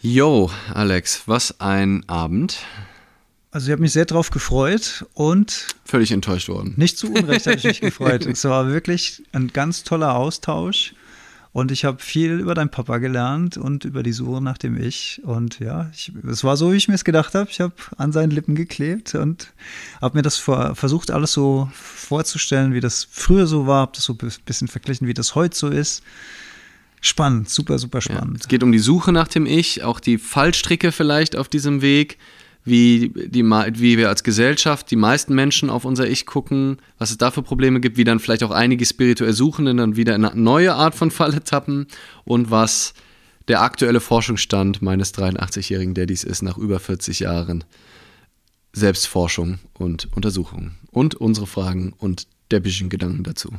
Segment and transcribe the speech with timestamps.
[0.00, 2.58] Yo, Alex, was ein Abend.
[3.50, 6.74] Also ich habe mich sehr drauf gefreut und völlig enttäuscht worden.
[6.76, 8.24] Nicht zu Unrecht habe ich mich gefreut.
[8.26, 10.94] Es war wirklich ein ganz toller Austausch
[11.52, 15.20] und ich habe viel über deinen Papa gelernt und über die Suche nach dem Ich.
[15.24, 17.50] Und ja, ich, es war so, wie ich mir es gedacht habe.
[17.50, 19.52] Ich habe an seinen Lippen geklebt und
[20.00, 23.80] habe mir das vor, versucht, alles so vorzustellen, wie das früher so war.
[23.80, 26.04] Habe das so ein bisschen verglichen, wie das heute so ist.
[27.00, 28.38] Spannend, super, super spannend.
[28.38, 31.80] Ja, es geht um die Suche nach dem Ich, auch die Fallstricke vielleicht auf diesem
[31.80, 32.18] Weg
[32.64, 37.18] wie, die, wie wir als Gesellschaft, die meisten Menschen auf unser Ich gucken, was es
[37.18, 40.38] da für Probleme gibt, wie dann vielleicht auch einige spirituell Suchenden dann wieder in eine
[40.38, 41.86] neue Art von Falle tappen
[42.24, 42.94] und was
[43.48, 47.64] der aktuelle Forschungsstand meines 83-jährigen Daddys ist nach über 40 Jahren
[48.72, 53.50] Selbstforschung und Untersuchung und unsere Fragen und der bisschen Gedanken dazu.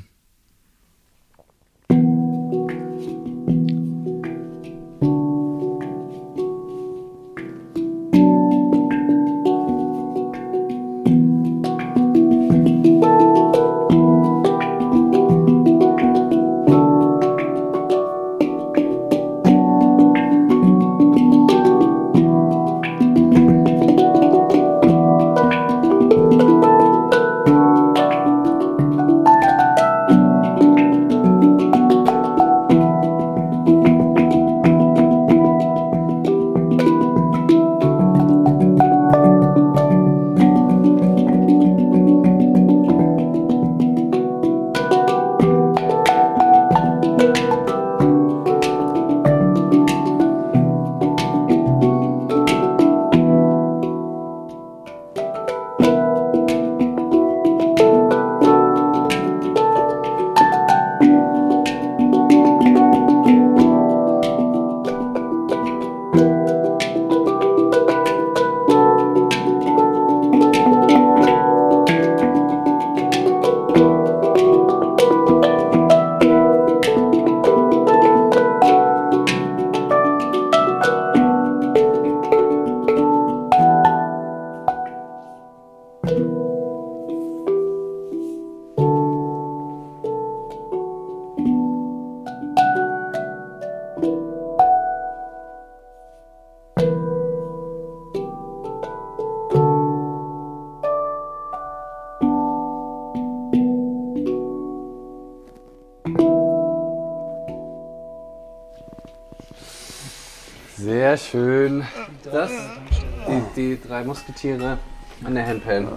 [114.19, 114.78] Musketiere
[115.24, 115.88] an der Handpan.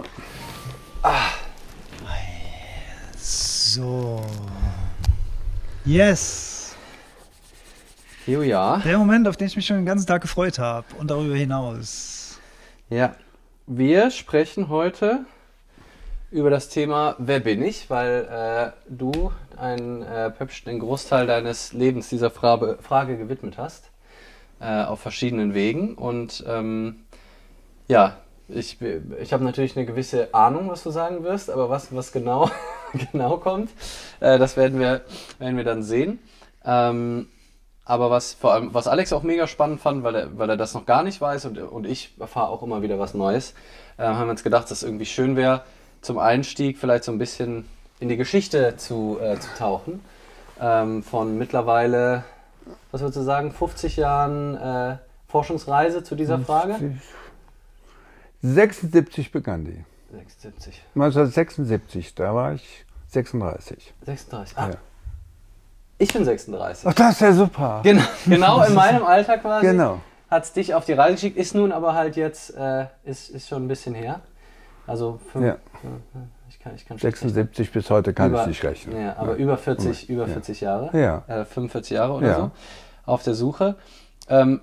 [1.02, 1.30] Ah.
[3.16, 4.22] So.
[5.84, 6.76] Yes.
[8.26, 8.76] Ja.
[8.78, 12.38] Der Moment, auf den ich mich schon den ganzen Tag gefreut habe und darüber hinaus.
[12.90, 13.16] Ja.
[13.66, 15.24] Wir sprechen heute
[16.30, 17.90] über das Thema Wer bin ich?
[17.90, 23.90] Weil äh, du einen, äh, Pöpsch, den Großteil deines Lebens dieser Frage, Frage gewidmet hast.
[24.60, 25.96] Äh, auf verschiedenen Wegen.
[25.96, 27.04] Und ähm,
[27.88, 28.16] ja,
[28.48, 28.78] ich,
[29.20, 32.50] ich habe natürlich eine gewisse Ahnung, was du sagen wirst, aber was, was genau,
[33.12, 33.70] genau kommt,
[34.20, 35.02] äh, das werden wir,
[35.38, 36.18] werden wir dann sehen.
[36.64, 37.28] Ähm,
[37.84, 40.74] aber was vor allem, was Alex auch mega spannend fand, weil er, weil er das
[40.74, 43.54] noch gar nicht weiß und, und ich erfahre auch immer wieder was Neues,
[43.98, 45.62] äh, haben wir uns gedacht, dass es irgendwie schön wäre,
[46.00, 47.66] zum Einstieg vielleicht so ein bisschen
[48.00, 50.00] in die Geschichte zu, äh, zu tauchen.
[50.60, 52.24] Ähm, von mittlerweile,
[52.92, 54.96] was würdest du sagen, 50 Jahren äh,
[55.28, 56.98] Forschungsreise zu dieser Frage?
[58.42, 59.84] 76 begann die.
[60.10, 60.82] 76.
[60.94, 63.94] 1976, da war ich 36.
[64.04, 64.68] 36, ah.
[64.68, 64.76] Ja.
[65.98, 66.86] Ich bin 36.
[66.86, 67.80] Ach, das ist ja super.
[67.84, 69.66] Genau, genau in meinem Alter quasi.
[69.66, 70.00] Genau.
[70.28, 73.48] Hat es dich auf die Reise geschickt, ist nun aber halt jetzt, äh, ist, ist
[73.48, 74.20] schon ein bisschen her.
[74.86, 75.56] Also fünf, ja.
[76.48, 79.00] ich kann, ich kann 76 bis heute kann über, ich nicht rechnen.
[79.00, 79.38] Ja, aber ja.
[79.38, 80.98] über 40, über 40 Jahre.
[80.98, 81.22] Ja.
[81.28, 82.50] Äh, 45 Jahre oder so.
[83.04, 83.76] Auf der Suche.
[84.28, 84.60] Ähm,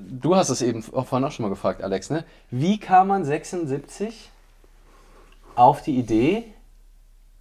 [0.00, 2.24] du hast es eben auch vorhin auch schon mal gefragt, Alex, ne?
[2.50, 4.30] Wie kam man 76
[5.54, 6.44] auf die Idee,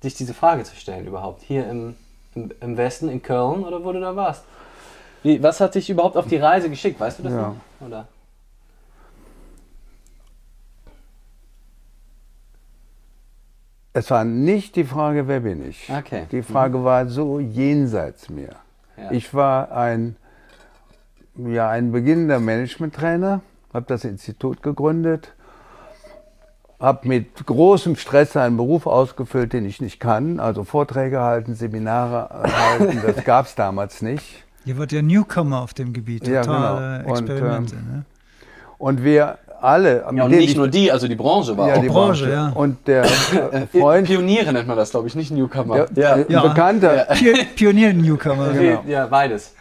[0.02, 1.42] sich diese Frage zu stellen überhaupt?
[1.44, 1.96] Hier im,
[2.36, 4.44] im, im Westen, in Köln oder wo du da warst?
[5.24, 7.00] Wie, was hat dich überhaupt auf die Reise geschickt?
[7.00, 7.42] Weißt du das ja.
[7.42, 7.88] noch?
[7.88, 8.08] Oder?
[13.94, 15.90] Es war nicht die Frage, wer bin ich.
[15.90, 16.26] Okay.
[16.32, 16.84] Die Frage mhm.
[16.86, 18.56] war so jenseits mir.
[18.98, 19.12] Ja.
[19.12, 20.16] Ich war ein
[21.36, 23.42] ja, ein beginnender Management-Trainer,
[23.74, 25.34] habe das Institut gegründet,
[26.80, 32.30] habe mit großem Stress einen Beruf ausgefüllt, den ich nicht kann, also Vorträge halten, Seminare
[32.44, 34.44] halten, das gab es damals nicht.
[34.66, 37.12] Ihr wart ja Newcomer auf dem Gebiet, totale ja, genau.
[37.12, 37.76] Experimente.
[37.76, 38.06] Und, ähm, ne?
[38.78, 40.04] und wir alle.
[40.14, 41.82] Ja, und nicht nur die, also die Branche war ja, auch.
[41.82, 42.50] Die Branche, Branche, ja.
[42.50, 43.04] Und der
[43.52, 44.08] äh, Freund.
[44.08, 45.86] Pioniere nennt man das, glaube ich, nicht Newcomer.
[45.86, 46.26] Der, ja.
[46.28, 46.48] Ja.
[46.48, 47.08] Bekannter.
[47.14, 48.54] Pier Pionier-Newcomer.
[48.54, 48.84] Genau.
[48.88, 49.54] Ja, beides.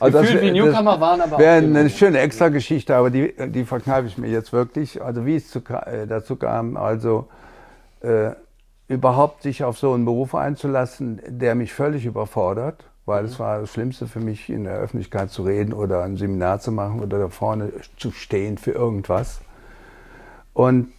[0.00, 3.64] Also Gefühlt wär- wie Newcomer waren, aber Wäre auch eine schöne Extrageschichte, aber die, die
[3.64, 5.02] verkneife ich mir jetzt wirklich.
[5.02, 7.28] Also wie es zu, äh, dazu kam, also
[8.00, 8.30] äh,
[8.88, 13.70] überhaupt sich auf so einen Beruf einzulassen, der mich völlig überfordert, weil es war das
[13.70, 17.28] Schlimmste für mich, in der Öffentlichkeit zu reden oder ein Seminar zu machen oder da
[17.28, 19.40] vorne zu stehen für irgendwas.
[20.52, 20.92] Und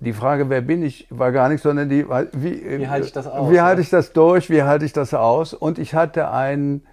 [0.00, 3.26] die Frage, wer bin ich, war gar nicht, sondern die, wie, Wie halte ich das
[3.26, 4.50] aus, Wie halte ich das durch?
[4.50, 5.54] Wie halte ich das aus?
[5.54, 6.84] Und ich hatte einen,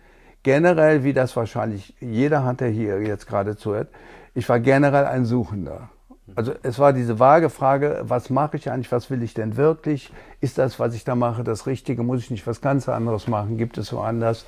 [0.44, 3.90] generell, wie das wahrscheinlich jeder hat, der hier jetzt gerade zuhört,
[4.34, 5.90] ich war generell ein Suchender.
[6.36, 10.14] Also es war diese vage Frage, was mache ich eigentlich, was will ich denn wirklich?
[10.40, 12.04] Ist das, was ich da mache, das Richtige?
[12.04, 13.58] Muss ich nicht was ganz anderes machen?
[13.58, 14.46] Gibt es woanders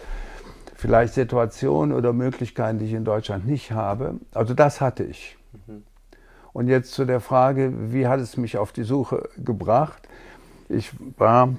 [0.75, 4.15] vielleicht Situationen oder Möglichkeiten, die ich in Deutschland nicht habe?
[4.33, 5.37] Also das hatte ich.
[6.53, 10.07] Und jetzt zu der Frage, wie hat es mich auf die Suche gebracht?
[10.69, 11.49] Ich war,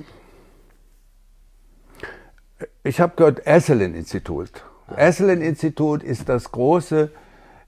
[2.84, 4.50] ich habe gehört, Esselin-Institut.
[4.94, 7.10] Esselin-Institut ist das große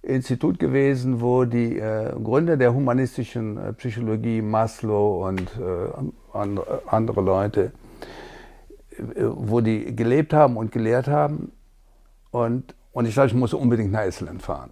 [0.02, 7.20] Institut gewesen, wo die äh, Gründer der humanistischen äh, Psychologie, Maslow und äh, andere, andere
[7.22, 7.72] Leute,
[8.90, 11.50] äh, wo die gelebt haben und gelehrt haben.
[12.30, 14.70] Und, und ich dachte, ich muss unbedingt nach Esselin fahren.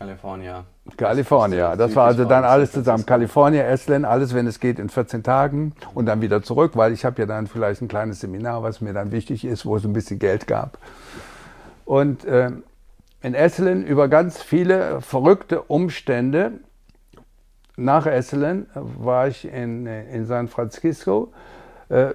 [0.00, 0.64] California.
[0.96, 1.76] California.
[1.76, 3.04] Das war also dann alles zusammen.
[3.04, 7.04] California, Esalen, alles, wenn es geht, in 14 Tagen und dann wieder zurück, weil ich
[7.04, 9.92] habe ja dann vielleicht ein kleines Seminar, was mir dann wichtig ist, wo es ein
[9.92, 10.78] bisschen Geld gab.
[11.84, 12.50] Und äh,
[13.20, 16.52] in Esalen über ganz viele verrückte Umstände.
[17.76, 21.30] Nach Esalen war ich in, in San Francisco.
[21.90, 22.14] Äh,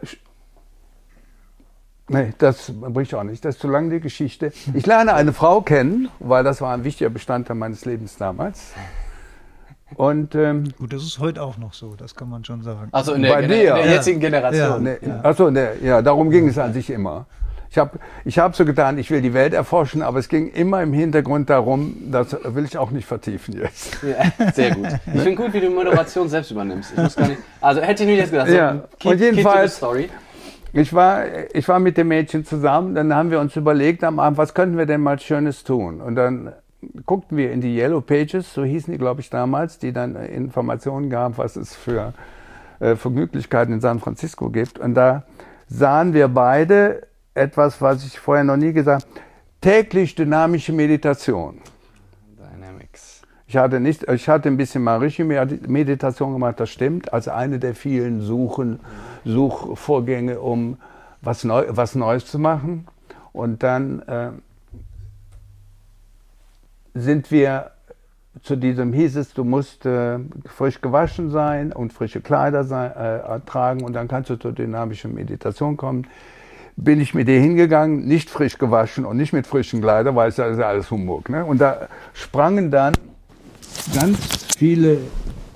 [2.08, 3.44] Nee, das bricht auch nicht.
[3.44, 4.52] Das ist zu lang die Geschichte.
[4.76, 8.74] Ich lerne eine Frau kennen, weil das war ein wichtiger Bestandteil meines Lebens damals.
[9.96, 12.90] Und ähm, Gut, das ist heute auch noch so, das kann man schon sagen.
[12.92, 13.70] Also in der, Bei Gener- dir.
[13.72, 13.92] in der Ja.
[13.94, 14.84] jetzigen Generation.
[14.84, 17.26] ne, achso, ne, ja, darum ging es an sich immer.
[17.70, 20.82] Ich habe ich hab so getan, ich will die Welt erforschen, aber es ging immer
[20.82, 23.98] im Hintergrund darum, das will ich auch nicht vertiefen jetzt.
[24.04, 24.88] Ja, sehr gut.
[25.14, 26.92] Ich finde gut, wie du Moderation selbst übernimmst.
[26.92, 28.50] Ich muss gar nicht, also hätte ich nicht jetzt gedacht.
[28.50, 29.82] Ja, So, und keep, jedenfalls-
[30.78, 31.24] Ich war,
[31.54, 34.78] ich war mit dem Mädchen zusammen, dann haben wir uns überlegt am Abend, was könnten
[34.78, 36.02] wir denn mal Schönes tun?
[36.02, 36.52] Und dann
[37.06, 40.28] guckten wir in die Yellow Pages, so hießen die, glaube ich, damals, die dann äh,
[40.28, 42.14] Informationen gaben, was es für
[42.82, 44.78] äh, Vergnüglichkeiten in San Francisco gibt.
[44.78, 45.24] Und da
[45.70, 49.22] sahen wir beide etwas, was ich vorher noch nie gesagt habe,
[49.62, 51.62] täglich dynamische Meditation.
[53.56, 58.20] Ich hatte, nicht, ich hatte ein bisschen Marishi-Meditation gemacht, das stimmt, als eine der vielen
[58.20, 58.82] Suchen,
[59.24, 60.76] Suchvorgänge, um
[61.22, 62.86] was, Neu, was Neues zu machen.
[63.32, 64.32] Und dann äh,
[66.96, 67.72] sind wir
[68.44, 73.40] zu diesem, hieß es, du musst äh, frisch gewaschen sein und frische Kleider sein, äh,
[73.46, 76.08] tragen und dann kannst du zur dynamischen Meditation kommen.
[76.76, 80.38] Bin ich mit dir hingegangen, nicht frisch gewaschen und nicht mit frischen Kleidern, weil es
[80.38, 81.30] ist alles Humbug.
[81.30, 81.46] Ne?
[81.46, 82.92] Und da sprangen dann
[83.94, 84.18] ganz
[84.58, 84.98] viele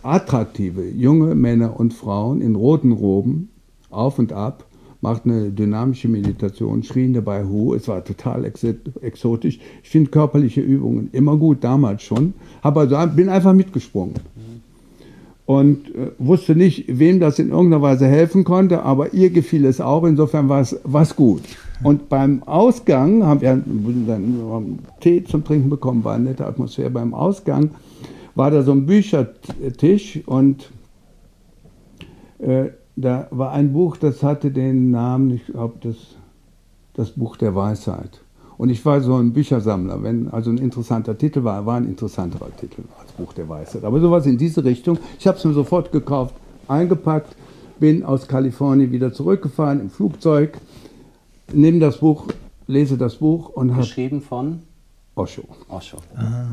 [0.03, 3.49] attraktive junge Männer und Frauen in roten Roben
[3.89, 4.65] auf und ab,
[5.01, 7.73] machten eine dynamische Meditation, schrien dabei Hu.
[7.73, 9.59] Es war total exo- exotisch.
[9.81, 12.33] Ich finde körperliche Übungen immer gut, damals schon.
[12.61, 14.15] Also, bin einfach mitgesprungen.
[15.45, 19.81] Und äh, wusste nicht, wem das in irgendeiner Weise helfen konnte, aber ihr gefiel es
[19.81, 20.03] auch.
[20.03, 21.41] Insofern war es gut.
[21.81, 26.89] Und beim Ausgang haben wir dann Tee zum Trinken bekommen, war eine nette Atmosphäre.
[26.91, 27.71] Beim Ausgang
[28.35, 30.69] war da so ein Büchertisch und
[32.39, 35.95] äh, da war ein Buch, das hatte den Namen, ich glaube, das,
[36.93, 38.21] das Buch der Weisheit.
[38.57, 40.03] Und ich war so ein Büchersammler.
[40.03, 43.85] Wenn also ein interessanter Titel war, war ein interessanterer Titel als Buch der Weisheit.
[43.85, 44.99] Aber sowas in diese Richtung.
[45.17, 46.35] Ich habe es mir sofort gekauft,
[46.67, 47.37] eingepackt,
[47.79, 50.57] bin aus Kalifornien wieder zurückgefahren im Flugzeug,
[51.53, 52.25] nehme das Buch,
[52.67, 54.59] lese das Buch und habe Geschrieben von
[55.19, 55.41] Osho.
[55.67, 55.97] Osho.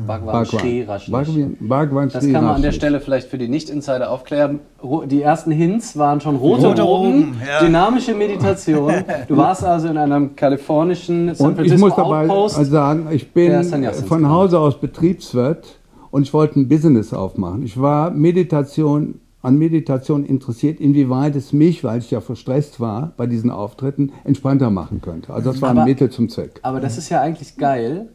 [0.05, 1.09] Bhagwan Sri Rajneesh.
[1.11, 2.71] Bhagwan, Bhagwan Das Sri kann man an der.
[2.73, 4.59] Stelle vielleicht für die Nicht-Insider aufklären.
[5.05, 7.59] Die ersten Hints waren schon rote, Rote Roben, ja.
[7.65, 8.93] dynamische Meditation.
[9.27, 12.65] Du warst also in einem kalifornischen San Und ich Francisco muss dabei Outpost.
[12.65, 13.63] sagen, ich bin
[14.07, 14.27] von.
[14.29, 15.79] Hause aus Betriebswirt
[16.11, 17.63] und ich wollte ein Business aufmachen.
[17.63, 23.27] Ich war Meditation, an Meditation interessiert, inwieweit es mich, weil ich ja verstresst war bei
[23.27, 25.33] diesen Auftritten, entspannter machen könnte.
[25.33, 26.59] Also das war Aber- ein Mittel zum Zweck.
[26.63, 28.09] Aber das ist ja eigentlich geil,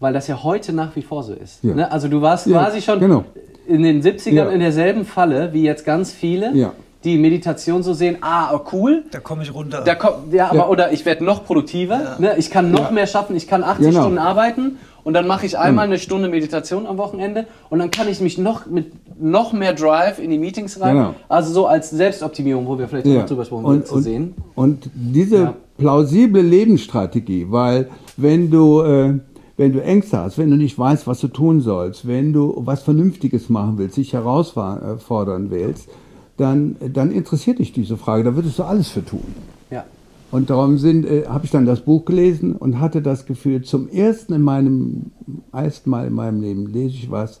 [0.00, 1.62] weil das ja heute nach wie vor so ist.
[1.64, 1.74] Ja.
[1.74, 1.92] Ne?
[1.92, 3.24] Also du warst Ja, quasi schon genau.
[3.66, 4.50] in den 70ern Ja.
[4.50, 6.54] in derselben Falle wie jetzt ganz viele.
[6.54, 6.72] Ja.
[7.04, 9.04] die Meditation so sehen, ah, oh, cool.
[9.12, 9.82] Da komme ich runter.
[9.84, 10.68] Da komm, ja, aber, ja.
[10.68, 11.94] Oder ich werde noch produktiver.
[11.94, 12.16] Ja.
[12.18, 12.34] Ne?
[12.38, 12.90] Ich kann noch ja.
[12.90, 13.36] mehr schaffen.
[13.36, 14.00] Ich kann 80 genau.
[14.00, 18.08] Stunden arbeiten und dann mache ich einmal eine Stunde Meditation am Wochenende und dann kann
[18.08, 20.96] ich mich noch mit noch mehr Drive in die Meetings rein.
[20.96, 21.14] Genau.
[21.28, 24.34] Also so als Selbstoptimierung, wo wir vielleicht noch drüber sprechen, und, zu sehen.
[24.56, 29.14] Und diese plausible Lebensstrategie, weil wenn du äh,
[29.58, 32.82] wenn du Ängste hast, wenn du nicht weißt, was du tun sollst, wenn du was
[32.82, 35.88] Vernünftiges machen willst, dich herausfordern willst,
[36.36, 39.24] dann, dann interessiert dich diese Frage, da würdest du alles für tun.
[39.70, 39.84] Ja.
[40.30, 44.32] Und darum äh, habe ich dann das Buch gelesen und hatte das Gefühl, zum ersten
[44.32, 45.10] in meinem,
[45.52, 47.40] ersten Mal in meinem Leben lese ich was,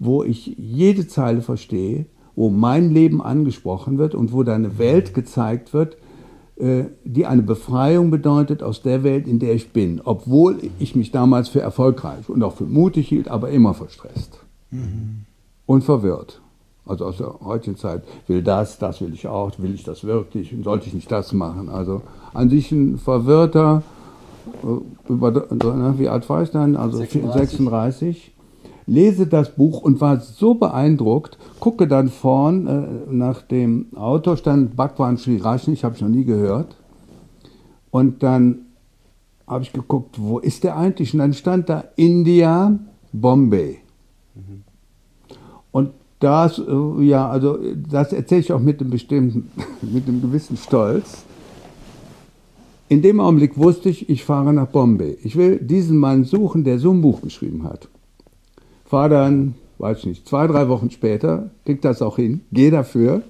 [0.00, 5.14] wo ich jede Zeile verstehe, wo mein Leben angesprochen wird und wo da eine Welt
[5.14, 5.96] gezeigt wird,
[6.56, 11.48] die eine Befreiung bedeutet aus der Welt, in der ich bin, obwohl ich mich damals
[11.48, 14.38] für erfolgreich und auch für mutig hielt, aber immer verstresst
[14.70, 15.24] mhm.
[15.66, 16.40] und verwirrt.
[16.84, 20.52] Also aus der heutigen Zeit will das, das will ich auch, will ich das wirklich
[20.52, 21.68] und sollte ich nicht das machen.
[21.68, 22.02] Also
[22.34, 23.82] an sich ein verwirrter,
[24.62, 25.46] äh, über,
[25.98, 26.76] wie alt war ich dann?
[26.76, 27.50] Also 36.
[27.50, 28.31] 36.
[28.86, 34.76] Lese das Buch und war so beeindruckt, gucke dann vorn äh, nach dem Autor stand
[34.76, 36.76] Bhagwan Sri Rajneesh, habe ich noch nie gehört.
[37.90, 38.66] Und dann
[39.46, 41.12] habe ich geguckt, wo ist der eigentlich?
[41.12, 42.78] Und dann stand da India,
[43.12, 43.78] Bombay.
[44.34, 44.62] Mhm.
[45.70, 47.58] Und das, äh, ja, also
[47.88, 49.50] das erzähle ich auch mit einem bestimmten,
[49.82, 51.24] mit einem gewissen Stolz.
[52.88, 55.16] In dem Augenblick wusste ich, ich fahre nach Bombay.
[55.22, 57.88] Ich will diesen Mann suchen, der so ein Buch geschrieben hat.
[58.92, 63.22] Fahre dann, weiß ich nicht, zwei, drei Wochen später, krieg das auch hin, gehe dafür.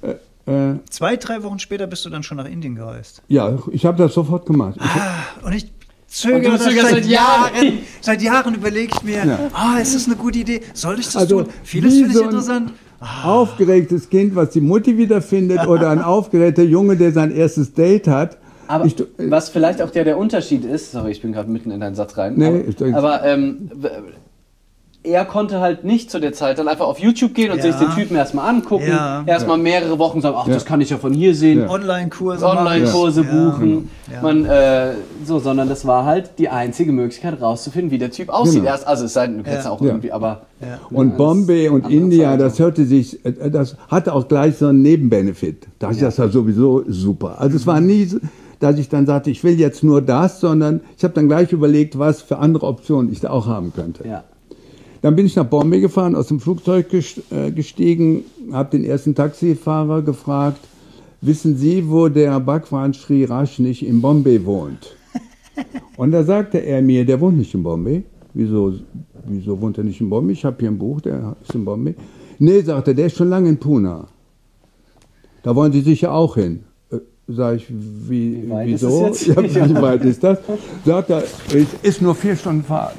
[0.00, 0.10] Äh,
[0.48, 3.20] äh, zwei, drei Wochen später bist du dann schon nach Indien gereist.
[3.26, 4.78] Ja, ich habe das sofort gemacht.
[4.78, 5.72] Ah, und ich
[6.06, 7.80] zögere das seit Jahren.
[8.00, 9.38] Seit Jahren überlege ich mir, ja.
[9.52, 10.60] ah, ist das eine gute Idee?
[10.72, 11.52] Soll ich das also, tun?
[11.64, 12.72] Vieles finde ich interessant.
[13.00, 13.24] Ah.
[13.24, 18.38] Aufgeregtes Kind, was die Mutti wiederfindet, oder ein aufgeregter Junge, der sein erstes Date hat.
[18.68, 21.80] Aber ich, was vielleicht auch der, der Unterschied ist, sorry, ich bin gerade mitten in
[21.80, 22.34] deinen Satz rein.
[22.36, 23.68] Nee, aber, aber ähm,
[25.02, 27.64] er konnte halt nicht zu der Zeit dann einfach auf YouTube gehen und ja.
[27.64, 29.22] sich den Typen erstmal angucken, ja.
[29.26, 31.68] erstmal mehrere Wochen sagen, ach, das kann ich ja von hier sehen.
[31.68, 33.88] Online-Kurse Online-Kurse buchen.
[34.20, 34.92] Man, äh,
[35.24, 38.56] so, sondern das war halt die einzige Möglichkeit rauszufinden, wie der Typ aussieht.
[38.60, 38.72] Genau.
[38.72, 40.42] Erst, also es sei denn, du kennst auch irgendwie, aber.
[40.90, 42.40] Und Bombay und India, Zeit.
[42.40, 45.66] das hörte sich, äh, das hatte auch gleich so einen Nebenbenefit.
[45.78, 47.40] Das, das war sowieso super.
[47.40, 48.08] Also es war nie
[48.58, 51.98] dass ich dann sagte, ich will jetzt nur das, sondern ich habe dann gleich überlegt,
[51.98, 54.06] was für andere Optionen ich da auch haben könnte.
[54.06, 54.24] Ja.
[55.02, 60.02] Dann bin ich nach Bombay gefahren, aus dem Flugzeug äh, gestiegen, habe den ersten Taxifahrer
[60.02, 60.60] gefragt,
[61.22, 64.94] wissen Sie, wo der Bhagwan Sri Rajneesh in Bombay wohnt?
[65.96, 68.02] Und da sagte er mir, der wohnt nicht in Bombay.
[68.34, 68.74] Wieso,
[69.26, 70.32] wieso wohnt er nicht in Bombay?
[70.32, 71.94] Ich habe hier ein Buch, der ist in Bombay.
[72.38, 74.04] Nee, sagte er, der ist schon lange in Pune.
[75.42, 76.64] Da wollen Sie sicher auch hin.
[76.90, 79.06] Äh, sag ich, wie, wie wieso?
[79.06, 80.38] Ist ja, wie weit ist das?
[80.84, 82.96] Sagt er, es ist nur vier Stunden Fahrt.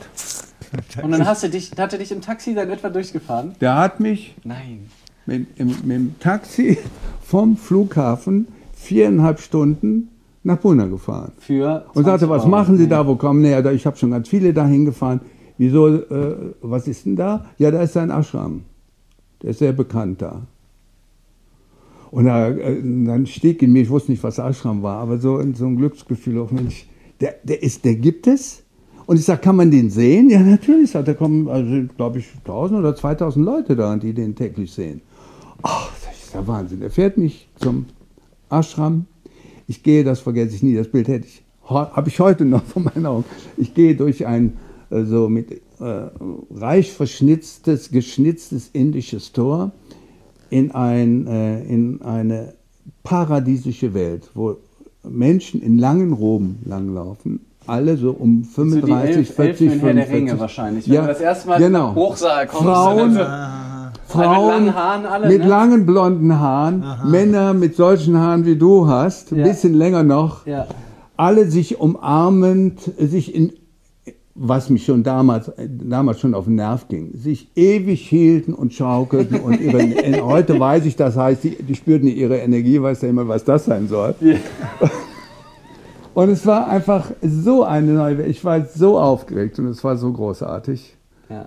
[1.01, 3.53] Und dann hast du dich, hat er dich im Taxi dann etwa durchgefahren?
[3.59, 4.89] Der hat mich Nein.
[5.25, 6.77] Mit, im, mit dem Taxi
[7.21, 10.09] vom Flughafen viereinhalb Stunden
[10.43, 11.33] nach Pune gefahren.
[11.37, 13.41] Für und sagte, was machen Sie da, wo kommen?
[13.41, 15.21] Nee, ich habe schon ganz viele dahin gefahren.
[15.57, 17.45] Wieso, äh, was ist denn da?
[17.57, 18.63] Ja, da ist ein Ashram.
[19.43, 20.41] Der ist sehr bekannt da.
[22.09, 25.41] Und da, äh, dann stieg in mir, ich wusste nicht, was Ashram war, aber so,
[25.53, 26.87] so ein Glücksgefühl auf Mensch,
[27.21, 28.60] der, der, ist, der gibt es?
[29.11, 30.29] Und ich sage, kann man den sehen?
[30.29, 30.93] Ja, natürlich.
[30.93, 35.01] Da kommen, also, glaube ich, 1000 oder 2000 Leute da, die den täglich sehen.
[35.63, 36.81] Ach, das ist der Wahnsinn.
[36.81, 37.87] Er fährt mich zum
[38.49, 39.07] Ashram.
[39.67, 42.83] Ich gehe, das vergesse ich nie, das Bild hätte ich, habe ich heute noch vor
[42.83, 43.25] meinen Augen.
[43.57, 44.53] Ich gehe durch ein
[44.89, 45.59] äh, so mit äh,
[46.49, 49.73] reich verschnitztes, geschnitztes indisches Tor
[50.49, 52.53] in, ein, äh, in eine
[53.03, 54.55] paradiesische Welt, wo
[55.03, 59.93] Menschen in langen Roben langlaufen alle so um 35, so Elf, 40, Elfen 45.
[59.95, 60.87] der Ringe wahrscheinlich.
[60.87, 61.95] Wenn ja, das erste Mal genau.
[61.95, 63.91] Hochsaal kommt, Frauen, ah.
[64.07, 65.47] Frauen mit langen Haaren, alle, mit ne?
[65.47, 67.05] langen blonden Haaren, Aha.
[67.07, 69.43] Männer mit solchen Haaren wie du hast, ein ja.
[69.43, 70.67] bisschen länger noch, ja.
[71.17, 73.53] alle sich umarmend, sich in
[74.33, 79.39] was mich schon damals, damals schon auf den Nerv ging, sich ewig hielten und schaukelten
[79.39, 79.81] und ihre,
[80.25, 83.65] heute weiß ich, das heißt, die, die spürten ihre Energie, weiß ja immer, was das
[83.65, 84.15] sein soll.
[84.21, 84.35] Ja.
[86.13, 88.29] Und es war einfach so eine neue Welt.
[88.29, 90.97] Ich war so aufgeregt und es war so großartig.
[91.29, 91.45] Ja.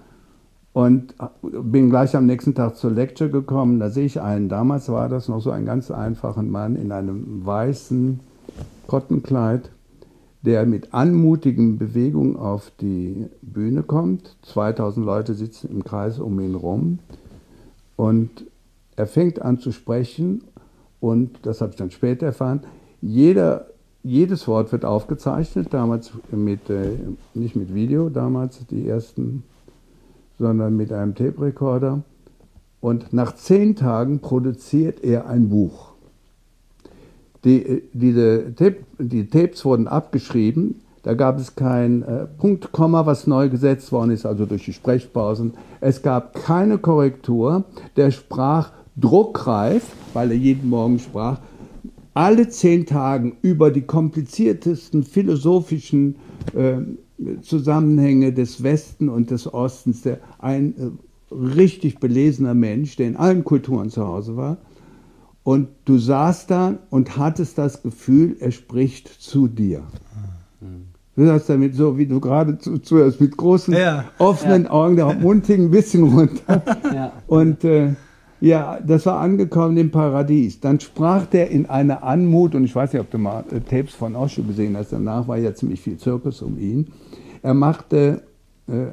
[0.72, 3.78] Und bin gleich am nächsten Tag zur Lecture gekommen.
[3.78, 7.44] Da sehe ich einen, damals war das noch so ein ganz einfachen Mann in einem
[7.46, 8.20] weißen
[8.86, 9.70] Kottenkleid,
[10.42, 14.36] der mit anmutigen Bewegungen auf die Bühne kommt.
[14.42, 16.98] 2000 Leute sitzen im Kreis um ihn rum.
[17.96, 18.46] Und
[18.96, 20.42] er fängt an zu sprechen
[21.00, 22.62] und, das habe ich dann später erfahren,
[23.00, 23.66] jeder,
[24.04, 26.98] jedes Wort wird aufgezeichnet, damals mit, äh,
[27.32, 29.42] nicht mit Video, damals die ersten,
[30.38, 32.02] sondern mit einem Tape-Recorder.
[32.80, 35.94] Und nach zehn Tagen produziert er ein Buch.
[37.44, 43.04] Die, äh, diese Tape, die Tapes wurden abgeschrieben, da gab es kein äh, Punkt, Komma,
[43.04, 45.52] was neu gesetzt worden ist, also durch die Sprechpausen.
[45.80, 47.64] Es gab keine Korrektur.
[47.96, 49.84] Der sprach druckreif,
[50.14, 51.40] weil er jeden Morgen sprach,
[52.14, 56.16] alle zehn Tagen über die kompliziertesten philosophischen
[56.54, 56.78] äh,
[57.42, 60.02] Zusammenhänge des Westen und des Ostens.
[60.02, 64.58] Der, ein äh, richtig belesener Mensch, der in allen Kulturen zu Hause war.
[65.42, 69.82] Und du saßt da und hattest das Gefühl, er spricht zu dir.
[71.16, 74.06] Du sagst damit so, wie du gerade zu, zuhörst, mit großen, ja.
[74.18, 74.70] offenen ja.
[74.70, 76.62] Augen, der Mund hing ein bisschen runter.
[76.92, 77.12] Ja.
[77.26, 77.90] Und äh,
[78.44, 80.60] ja, das war angekommen im Paradies.
[80.60, 83.94] Dann sprach der in einer Anmut, und ich weiß nicht, ob du mal äh, Tapes
[83.94, 86.92] von Osho gesehen hast, danach war ja ziemlich viel Zirkus um ihn.
[87.42, 88.22] Er machte
[88.66, 88.88] äh,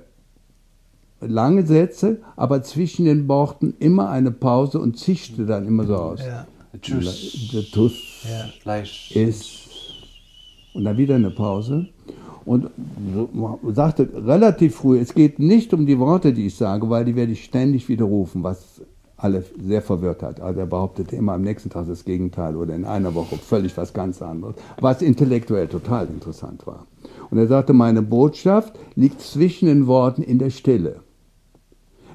[1.19, 6.21] lange Sätze, aber zwischen den Worten immer eine Pause und zischte dann immer so aus.
[6.25, 6.47] Ja.
[6.81, 7.51] Tschüss.
[7.73, 8.45] Tuss ja.
[8.61, 9.67] Fleisch ist.
[10.73, 11.89] Und dann wieder eine Pause
[12.45, 12.69] und
[13.73, 17.33] sagte relativ früh, es geht nicht um die Worte, die ich sage, weil die werde
[17.33, 18.81] ich ständig widerrufen, was
[19.21, 20.41] alle sehr verwirrt hat.
[20.41, 23.93] Also er behauptete immer am nächsten Tag das Gegenteil oder in einer Woche völlig was
[23.93, 26.87] ganz anderes, was intellektuell total interessant war.
[27.29, 31.01] Und er sagte, meine Botschaft liegt zwischen den Worten in der Stille.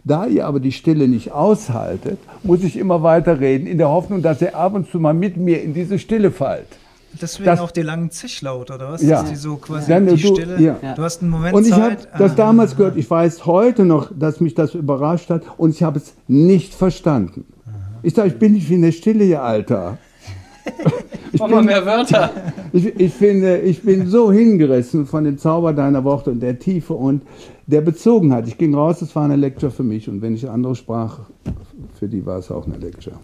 [0.04, 4.22] Da ihr aber die Stille nicht aushaltet, muss ich immer weiter reden, in der Hoffnung,
[4.22, 6.68] dass ihr ab und zu mal mit mir in diese Stille fallt.
[7.20, 9.02] Deswegen das, auch die langen Zischlaut, oder was?
[9.02, 9.22] Ja.
[9.22, 10.00] Dass die so quasi ja.
[10.00, 10.60] die du, Stille.
[10.60, 10.94] Ja.
[10.94, 12.96] Du hast einen Moment Und ich habe das ah, damals gehört.
[12.96, 17.44] Ich weiß heute noch, dass mich das überrascht hat und ich habe es nicht verstanden.
[17.66, 17.74] Aha.
[18.02, 19.98] Ich sage, ich bin nicht wie in der Stille, ihr Alter.
[21.32, 22.30] Ich Mach mal mehr Wörter.
[22.72, 26.94] Ich, ich, finde, ich bin so hingerissen von dem Zauber deiner Worte und der Tiefe
[26.94, 27.22] und
[27.66, 28.46] der Bezogenheit.
[28.48, 31.18] Ich ging raus, es war eine Lecture für mich und wenn ich andere sprach,
[31.98, 33.16] für die war es auch eine Lecture.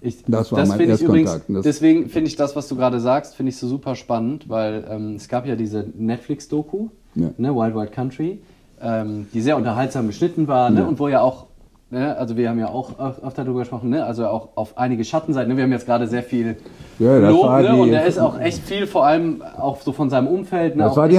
[0.00, 1.48] Ich, das war das mein Erstkontakt.
[1.48, 4.84] Übrigens, deswegen finde ich das, was du gerade sagst, finde ich so super spannend, weil
[4.90, 7.30] ähm, es gab ja diese Netflix-Doku, ja.
[7.38, 8.40] ne, Wild Wild Country,
[8.80, 10.86] ähm, die sehr unterhaltsam geschnitten war ne, ja.
[10.86, 11.46] und wo ja auch,
[11.90, 15.50] ne, also wir haben ja auch oft darüber gesprochen, ne, also auch auf einige Schattenseiten.
[15.50, 16.56] Ne, wir haben jetzt gerade sehr viel
[16.98, 20.26] ja, Lob ne, und er ist auch echt viel, vor allem auch so von seinem
[20.26, 21.18] Umfeld, ne, das war die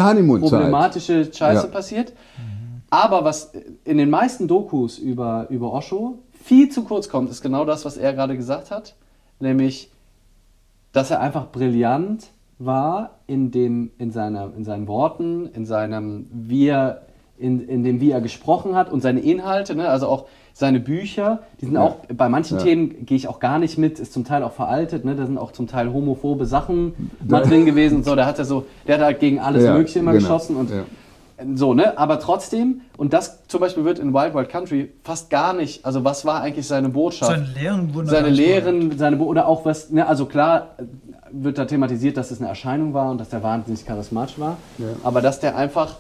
[0.49, 2.13] problematische Scheiße passiert.
[2.89, 3.51] Aber was
[3.83, 7.97] in den meisten Dokus über, über Osho viel zu kurz kommt, ist genau das, was
[7.97, 8.95] er gerade gesagt hat.
[9.39, 9.91] Nämlich,
[10.93, 16.67] dass er einfach brillant war in, den, in, seiner, in seinen Worten, in seinem, wie
[16.67, 17.03] er,
[17.38, 19.89] in, in dem, wie er gesprochen hat und seine Inhalte, ne?
[19.89, 21.81] also auch seine Bücher, die sind ja.
[21.81, 22.63] auch, bei manchen ja.
[22.63, 25.15] Themen gehe ich auch gar nicht mit, ist zum Teil auch veraltet, ne?
[25.15, 28.45] da sind auch zum Teil homophobe Sachen mal drin gewesen und so, da hat er
[28.45, 30.23] so, der hat halt gegen alles ja, Mögliche immer genau.
[30.23, 30.71] geschossen und
[31.56, 31.97] so, ne?
[31.97, 36.04] Aber trotzdem, und das zum Beispiel wird in Wild Wild Country fast gar nicht, also
[36.04, 37.32] was war eigentlich seine Botschaft?
[37.32, 40.08] Seine Lehren wurden Seine Lehren, seine Bo oder auch was, ne?
[40.08, 40.76] Also klar
[41.32, 44.58] wird da thematisiert, dass es eine Erscheinung war und dass der wahnsinnig charismatisch war.
[44.78, 44.88] Ja.
[45.04, 45.97] Aber dass der einfach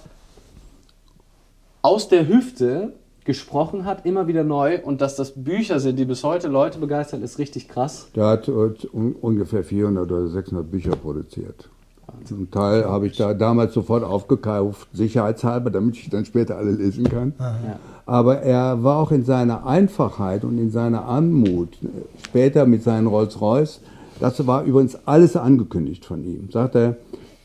[1.81, 6.23] aus der Hüfte gesprochen hat, immer wieder neu und dass das Bücher sind, die bis
[6.23, 8.07] heute Leute begeistern, ist richtig krass.
[8.15, 11.69] Der hat ungefähr 400 oder 600 Bücher produziert.
[12.25, 17.05] Zum Teil habe ich da damals sofort aufgekauft, sicherheitshalber, damit ich dann später alle lesen
[17.05, 17.33] kann.
[17.39, 17.79] Ja.
[18.05, 21.77] Aber er war auch in seiner Einfachheit und in seiner Anmut,
[22.25, 23.81] später mit seinen Rolls-Royce,
[24.19, 26.49] das war übrigens alles angekündigt von ihm.
[26.51, 26.97] Sagt er,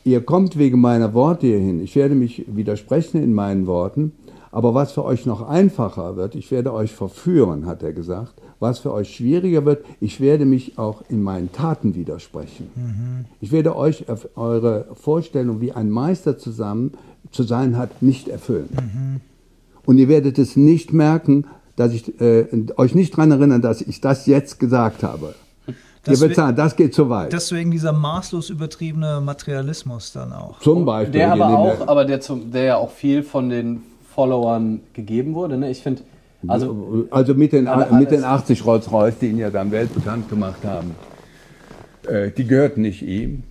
[0.03, 4.13] ihr kommt wegen meiner Worte hierhin, ich werde mich widersprechen in meinen Worten,
[4.53, 8.33] aber was für euch noch einfacher wird, ich werde euch verführen, hat er gesagt.
[8.59, 12.69] Was für euch schwieriger wird, ich werde mich auch in meinen Taten widersprechen.
[12.75, 13.25] Mhm.
[13.41, 16.93] Ich werde euch eure Vorstellung, wie ein Meister zusammen
[17.31, 18.69] zu sein hat, nicht erfüllen.
[18.71, 19.21] Mhm.
[19.87, 22.45] Und ihr werdet es nicht merken, dass ich äh,
[22.77, 25.33] euch nicht daran erinnern, dass ich das jetzt gesagt habe.
[26.03, 27.33] Das, ihr bezahlt, das geht zu weit.
[27.33, 30.59] Deswegen dieser maßlos übertriebene Materialismus dann auch.
[30.59, 31.13] Zum Beispiel.
[31.13, 33.81] Der aber auch, aber der, zum, der ja auch viel von den
[34.13, 35.57] Followern gegeben wurde.
[35.57, 35.71] Ne?
[35.71, 36.01] Ich finde,
[36.47, 40.91] also, also mit, den, mit den 80 Rolls-Royce, die ihn ja dann weltbekannt gemacht haben,
[42.07, 43.43] äh, die gehörten nicht ihm.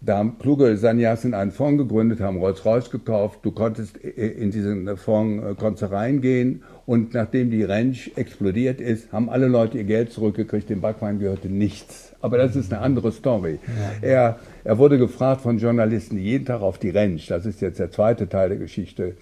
[0.00, 3.38] Da haben kluge Sanyas in einen Fonds gegründet, haben Rolls-Royce gekauft.
[3.42, 9.30] Du konntest in diesen Fonds äh, konntest reingehen und nachdem die Ranch explodiert ist, haben
[9.30, 10.68] alle Leute ihr Geld zurückgekriegt.
[10.68, 12.12] Dem Backwein gehörte nichts.
[12.20, 13.58] Aber das ist eine andere Story.
[14.02, 14.08] Ja.
[14.08, 17.26] Er, er wurde gefragt von Journalisten jeden Tag auf die Ranch.
[17.28, 19.14] Das ist jetzt der zweite Teil der Geschichte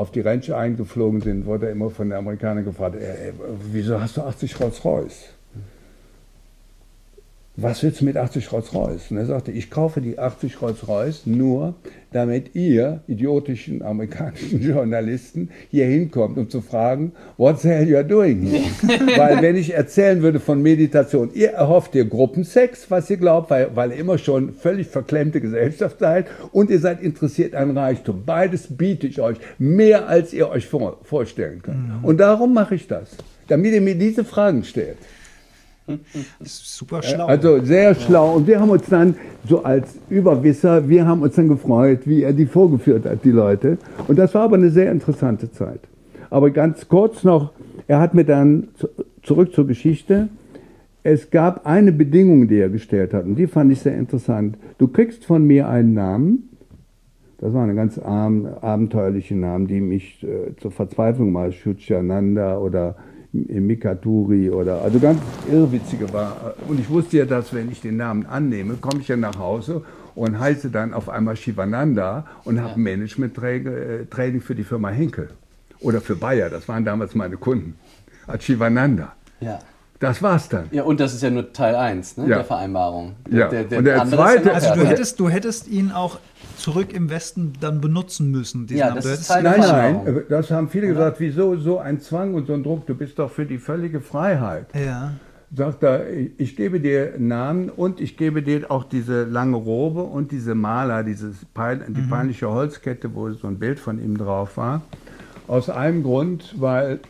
[0.00, 3.32] auf die Ranch eingeflogen sind, wurde er immer von den Amerikanern gefragt, ey,
[3.70, 5.34] wieso hast du 80 Rolls-Royce?
[7.62, 9.10] Was willst du mit 80 Rolls-Royce?
[9.10, 11.74] Und er sagte, ich kaufe die 80 Rolls-Royce nur,
[12.12, 18.04] damit ihr idiotischen amerikanischen Journalisten hier hinkommt, um zu fragen, what the hell you are
[18.04, 18.64] doing here?
[19.16, 23.74] weil wenn ich erzählen würde von Meditation, ihr erhofft ihr Gruppensex, was ihr glaubt, weil,
[23.74, 28.24] weil ihr immer schon völlig verklemmte Gesellschaft seid und ihr seid interessiert an Reichtum.
[28.24, 31.88] Beides biete ich euch, mehr als ihr euch vor, vorstellen könnt.
[31.88, 32.04] Mhm.
[32.04, 33.10] Und darum mache ich das,
[33.48, 34.96] damit ihr mir diese Fragen stellt.
[36.42, 37.26] Super schlau.
[37.26, 38.36] Also sehr schlau.
[38.36, 39.14] Und wir haben uns dann
[39.48, 43.78] so als Überwisser, wir haben uns dann gefreut, wie er die vorgeführt hat, die Leute.
[44.08, 45.80] Und das war aber eine sehr interessante Zeit.
[46.30, 47.52] Aber ganz kurz noch,
[47.86, 48.68] er hat mir dann,
[49.22, 50.28] zurück zur Geschichte,
[51.02, 54.56] es gab eine Bedingung, die er gestellt hat, und die fand ich sehr interessant.
[54.78, 56.50] Du kriegst von mir einen Namen,
[57.38, 62.96] das war eine ganz abenteuerliche Namen, die mich äh, zur Verzweiflung mal Shuchananda oder
[63.32, 66.54] Mikaturi oder also ganz irrwitzige war.
[66.68, 69.82] Und ich wusste ja, dass wenn ich den Namen annehme, komme ich ja nach Hause
[70.14, 72.76] und heiße dann auf einmal Shivananda und habe ja.
[72.78, 75.28] Management-Training äh, für die Firma Henkel
[75.80, 76.50] oder für Bayer.
[76.50, 77.76] Das waren damals meine Kunden
[78.26, 79.12] als Shivananda.
[79.40, 79.60] Ja.
[80.00, 80.64] Das war's dann.
[80.70, 82.36] Ja, und das ist ja nur Teil 1 ne, ja.
[82.36, 83.16] der Vereinbarung.
[83.30, 83.48] ja.
[83.48, 84.52] Der, der und der zweite.
[84.52, 86.18] Also du hättest, du hättest ihn auch
[86.60, 88.66] zurück im Westen dann benutzen müssen.
[88.68, 92.46] Ja, das ist Teil nein, nein, das haben viele gesagt, wieso so ein Zwang und
[92.46, 92.86] so ein Druck?
[92.86, 94.66] Du bist doch für die völlige Freiheit.
[94.74, 95.14] Ja.
[95.52, 96.04] Sagt er,
[96.38, 101.02] ich gebe dir Namen und ich gebe dir auch diese lange Robe und diese Maler,
[101.02, 102.08] dieses Pein, die mhm.
[102.08, 104.82] peinliche Holzkette, wo so ein Bild von ihm drauf war.
[105.48, 107.00] Aus einem Grund, weil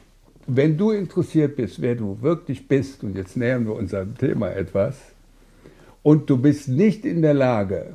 [0.47, 4.97] wenn du interessiert bist, wer du wirklich bist, und jetzt nähern wir unserem Thema etwas,
[6.03, 7.95] und du bist nicht in der Lage,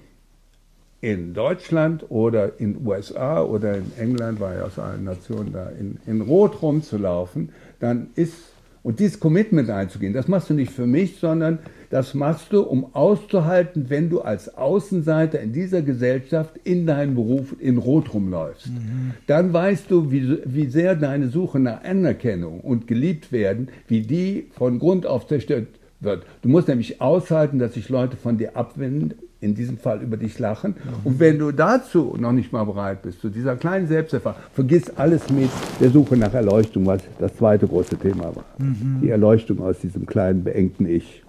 [1.06, 6.00] in Deutschland oder in USA oder in England, war ja aus allen Nationen da, in,
[6.08, 8.34] in Rot rumzulaufen, dann ist,
[8.82, 11.60] und dieses Commitment einzugehen, das machst du nicht für mich, sondern
[11.91, 17.56] das machst du, um auszuhalten, wenn du als Außenseiter in dieser Gesellschaft in deinem Beruf
[17.60, 18.70] in Rot rumläufst.
[18.70, 19.12] Mhm.
[19.28, 24.48] Dann weißt du, wie, wie sehr deine Suche nach Anerkennung und geliebt werden, wie die
[24.58, 25.68] von Grund auf zerstört
[26.00, 26.26] wird.
[26.41, 29.13] Du musst nämlich aushalten, dass sich Leute von dir abwenden,
[29.45, 30.71] in diesem Fall über dich lachen.
[30.71, 30.91] Mhm.
[31.05, 35.29] Und wenn du dazu noch nicht mal bereit bist, zu dieser kleinen Selbsterfahrung, vergiss alles
[35.29, 38.45] mit der Suche nach Erleuchtung, was das zweite große Thema war.
[38.58, 38.99] Mhm.
[39.01, 41.23] Die Erleuchtung aus diesem kleinen, beengten Ich.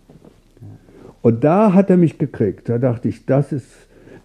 [1.23, 2.69] Und da hat er mich gekriegt.
[2.69, 3.67] Da dachte ich, das ist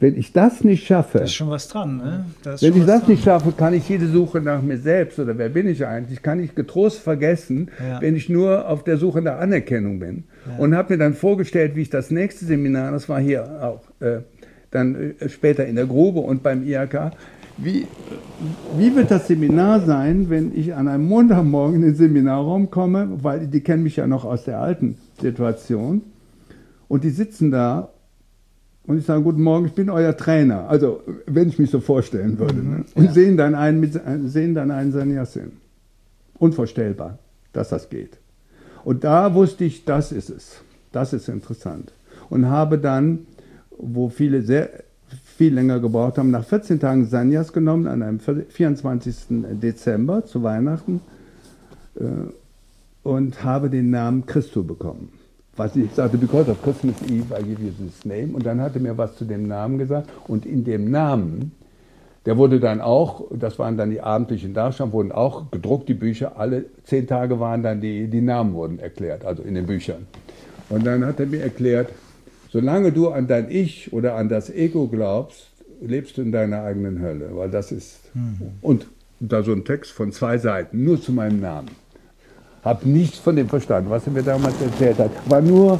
[0.01, 1.19] wenn ich das nicht schaffe.
[1.19, 2.25] Da ist schon was dran, ne?
[2.43, 3.09] wenn ich das dran.
[3.11, 6.39] nicht schaffe, kann ich jede Suche nach mir selbst oder wer bin ich eigentlich, kann
[6.43, 8.01] ich getrost vergessen, ja.
[8.01, 10.23] wenn ich nur auf der Suche nach Anerkennung bin.
[10.47, 10.57] Ja.
[10.57, 14.21] Und habe mir dann vorgestellt, wie ich das nächste Seminar, das war hier auch, äh,
[14.71, 17.11] dann äh, später in der Grube und beim IHK,
[17.57, 17.85] wie,
[18.75, 23.45] wie wird das Seminar sein, wenn ich an einem Montagmorgen in den Seminarraum komme, weil
[23.45, 26.01] die kennen mich ja noch aus der alten Situation,
[26.87, 27.89] und die sitzen da
[28.87, 30.67] und ich sage, guten Morgen, ich bin euer Trainer.
[30.67, 32.55] Also, wenn ich mich so vorstellen würde.
[32.55, 32.85] Mhm, ne?
[32.95, 33.11] Und ja.
[33.11, 35.53] sehen, dann einen mit, sehen dann einen Sannyasin.
[36.39, 37.19] Unvorstellbar,
[37.53, 38.17] dass das geht.
[38.83, 40.61] Und da wusste ich, das ist es.
[40.91, 41.93] Das ist interessant.
[42.29, 43.27] Und habe dann,
[43.77, 44.69] wo viele sehr
[45.37, 49.15] viel länger gebraucht haben, nach 14 Tagen Sanyas genommen, an einem 24.
[49.61, 51.01] Dezember zu Weihnachten,
[51.95, 52.03] äh,
[53.03, 55.20] und habe den Namen Christo bekommen
[55.57, 58.33] was ich sagte, because of Christmas Eve, I give you this name.
[58.33, 60.09] Und dann hat er mir was zu dem Namen gesagt.
[60.27, 61.51] Und in dem Namen,
[62.25, 66.37] der wurde dann auch, das waren dann die abendlichen Darstellungen, wurden auch gedruckt, die Bücher.
[66.37, 70.07] Alle zehn Tage waren dann die, die Namen wurden erklärt, also in den Büchern.
[70.69, 71.89] Und dann hat er mir erklärt,
[72.49, 75.47] solange du an dein Ich oder an das Ego glaubst,
[75.81, 77.99] lebst du in deiner eigenen Hölle, weil das ist.
[78.13, 78.51] Mhm.
[78.61, 78.87] Und
[79.19, 81.69] da so ein Text von zwei Seiten, nur zu meinem Namen.
[82.63, 85.09] Habe nichts von dem verstanden, was er mir damals erzählt hat.
[85.25, 85.79] War nur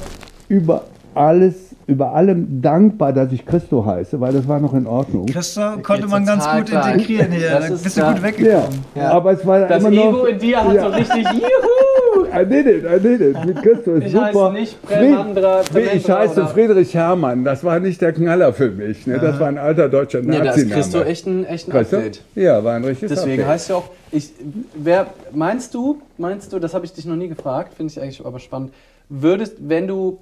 [0.49, 5.25] über alles, über allem dankbar, dass ich Christo heiße, weil das war noch in Ordnung.
[5.27, 6.93] Christo konnte man ganz gut klar.
[6.93, 7.59] integrieren hier.
[7.59, 8.79] Da bist du gut weggekommen.
[8.95, 9.11] Ja, ja.
[9.11, 10.83] Aber es war das immer Ego in dir hat ja.
[10.83, 12.00] so richtig Juhu!
[12.33, 13.45] I did it, I did it.
[13.45, 14.51] Mit Christo ist ich super.
[14.51, 15.61] nicht Premandra,
[15.93, 17.43] ich heiße Friedrich Hermann.
[17.43, 19.07] Das war nicht der Knaller für mich.
[19.07, 19.19] Ne?
[19.19, 20.37] Das war ein alter deutscher Nazi.
[20.37, 22.21] Ja, da ist Christo echt ein, echt ein Update.
[22.35, 23.47] Ja, war ein richtiges Deswegen Update.
[23.47, 24.31] heißt ja auch, ich,
[24.75, 28.25] wer, meinst du, meinst du, das habe ich dich noch nie gefragt, finde ich eigentlich
[28.25, 28.73] aber spannend,
[29.09, 30.19] würdest, wenn du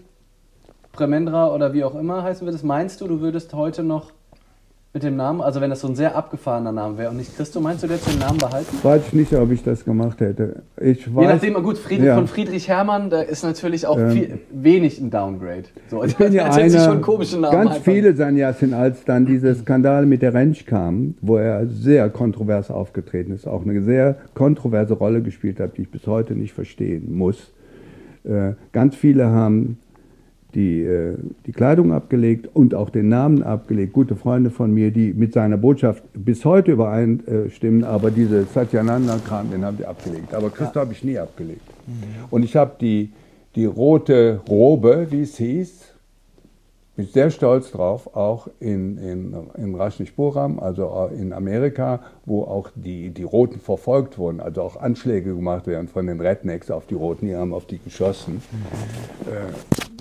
[0.92, 4.12] Premendra oder wie auch immer heißen würdest, meinst du, du würdest heute noch
[4.92, 7.62] mit dem Namen, also wenn das so ein sehr abgefahrener Name wäre und nicht Christo,
[7.62, 8.76] meinst du, hättest den Namen behalten?
[8.82, 10.64] Weiß ich nicht, ob ich das gemacht hätte.
[10.82, 12.16] Ich weiß, Je nachdem, gut, Friedrich, ja.
[12.16, 15.66] von Friedrich Hermann, da ist natürlich auch ähm, viel, wenig ein Downgrade.
[15.92, 20.08] So, ich bin ja einer, schon komische Namen ganz viele Sanyasin, als dann dieser Skandal
[20.08, 25.22] mit der Rentsch kam, wo er sehr kontrovers aufgetreten ist, auch eine sehr kontroverse Rolle
[25.22, 27.54] gespielt hat, die ich bis heute nicht verstehen muss.
[28.24, 29.78] Äh, ganz viele haben
[30.56, 33.94] die, äh, die Kleidung abgelegt und auch den Namen abgelegt.
[33.94, 39.64] Gute Freunde von mir, die mit seiner Botschaft bis heute übereinstimmen, aber diese Satyananda-Kram, den
[39.64, 40.34] haben die abgelegt.
[40.34, 40.82] Aber Christo ja.
[40.82, 41.62] habe ich nie abgelegt.
[41.86, 42.26] Mhm.
[42.32, 43.12] Und ich habe die,
[43.56, 45.90] die rote Robe, wie es hieß,
[47.00, 53.12] bin sehr stolz drauf, auch in, in, in Rashnipuram, also in Amerika, wo auch die,
[53.12, 57.28] die Roten verfolgt wurden, also auch Anschläge gemacht werden von den Rednecks auf die Roten,
[57.28, 58.42] die haben auf die geschossen.
[58.52, 59.32] Mhm.
[59.32, 59.99] Äh,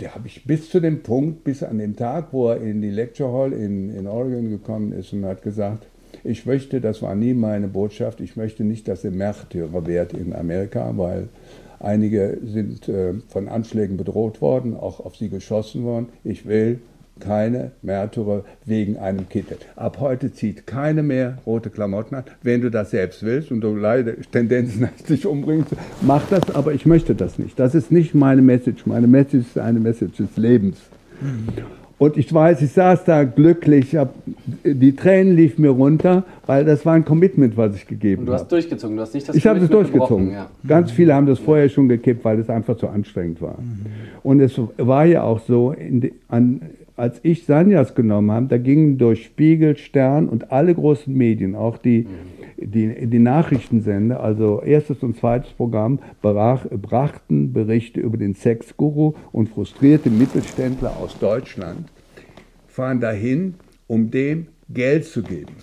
[0.00, 2.90] der habe ich bis zu dem Punkt, bis an den Tag, wo er in die
[2.90, 5.86] Lecture Hall in, in Oregon gekommen ist und hat gesagt,
[6.24, 10.34] ich möchte, das war nie meine Botschaft, ich möchte nicht, dass ihr Märtyrer werdet in
[10.34, 11.28] Amerika, weil
[11.82, 16.10] Einige sind äh, von Anschlägen bedroht worden, auch auf sie geschossen worden.
[16.22, 16.78] Ich will
[17.20, 19.58] keine Märtyrer wegen einem Kittel.
[19.76, 22.24] Ab heute zieht keine mehr rote Klamotten an.
[22.42, 25.66] Wenn du das selbst willst und du leider Tendenzen hast, dich umbringen,
[26.00, 27.58] mach das, aber ich möchte das nicht.
[27.58, 28.86] Das ist nicht meine Message.
[28.86, 30.78] Meine Message ist eine Message des Lebens.
[31.20, 31.48] Mhm.
[32.02, 34.12] Und ich weiß, ich saß da glücklich, hab,
[34.64, 38.26] die Tränen liefen mir runter, weil das war ein Commitment, was ich gegeben habe.
[38.26, 38.48] Du hast hab.
[38.48, 40.32] durchgezogen, du hast nicht das Ich habe es durchgezogen.
[40.32, 40.50] Ja.
[40.66, 43.56] Ganz viele haben das vorher schon gekippt, weil es einfach zu anstrengend war.
[43.60, 43.86] Mhm.
[44.24, 46.62] Und es war ja auch so, die, an,
[47.02, 51.76] als ich Sanjas genommen habe, da gingen durch Spiegel, Stern und alle großen Medien, auch
[51.76, 52.06] die
[52.56, 59.48] die, die Nachrichtensender, also erstes und zweites Programm, brach, brachten Berichte über den Sexguru und
[59.48, 61.88] frustrierte Mittelständler aus Deutschland
[62.68, 63.54] fahren dahin,
[63.88, 65.56] um dem Geld zu geben,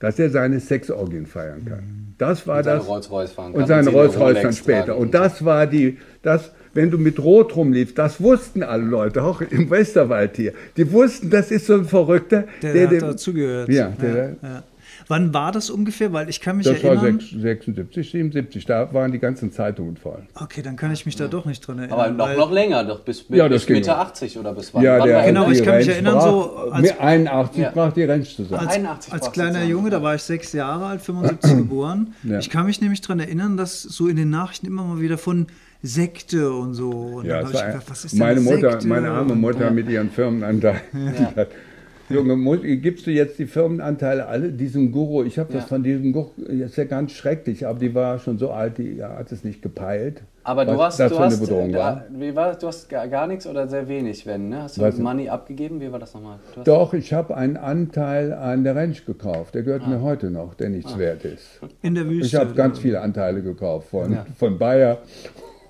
[0.00, 2.14] dass er seine Sexorgien feiern kann.
[2.18, 2.88] Das war und das.
[2.88, 4.96] Rolls fahren kann und seine Rolls-Royce dann später.
[4.96, 9.40] Und das war die, das, wenn du mit Rot rumliefst, das wussten alle Leute, auch
[9.40, 10.52] im Westerwald hier.
[10.76, 13.68] Die wussten, das ist so ein Verrückter, der, der, der dazugehört.
[13.68, 14.62] Ja, der, ja, ja.
[15.08, 16.12] Wann war das ungefähr?
[16.12, 17.18] Weil ich kann mich das erinnern.
[17.18, 18.64] Das war 76, 77.
[18.64, 20.22] Da waren die ganzen Zeitungen voll.
[20.34, 21.98] Okay, dann kann ich mich da doch nicht dran erinnern.
[21.98, 24.82] Aber noch, noch länger, doch bis, ja, bis Mitte 80 oder bis wann?
[24.82, 26.70] Ja, wann der, genau, ich kann mich erinnern, brach, so.
[26.70, 27.70] Als, 81 ja.
[27.70, 28.60] brach die Ranch zusammen.
[28.66, 32.14] Als, 81 als kleiner Junge, da war ich sechs Jahre alt, 75 geboren.
[32.22, 32.38] Ja.
[32.38, 35.46] Ich kann mich nämlich daran erinnern, dass so in den Nachrichten immer mal wieder von
[35.82, 36.90] Sekte und so.
[36.90, 38.88] Und ja, dann ich gedacht, was ist denn meine Mutter, Sekte?
[38.88, 39.70] meine arme Mutter ja.
[39.70, 40.80] mit ihren Firmenanteil.
[40.92, 41.46] Ja.
[42.10, 45.22] Junge, gibst du jetzt die Firmenanteile alle diesem Guru?
[45.22, 45.68] Ich habe das ja.
[45.68, 48.96] von diesem Guru, das ist ja ganz schrecklich, aber die war schon so alt, die
[48.96, 50.22] ja, hat es nicht gepeilt.
[50.42, 52.04] Aber du hast, du hast, war.
[52.10, 54.62] Wie war du hast gar, gar, nichts oder sehr wenig, wenn, ne?
[54.62, 54.98] Hast du Was?
[54.98, 55.80] Money abgegeben?
[55.80, 56.38] Wie war das nochmal?
[56.64, 59.54] Doch, ich habe einen Anteil an der Ranch gekauft.
[59.54, 59.90] Der gehört ah.
[59.90, 60.98] mir heute noch, der nichts ah.
[60.98, 61.60] wert ist.
[61.82, 62.26] In der Wüste.
[62.26, 64.26] Ich habe ganz viele Anteile gekauft von, ja.
[64.38, 64.98] von Bayer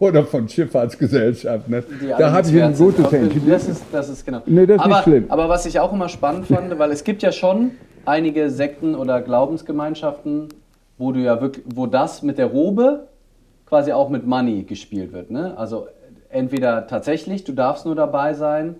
[0.00, 1.72] oder von Schifffahrtsgesellschaften.
[1.72, 1.84] Ne?
[2.18, 3.48] Da habe ich ein gutes Händchen.
[3.48, 4.42] Das ist, das ist genau.
[4.46, 5.24] Nee, das ist aber, nicht schlimm.
[5.28, 7.72] Aber was ich auch immer spannend fand, weil es gibt ja schon
[8.06, 10.48] einige Sekten oder Glaubensgemeinschaften,
[10.96, 13.08] wo du ja wirklich, wo das mit der Robe
[13.66, 15.30] quasi auch mit Money gespielt wird.
[15.30, 15.56] Ne?
[15.56, 15.86] Also
[16.30, 18.76] entweder tatsächlich, du darfst nur dabei sein,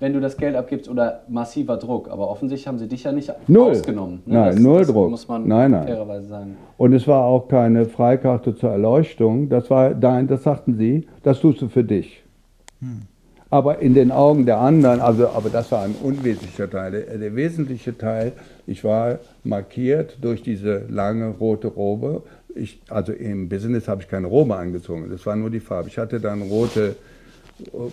[0.00, 2.08] wenn du das Geld abgibst oder massiver Druck.
[2.08, 3.70] Aber offensichtlich haben sie dich ja nicht null.
[3.70, 4.22] ausgenommen.
[4.26, 4.34] Ne?
[4.34, 5.10] Nein, das, null das Druck.
[5.10, 5.86] muss man nein, nein.
[5.86, 6.56] fairerweise sagen.
[6.76, 9.48] Und es war auch keine Freikarte zur Erleuchtung.
[9.48, 12.22] Das war, nein, das sagten sie, das tust du für dich.
[12.80, 13.02] Hm.
[13.50, 16.90] Aber in den Augen der anderen, also, aber das war ein unwesentlicher Teil.
[16.92, 18.32] Der, der wesentliche Teil,
[18.66, 22.22] ich war markiert durch diese lange rote Robe.
[22.54, 25.88] Ich, also im Business habe ich keine Robe angezogen, das war nur die Farbe.
[25.88, 26.96] Ich hatte dann rote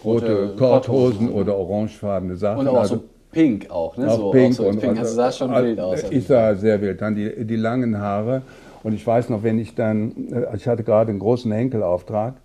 [0.03, 2.59] rote Korthosen oder orangefarbene Sachen.
[2.59, 4.09] Und auch also, so pink auch, ne?
[4.09, 4.53] Auch so, pink.
[4.53, 4.99] Auch so und, pink.
[4.99, 6.03] Also sah schon wild aus.
[6.09, 7.01] Ich sah sehr wild.
[7.01, 8.41] Dann die, die langen Haare.
[8.83, 12.35] Und ich weiß noch, wenn ich dann, äh, ich hatte gerade einen großen Henkelauftrag,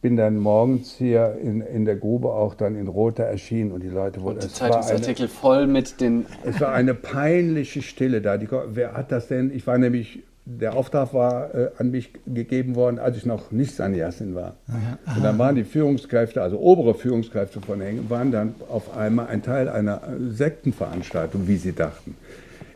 [0.00, 3.88] bin dann morgens hier in, in der Grube auch dann in Roter erschienen und die
[3.88, 4.36] Leute wurden.
[4.36, 6.26] Und die Zeitungsartikel voll mit den.
[6.44, 8.36] Es war eine peinliche Stille da.
[8.36, 9.50] Die, wer hat das denn?
[9.54, 13.74] Ich war nämlich der Auftrag war äh, an mich gegeben worden, als ich noch nicht
[13.74, 14.54] Sannyasin war.
[14.68, 15.16] Aha.
[15.16, 19.42] Und dann waren die Führungskräfte, also obere Führungskräfte von Hengen, waren dann auf einmal ein
[19.42, 22.16] Teil einer Sektenveranstaltung, wie sie dachten.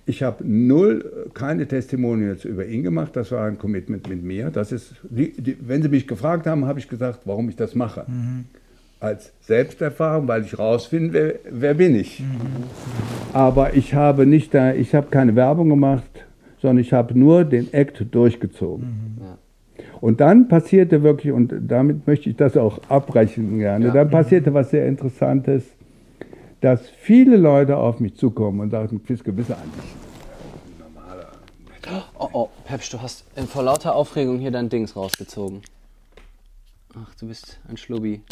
[0.05, 4.51] Ich habe null, keine Testimonials über ihn gemacht, das war ein Commitment mit mir.
[4.51, 7.77] Das ist, die, die, wenn sie mich gefragt haben, habe ich gesagt, warum ich das
[7.77, 8.05] mache.
[8.09, 8.47] Mhm.
[8.99, 12.19] Als Selbsterfahrung, weil ich rausfinde, wer, wer bin ich.
[12.19, 12.65] Mhm.
[13.33, 16.27] Aber ich habe nicht da, ich habe keine Werbung gemacht,
[16.61, 19.17] sondern ich habe nur den Act durchgezogen.
[19.19, 19.25] Mhm.
[19.25, 19.39] Ja.
[20.01, 23.93] Und dann passierte wirklich, und damit möchte ich das auch abbrechen gerne, ja.
[23.93, 25.65] dann passierte was sehr Interessantes,
[26.61, 29.85] dass viele Leute auf mich zukommen und sagen, Fiske, bist du eigentlich
[32.19, 35.63] Oh, oh, Pepsch, du hast vor lauter Aufregung hier dein Dings rausgezogen.
[36.95, 38.23] Ach, du bist ein Schlubbi.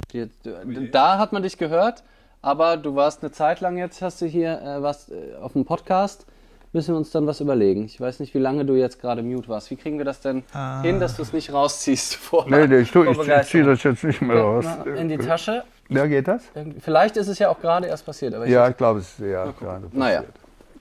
[0.93, 2.05] Da hat man dich gehört,
[2.41, 5.65] aber du warst eine Zeit lang jetzt, hast du hier, äh, warst äh, auf dem
[5.65, 6.27] Podcast
[6.73, 7.85] müssen wir uns dann was überlegen.
[7.85, 9.71] Ich weiß nicht, wie lange du jetzt gerade mute warst.
[9.71, 10.83] Wie kriegen wir das denn ah.
[10.83, 12.17] hin, dass du es nicht rausziehst?
[12.17, 14.65] Vor nee, nee, ich, ich, ich ziehe das jetzt nicht mehr raus.
[14.97, 15.65] In die Tasche.
[15.89, 16.43] Ja, geht das?
[16.81, 18.35] Vielleicht ist es ja auch gerade erst passiert.
[18.35, 19.95] Aber ich ja, ich glaube, es ist ja gerade passiert.
[19.95, 20.25] Naja,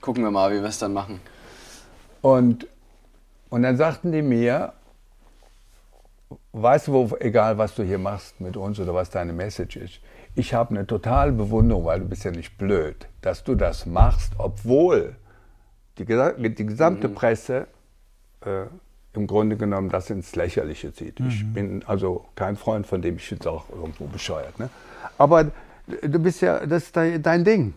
[0.00, 1.20] gucken wir mal, wie wir es dann machen.
[2.20, 2.66] Und,
[3.48, 4.72] und dann sagten die mir,
[6.52, 10.00] weißt du, wo, egal was du hier machst mit uns oder was deine Message ist,
[10.34, 14.34] ich habe eine totale Bewunderung, weil du bist ja nicht blöd, dass du das machst,
[14.38, 15.16] obwohl
[15.98, 17.14] die, die gesamte mhm.
[17.14, 17.66] Presse
[18.44, 18.66] äh,
[19.14, 21.20] im Grunde genommen das ins Lächerliche zieht.
[21.20, 21.28] Mhm.
[21.28, 24.58] Ich bin also kein Freund von dem, ich finde es auch irgendwo bescheuert.
[24.58, 24.70] Ne?
[25.16, 25.50] Aber
[25.86, 27.74] du bist ja, das ist dein Ding.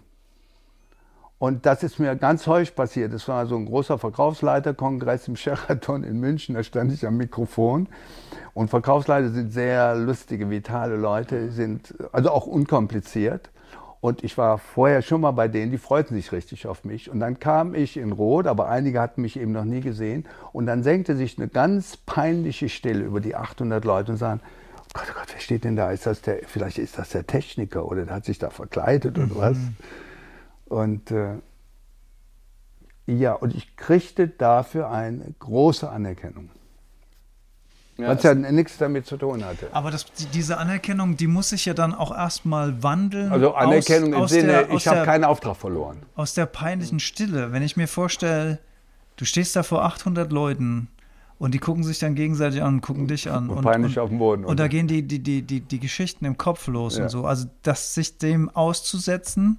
[1.40, 3.12] Und das ist mir ganz häufig passiert.
[3.14, 7.88] Es war so ein großer Verkaufsleiterkongress im Sheraton in München, da stand ich am Mikrofon.
[8.54, 13.50] Und Verkaufsleiter sind sehr lustige, vitale Leute, sind also auch unkompliziert.
[14.02, 17.12] Und ich war vorher schon mal bei denen, die freuten sich richtig auf mich.
[17.12, 20.26] Und dann kam ich in Rot, aber einige hatten mich eben noch nie gesehen.
[20.52, 24.88] Und dann senkte sich eine ganz peinliche Stille über die 800 Leute und sagen, oh
[24.94, 25.92] Gott, oh Gott, wer steht denn da?
[25.92, 29.36] Ist das der, vielleicht ist das der Techniker oder der hat sich da verkleidet oder
[29.36, 29.58] was?
[29.58, 29.76] Mhm.
[30.66, 31.36] Und äh,
[33.06, 36.50] ja, und ich kriegte dafür eine große Anerkennung.
[37.98, 39.68] Ja, was ja nichts damit zu tun hatte.
[39.72, 43.32] Aber das, diese Anerkennung, die muss sich ja dann auch erstmal wandeln.
[43.32, 45.98] Also Anerkennung aus, im Sinne, der, ich habe keinen Auftrag verloren.
[46.16, 47.52] Aus der peinlichen Stille.
[47.52, 48.60] Wenn ich mir vorstelle,
[49.18, 50.88] du stehst da vor 800 Leuten
[51.38, 53.50] und die gucken sich dann gegenseitig an und gucken dich an.
[53.50, 54.44] Und, und peinlich und, auf dem Boden.
[54.46, 57.04] Und, und da gehen die, die, die, die, die Geschichten im Kopf los ja.
[57.04, 57.26] und so.
[57.26, 59.58] Also das sich dem auszusetzen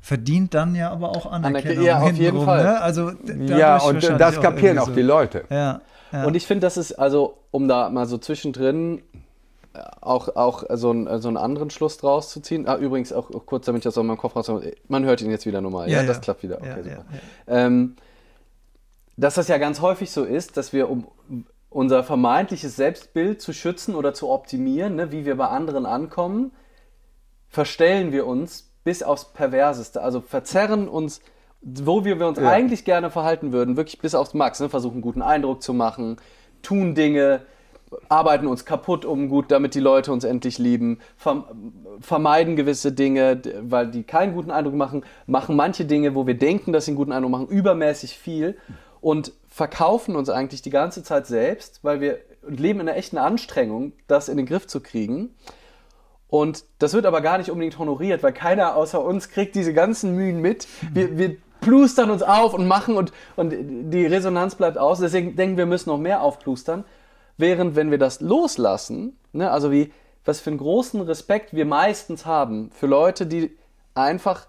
[0.00, 1.84] verdient dann ja aber auch Anerkennung.
[1.84, 2.64] Ja, auf jeden Fall.
[2.64, 2.80] Ne?
[2.80, 3.12] Also,
[3.46, 5.44] ja, und das kapieren auch, auch die Leute.
[5.50, 5.80] Ja,
[6.12, 6.24] ja.
[6.24, 9.02] Und ich finde, das ist, also, um da mal so zwischendrin
[9.74, 12.68] äh, auch, auch so, einen, so einen anderen Schluss draus zu ziehen.
[12.68, 14.50] Ah, übrigens auch, auch kurz, damit ich das auch in meinem Kopf raus
[14.88, 15.90] Man hört ihn jetzt wieder normal.
[15.90, 16.58] Ja, ja, das klappt wieder.
[16.58, 17.04] Okay, super.
[17.46, 17.96] Ähm,
[19.16, 21.06] dass das ja ganz häufig so ist, dass wir um
[21.70, 26.52] unser vermeintliches Selbstbild zu schützen oder zu optimieren, ne, wie wir bei anderen ankommen,
[27.48, 30.00] verstellen wir uns bis aufs Perverseste.
[30.00, 31.20] Also verzerren uns,
[31.60, 32.48] wo wir, wir uns ja.
[32.48, 34.60] eigentlich gerne verhalten würden, wirklich bis aufs Max.
[34.60, 34.68] Ne?
[34.68, 36.16] Versuchen, guten Eindruck zu machen,
[36.62, 37.42] tun Dinge,
[38.08, 40.98] arbeiten uns kaputt, um gut, damit die Leute uns endlich lieben,
[42.00, 46.72] vermeiden gewisse Dinge, weil die keinen guten Eindruck machen, machen manche Dinge, wo wir denken,
[46.72, 48.56] dass sie einen guten Eindruck machen, übermäßig viel
[49.00, 53.92] und verkaufen uns eigentlich die ganze Zeit selbst, weil wir leben in einer echten Anstrengung,
[54.06, 55.34] das in den Griff zu kriegen.
[56.28, 60.14] Und das wird aber gar nicht unbedingt honoriert, weil keiner außer uns kriegt diese ganzen
[60.14, 60.68] Mühen mit.
[60.92, 63.52] Wir, wir plustern uns auf und machen und, und
[63.90, 65.00] die Resonanz bleibt aus.
[65.00, 66.84] Deswegen denken wir, müssen noch mehr aufplustern.
[67.36, 69.92] Während wenn wir das loslassen, ne, also wie,
[70.24, 73.56] was für einen großen Respekt wir meistens haben für Leute, die
[73.94, 74.46] einfach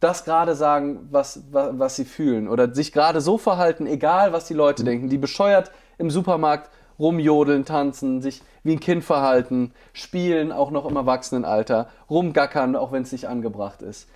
[0.00, 4.46] das gerade sagen, was, was, was sie fühlen oder sich gerade so verhalten, egal was
[4.46, 4.86] die Leute mhm.
[4.86, 10.86] denken, die bescheuert im Supermarkt rumjodeln, tanzen, sich wie ein Kind verhalten, spielen, auch noch
[10.86, 14.08] im Erwachsenenalter, rumgackern, auch wenn es nicht angebracht ist.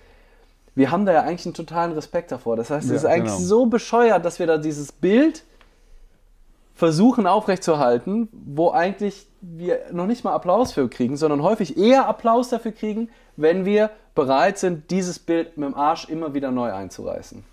[0.75, 2.55] Wir haben da ja eigentlich einen totalen Respekt davor.
[2.55, 3.47] Das heißt, es ja, ist eigentlich genau.
[3.47, 5.43] so bescheuert, dass wir da dieses Bild
[6.73, 12.49] versuchen aufrechtzuerhalten, wo eigentlich wir noch nicht mal Applaus für kriegen, sondern häufig eher Applaus
[12.49, 17.43] dafür kriegen, wenn wir bereit sind, dieses Bild mit dem Arsch immer wieder neu einzureißen.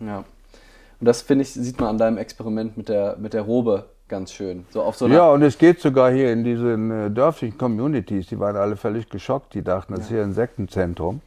[0.00, 0.18] Ja.
[0.18, 4.32] Und das, finde ich, sieht man an deinem Experiment mit der, mit der Robe ganz
[4.32, 4.66] schön.
[4.70, 8.38] So auf so ja, und es geht sogar hier in diesen äh, dörflichen Communities, die
[8.38, 10.04] waren alle völlig geschockt, die dachten, das ja.
[10.04, 11.22] ist hier ein Sektenzentrum.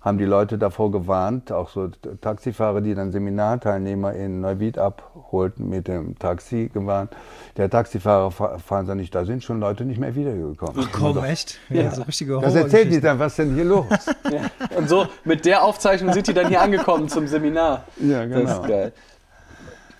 [0.00, 1.88] Haben die Leute davor gewarnt, auch so
[2.20, 7.10] Taxifahrer, die dann Seminarteilnehmer in Neuwied abholten, mit dem Taxi gewarnt.
[7.56, 10.86] Der Taxifahrer fahren sie nicht, da sind schon Leute nicht mehr wiedergekommen.
[10.86, 11.58] Ach komm, echt?
[11.68, 11.90] Ja, ja.
[11.90, 13.86] So richtige Das erzählt die dann, was denn hier los?
[14.30, 14.76] ja.
[14.76, 17.84] Und so mit der Aufzeichnung sind die dann hier angekommen zum Seminar.
[18.00, 18.42] Ja, genau.
[18.42, 18.92] Das ist geil.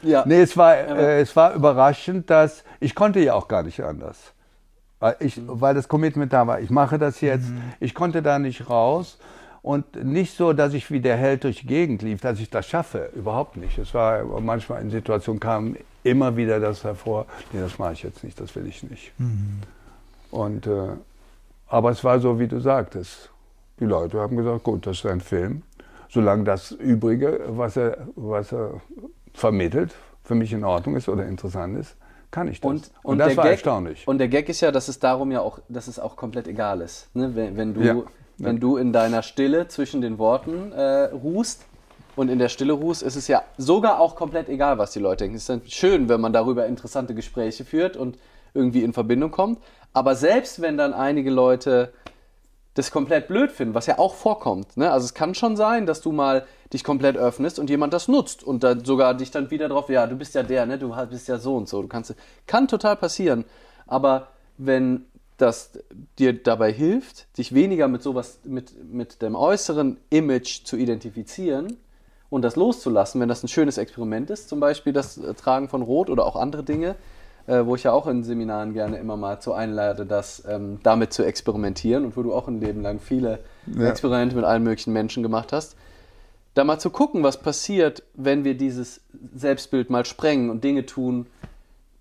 [0.03, 0.25] Ja.
[0.27, 4.33] Nee, es war, äh, es war überraschend, dass ich konnte ja auch gar nicht anders.
[5.01, 5.61] Weil, ich, mhm.
[5.61, 6.61] weil das Commitment da war.
[6.61, 7.51] Ich mache das jetzt.
[7.51, 7.63] Mhm.
[7.81, 9.19] Ich konnte da nicht raus.
[9.63, 12.67] Und nicht so, dass ich wie der Held durch die Gegend lief, dass ich das
[12.67, 13.11] schaffe.
[13.15, 13.77] Überhaupt nicht.
[13.79, 18.25] Es war manchmal in Situationen kam immer wieder das hervor, nee, das mache ich jetzt
[18.25, 19.13] nicht, das will ich nicht.
[19.19, 19.61] Mhm.
[20.31, 20.91] Und, äh,
[21.67, 23.31] aber es war so, wie du sagtest.
[23.81, 25.63] Die Leute haben gesagt, gut, das ist ein Film.
[26.09, 28.81] Solange das Übrige, was er, was er
[29.35, 31.97] vermittelt, für mich in Ordnung ist oder interessant ist,
[32.31, 32.69] kann ich das.
[32.69, 34.07] Und, und, und das war Gag, erstaunlich.
[34.07, 36.81] Und der Gag ist ja, dass es darum ja auch, dass es auch komplett egal
[36.81, 37.15] ist.
[37.15, 37.35] Ne?
[37.35, 38.03] Wenn, wenn, du, ja.
[38.39, 38.61] Wenn ja.
[38.61, 41.65] du in deiner Stille zwischen den Worten äh, ruhst
[42.17, 45.25] und in der Stille ruhst, ist es ja sogar auch komplett egal, was die Leute
[45.25, 45.37] denken.
[45.37, 48.19] Es ist dann schön, wenn man darüber interessante Gespräche führt und
[48.55, 49.61] irgendwie in Verbindung kommt.
[49.93, 51.93] Aber selbst wenn dann einige Leute
[52.75, 54.77] das komplett blöd finden, was ja auch vorkommt.
[54.77, 54.91] Ne?
[54.91, 58.45] Also es kann schon sein, dass du mal dich komplett öffnest und jemand das nutzt
[58.45, 60.79] und dann sogar dich dann wieder drauf, ja, du bist ja der, ne?
[60.79, 61.83] Du bist ja so und so.
[61.83, 62.15] Du kannst,
[62.47, 63.45] kann total passieren.
[63.89, 64.29] Aber
[64.59, 65.07] wenn
[65.39, 65.79] das
[66.19, 71.79] dir dabei hilft, dich weniger mit sowas, mit, mit dem äußeren Image zu identifizieren
[72.29, 76.11] und das loszulassen, wenn das ein schönes Experiment ist, zum Beispiel das Tragen von Rot
[76.11, 76.97] oder auch andere Dinge,
[77.47, 81.13] äh, wo ich ja auch in Seminaren gerne immer mal zu einlade, das ähm, damit
[81.13, 83.89] zu experimentieren und wo du auch ein Leben lang viele ja.
[83.89, 85.77] Experimente mit allen möglichen Menschen gemacht hast.
[86.55, 89.01] Da mal zu gucken, was passiert, wenn wir dieses
[89.35, 91.27] Selbstbild mal sprengen und Dinge tun,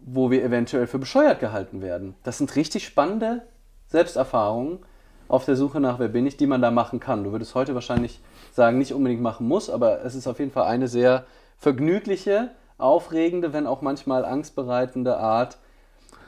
[0.10, 2.16] wo wir eventuell für bescheuert gehalten werden.
[2.24, 3.41] Das sind richtig spannende
[3.88, 4.80] Selbsterfahrungen
[5.28, 7.26] auf der Suche nach Wer bin ich, die man da machen kann.
[7.26, 8.22] Du würdest heute wahrscheinlich
[8.53, 11.26] sagen, nicht unbedingt machen muss, aber es ist auf jeden Fall eine sehr
[11.58, 15.58] vergnügliche, aufregende, wenn auch manchmal angstbereitende Art,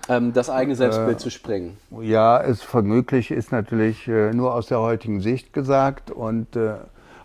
[0.09, 1.77] ähm, das eigene Selbstbild äh, zu sprengen.
[2.01, 6.73] Ja, es vergnüglich ist natürlich äh, nur aus der heutigen Sicht gesagt und äh,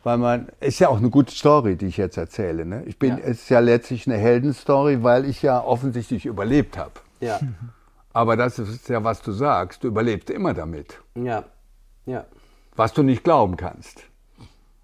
[0.04, 2.64] weil man, ist ja auch eine gute Story, die ich jetzt erzähle.
[2.66, 2.84] Ne?
[2.84, 3.24] Ich bin, ja.
[3.24, 6.92] es ist ja letztlich eine Heldenstory, weil ich ja offensichtlich überlebt habe.
[7.20, 7.40] Ja.
[8.12, 9.82] Aber das ist ja, was du sagst.
[9.82, 11.00] Du überlebst immer damit.
[11.14, 11.44] Ja.
[12.04, 12.26] Ja.
[12.76, 14.02] Was du nicht glauben kannst.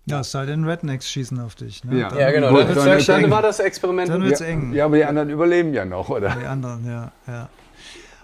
[0.07, 1.85] Ja, es sei denn, Rednecks schießen auf dich.
[1.85, 2.01] Ne?
[2.01, 2.09] Ja.
[2.09, 2.57] Dann, ja, genau.
[2.57, 4.09] Dann, dann, dann war das Experiment.
[4.09, 4.73] Dann wird's ja, eng.
[4.73, 6.35] Ja, aber die anderen überleben ja noch, oder?
[6.35, 7.13] Die anderen, ja.
[7.27, 7.49] ja.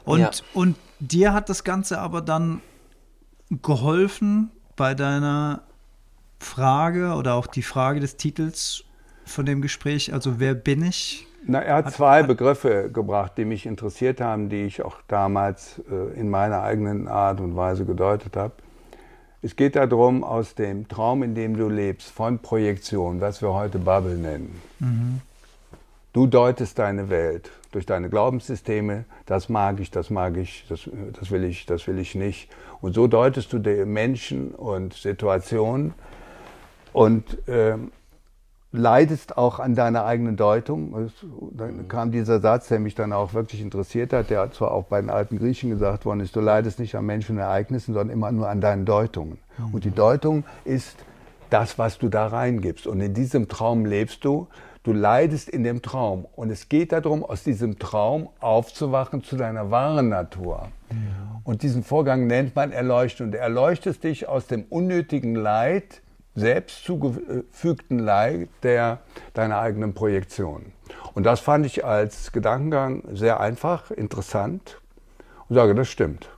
[0.04, 0.30] Und, ja.
[0.54, 2.62] und dir hat das Ganze aber dann
[3.50, 5.62] geholfen bei deiner
[6.38, 8.84] Frage oder auch die Frage des Titels
[9.24, 11.26] von dem Gespräch, also wer bin ich?
[11.48, 14.96] Na, er hat, hat zwei hat, Begriffe gebracht, die mich interessiert haben, die ich auch
[15.08, 18.52] damals äh, in meiner eigenen Art und Weise gedeutet habe.
[19.42, 23.78] Es geht darum, aus dem Traum, in dem du lebst, von Projektion, was wir heute
[23.78, 24.60] Bubble nennen.
[24.80, 25.20] Mhm.
[26.12, 31.30] Du deutest deine Welt durch deine Glaubenssysteme, das mag ich, das mag ich, das, das
[31.30, 32.48] will ich, das will ich nicht.
[32.80, 35.92] Und so deutest du die Menschen und Situationen
[36.96, 37.76] und äh,
[38.72, 41.10] leidest auch an deiner eigenen Deutung.
[41.52, 44.98] Dann kam dieser Satz, der mich dann auch wirklich interessiert hat, der zwar auch bei
[45.02, 48.32] den alten Griechen gesagt worden ist, du leidest nicht an Menschen und Ereignissen, sondern immer
[48.32, 49.38] nur an deinen Deutungen.
[49.58, 49.74] Mhm.
[49.74, 50.96] Und die Deutung ist
[51.50, 52.86] das, was du da reingibst.
[52.86, 54.48] Und in diesem Traum lebst du.
[54.82, 56.26] Du leidest in dem Traum.
[56.34, 60.68] Und es geht darum, aus diesem Traum aufzuwachen zu deiner wahren Natur.
[60.90, 60.96] Ja.
[61.44, 63.32] Und diesen Vorgang nennt man Erleuchtung.
[63.32, 66.00] Du erleuchtest dich aus dem unnötigen Leid,
[66.36, 69.00] selbst zugefügten Leid der
[69.34, 70.72] deiner eigenen Projektion.
[71.14, 74.80] Und das fand ich als Gedankengang sehr einfach, interessant
[75.48, 76.28] und sage, das stimmt.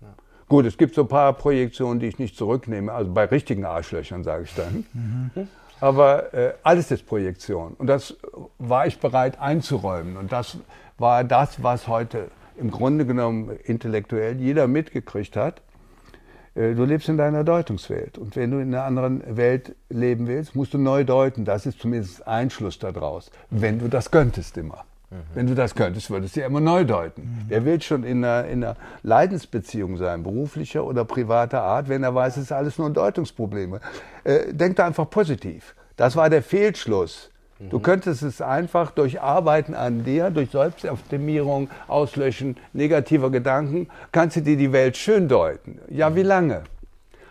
[0.00, 0.14] Ja.
[0.48, 4.22] Gut, es gibt so ein paar Projektionen, die ich nicht zurücknehme, also bei richtigen Arschlöchern
[4.22, 4.86] sage ich dann.
[4.94, 5.48] Mhm.
[5.80, 7.74] Aber äh, alles ist Projektion.
[7.74, 8.16] Und das
[8.58, 10.16] war ich bereit einzuräumen.
[10.16, 10.58] Und das
[10.98, 15.62] war das, was heute im Grunde genommen intellektuell jeder mitgekriegt hat.
[16.60, 18.18] Äh, du lebst in deiner Deutungswelt.
[18.18, 21.44] Und wenn du in einer anderen Welt leben willst, musst du neu deuten.
[21.44, 23.30] Das ist zumindest ein Schluss daraus.
[23.50, 24.84] Wenn du das könntest immer.
[25.10, 25.16] Mhm.
[25.34, 27.22] Wenn du das könntest, würdest du ja immer neu deuten.
[27.22, 27.44] Mhm.
[27.48, 32.14] Wer will schon in einer, in einer Leidensbeziehung sein, beruflicher oder privater Art, wenn er
[32.14, 33.80] weiß, es ist alles nur Deutungsprobleme?
[34.24, 35.74] Äh, denk da einfach positiv.
[35.96, 37.29] Das war der Fehlschluss
[37.68, 44.40] Du könntest es einfach durch Arbeiten an dir, durch Selbstoptimierung, Auslöschen negativer Gedanken, kannst du
[44.40, 45.78] dir die Welt schön deuten.
[45.88, 46.62] Ja, wie lange?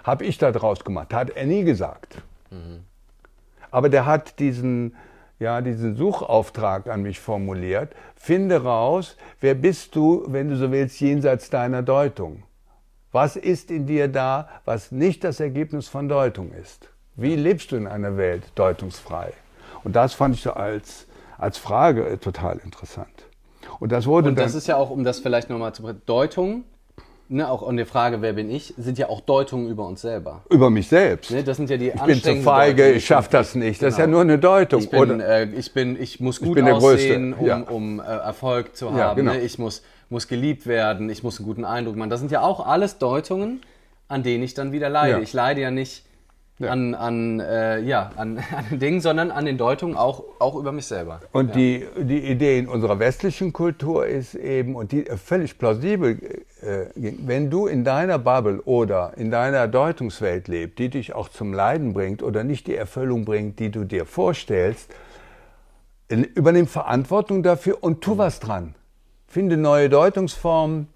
[0.03, 1.15] Habe ich da draus gemacht?
[1.15, 2.21] Hat er nie gesagt.
[2.51, 2.84] Mhm.
[3.71, 4.95] Aber der hat diesen,
[5.39, 7.95] ja, diesen Suchauftrag an mich formuliert.
[8.15, 12.43] Finde raus, wer bist du, wenn du so willst, jenseits deiner Deutung?
[13.11, 16.88] Was ist in dir da, was nicht das Ergebnis von Deutung ist?
[17.15, 19.34] Wie lebst du in einer Welt deutungsfrei?
[19.84, 21.07] Und das fand ich so als,
[21.38, 23.09] als Frage äh, total interessant.
[23.80, 26.63] Und das wurde Und das ist ja auch, um das vielleicht nochmal zu Deutung,
[27.30, 30.43] ne, auch an der Frage, wer bin ich, sind ja auch Deutungen über uns selber.
[30.49, 31.32] Über mich selbst.
[31.32, 32.97] Ne, das sind ja die Ich bin zu feige, Deutungen.
[32.97, 33.82] ich schaffe das nicht.
[33.82, 34.17] Das ist ja genau.
[34.17, 34.82] nur eine Deutung.
[34.82, 37.57] Ich bin, äh, ich, bin ich muss gut ich aussehen, um, ja.
[37.61, 38.97] um äh, Erfolg zu haben.
[38.97, 39.34] Ja, genau.
[39.34, 39.41] ne?
[39.41, 42.09] Ich muss, muss geliebt werden, ich muss einen guten Eindruck machen.
[42.09, 43.61] Das sind ja auch alles Deutungen,
[44.07, 45.17] an denen ich dann wieder leide.
[45.17, 45.19] Ja.
[45.19, 46.03] Ich leide ja nicht
[46.60, 46.72] ja.
[46.72, 50.72] an, an, äh, ja, an, an den Dingen, sondern an den Deutungen auch, auch über
[50.72, 51.22] mich selber.
[51.32, 51.55] Und ja.
[51.55, 56.20] die, die Idee in unserer westlichen Kultur ist eben, und die völlig plausibel,
[56.62, 61.53] äh, wenn du in deiner Bubble oder in deiner Deutungswelt lebst, die dich auch zum
[61.53, 64.93] Leiden bringt oder nicht die Erfüllung bringt, die du dir vorstellst,
[66.10, 68.18] übernimm Verantwortung dafür und tu mhm.
[68.18, 68.76] was dran.
[69.28, 70.88] Finde neue Deutungsformen,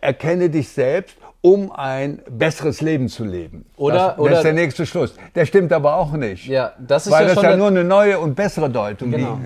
[0.00, 3.66] erkenne dich selbst um ein besseres Leben zu leben.
[3.76, 5.14] Oder, das, oder, das ist der nächste Schluss.
[5.34, 6.46] Der stimmt aber auch nicht.
[6.46, 9.10] Ja, das ist weil ja das ja nur eine neue und bessere Deutung.
[9.10, 9.38] Genau.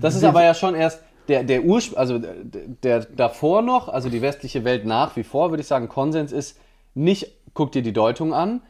[0.00, 2.20] das ist aber ja schon erst der, der Ursprung, also
[2.82, 6.58] der davor noch, also die westliche Welt nach wie vor, würde ich sagen, Konsens ist,
[6.94, 8.62] nicht guck dir die Deutung an,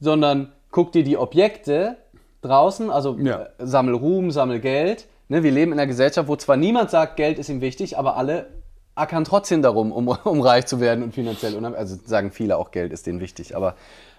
[0.00, 1.96] sondern guck dir die Objekte
[2.42, 3.42] draußen, also ja.
[3.42, 5.06] Äh, sammel Ruhm, sammel Geld.
[5.28, 8.16] Ne, wir leben in einer Gesellschaft, wo zwar niemand sagt, Geld ist ihm wichtig, aber
[8.16, 8.46] alle
[8.96, 11.78] ackern trotzdem darum, um, um reich zu werden und finanziell unabhängig.
[11.78, 13.76] Also sagen viele auch, Geld ist denen wichtig, aber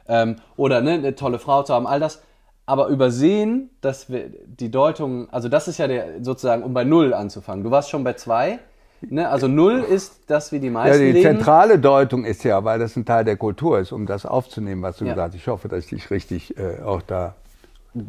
[0.08, 2.22] ähm, oder ne, eine tolle Frau zu haben, all das.
[2.66, 7.14] Aber übersehen, dass wir die Deutung, also das ist ja der sozusagen, um bei Null
[7.14, 7.64] anzufangen.
[7.64, 8.60] Du warst schon bei zwei.
[9.02, 9.30] Ne?
[9.30, 11.06] Also Null ist das, wie die meisten.
[11.06, 14.26] Ja, die zentrale Deutung ist ja, weil das ein Teil der Kultur ist, um das
[14.26, 15.14] aufzunehmen, was du ja.
[15.14, 15.40] gesagt hast.
[15.40, 17.36] Ich hoffe, dass ich dich richtig äh, auch da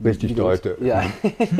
[0.04, 0.76] richtig deute.
[0.80, 1.04] Ja.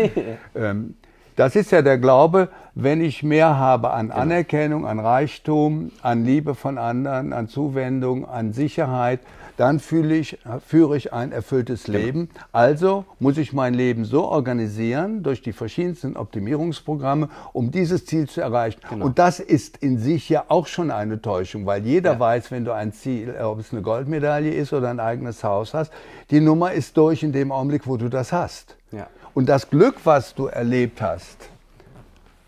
[0.57, 0.97] ähm,
[1.39, 4.21] das ist ja der Glaube, wenn ich mehr habe an genau.
[4.21, 9.21] Anerkennung, an Reichtum, an Liebe von anderen, an Zuwendung, an Sicherheit,
[9.57, 11.99] dann fühle ich, führe ich ein erfülltes genau.
[11.99, 12.31] Leben.
[12.51, 18.41] Also muss ich mein Leben so organisieren durch die verschiedensten Optimierungsprogramme, um dieses Ziel zu
[18.41, 18.81] erreichen.
[18.91, 19.07] Genau.
[19.07, 22.21] Und das ist in sich ja auch schon eine Täuschung, weil jeder ja.
[22.21, 25.93] weiß, wenn du ein Ziel, ob es eine Goldmedaille ist oder ein eigenes Haus hast,
[26.31, 28.77] die Nummer ist durch in dem Augenblick, wo du das hast.
[28.91, 29.07] Ja.
[29.39, 31.49] Und das Glück, was du erlebt hast,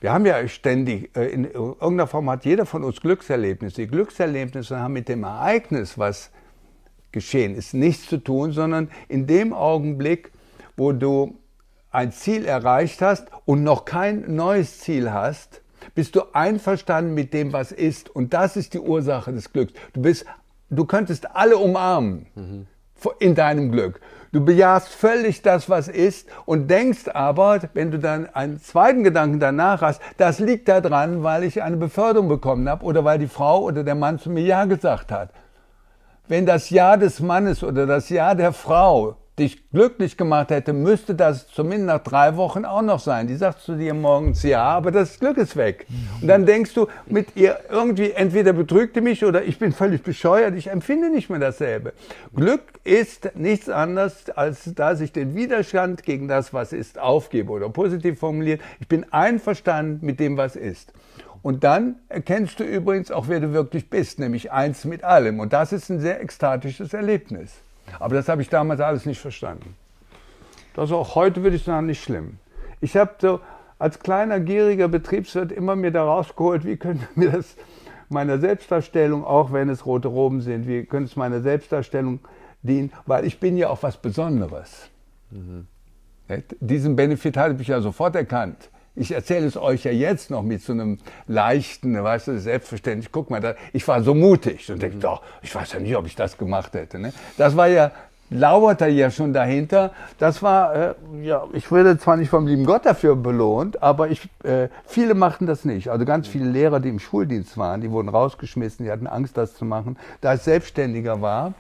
[0.01, 3.83] wir haben ja ständig, äh, in irgendeiner Form hat jeder von uns Glückserlebnisse.
[3.83, 6.33] Die Glückserlebnisse haben mit dem Ereignis, was
[7.13, 10.33] geschehen ist, nichts zu tun, sondern in dem Augenblick,
[10.77, 11.39] wo du
[11.93, 15.63] ein Ziel erreicht hast und noch kein neues Ziel hast,
[15.95, 18.11] bist du einverstanden mit dem, was ist.
[18.11, 19.75] Und das ist die Ursache des Glücks.
[19.93, 20.25] Du bist,
[20.71, 22.67] du könntest alle umarmen mhm.
[23.21, 24.01] in deinem Glück.
[24.33, 29.41] Du bejahst völlig das, was ist und denkst aber, wenn du dann einen zweiten Gedanken
[29.41, 33.63] danach hast, das liegt daran, weil ich eine Beförderung bekommen habe oder weil die Frau
[33.63, 35.31] oder der Mann zu mir Ja gesagt hat.
[36.29, 41.15] Wenn das Ja des Mannes oder das Ja der Frau dich glücklich gemacht hätte, müsste
[41.15, 43.27] das zumindest nach drei Wochen auch noch sein.
[43.27, 45.87] Die sagt zu dir morgens ja, aber das Glück ist weg.
[46.21, 50.03] Und dann denkst du mit ihr irgendwie, entweder betrügt die mich oder ich bin völlig
[50.03, 51.93] bescheuert, ich empfinde nicht mehr dasselbe.
[52.35, 57.71] Glück ist nichts anderes, als dass ich den Widerstand gegen das, was ist, aufgebe oder
[57.71, 58.61] positiv formuliert.
[58.81, 60.93] Ich bin einverstanden mit dem, was ist.
[61.43, 65.41] Und dann erkennst du übrigens auch, wer du wirklich bist, nämlich eins mit allem.
[65.41, 67.63] Und das ist ein sehr ekstatisches Erlebnis.
[67.99, 69.75] Aber das habe ich damals alles nicht verstanden.
[70.75, 72.39] Das ist auch heute, würde ich sagen, nicht schlimm.
[72.81, 73.41] Ich habe so
[73.79, 77.57] als kleiner, gieriger Betriebswirt immer mir da rausgeholt, wie könnte mir das
[78.09, 82.21] meiner Selbstdarstellung, auch wenn es rote Roben sind, wie könnte es meiner Selbstdarstellung
[82.63, 84.91] dienen, weil ich bin ja auch was Besonderes.
[85.31, 85.67] Mhm.
[86.61, 88.71] Diesen Benefit hatte ich ja sofort erkannt.
[89.01, 93.11] Ich erzähle es euch ja jetzt noch mit so einem leichten, weißt du, selbstverständlich.
[93.11, 95.01] Guck mal, da, ich war so mutig und denke, mhm.
[95.01, 96.99] doch, ich weiß ja nicht, ob ich das gemacht hätte.
[96.99, 97.15] Ne?
[97.39, 97.93] Das war ja,
[98.29, 99.93] lauerte ja schon dahinter.
[100.19, 104.29] Das war, äh, ja, ich würde zwar nicht vom lieben Gott dafür belohnt, aber ich,
[104.45, 105.89] äh, viele machten das nicht.
[105.89, 109.55] Also ganz viele Lehrer, die im Schuldienst waren, die wurden rausgeschmissen, die hatten Angst, das
[109.55, 109.97] zu machen.
[110.21, 111.55] Da ich Selbstständiger war,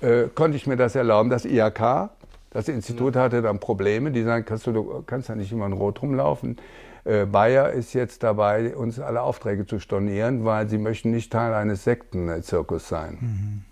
[0.00, 1.30] äh, konnte ich mir das erlauben.
[1.30, 2.10] Das IHK,
[2.54, 5.72] das Institut hatte dann Probleme, die sagen, kannst du, du kannst ja nicht immer in
[5.72, 6.56] Rot rumlaufen.
[7.04, 11.52] Äh, Bayer ist jetzt dabei, uns alle Aufträge zu stornieren, weil sie möchten nicht Teil
[11.52, 13.18] eines Sektenzirkus sein.
[13.20, 13.62] Mhm.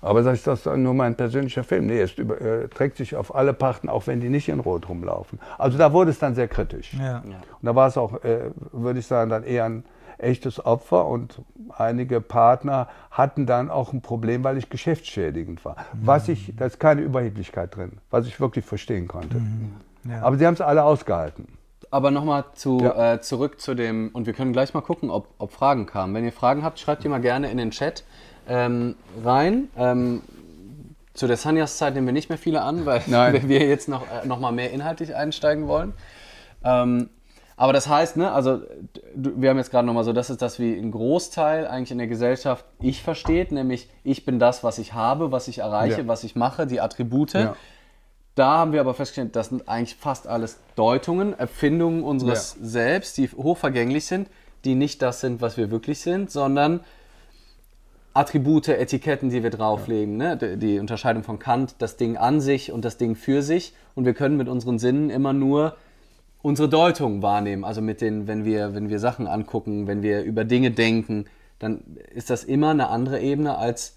[0.00, 1.86] Aber sag ich, das ist nur mein persönlicher Film.
[1.86, 4.88] Nee, es über, äh, trägt sich auf alle Pachten, auch wenn die nicht in Rot
[4.88, 5.40] rumlaufen.
[5.58, 6.94] Also da wurde es dann sehr kritisch.
[6.94, 7.22] Ja.
[7.24, 9.84] Und da war es auch, äh, würde ich sagen, dann eher ein
[10.18, 15.76] echtes Opfer und einige Partner hatten dann auch ein Problem, weil ich geschäftsschädigend war.
[15.92, 16.06] Mhm.
[16.06, 19.38] Was ich, da ist keine Überheblichkeit drin, was ich wirklich verstehen konnte.
[19.38, 19.72] Mhm.
[20.08, 20.22] Ja.
[20.22, 21.46] Aber sie haben es alle ausgehalten.
[21.90, 23.14] Aber nochmal zu, ja.
[23.14, 26.14] äh, zurück zu dem, und wir können gleich mal gucken, ob, ob Fragen kamen.
[26.14, 28.04] Wenn ihr Fragen habt, schreibt die mal gerne in den Chat
[28.48, 29.68] ähm, rein.
[29.76, 30.22] Ähm,
[31.12, 34.40] zu der Sanyas-Zeit nehmen wir nicht mehr viele an, weil wir jetzt noch, äh, noch
[34.40, 35.94] mal mehr inhaltlich einsteigen wollen.
[36.64, 37.10] Ähm,
[37.56, 38.62] aber das heißt, ne, also
[39.14, 42.08] wir haben jetzt gerade nochmal so, das ist das, wie ein Großteil eigentlich in der
[42.08, 46.08] Gesellschaft ich versteht, nämlich ich bin das, was ich habe, was ich erreiche, ja.
[46.08, 47.34] was ich mache, die Attribute.
[47.34, 47.56] Ja.
[48.34, 52.66] Da haben wir aber festgestellt, das sind eigentlich fast alles Deutungen, Erfindungen unseres ja.
[52.66, 54.28] Selbst, die hochvergänglich sind,
[54.64, 56.80] die nicht das sind, was wir wirklich sind, sondern
[58.14, 60.16] Attribute, Etiketten, die wir drauflegen.
[60.16, 60.36] Ne?
[60.36, 63.74] Die, die Unterscheidung von Kant, das Ding an sich und das Ding für sich.
[63.94, 65.76] Und wir können mit unseren Sinnen immer nur
[66.44, 67.64] unsere Deutung wahrnehmen.
[67.64, 71.24] Also mit den, wenn wir, wenn wir Sachen angucken, wenn wir über Dinge denken,
[71.58, 71.80] dann
[72.14, 73.96] ist das immer eine andere Ebene als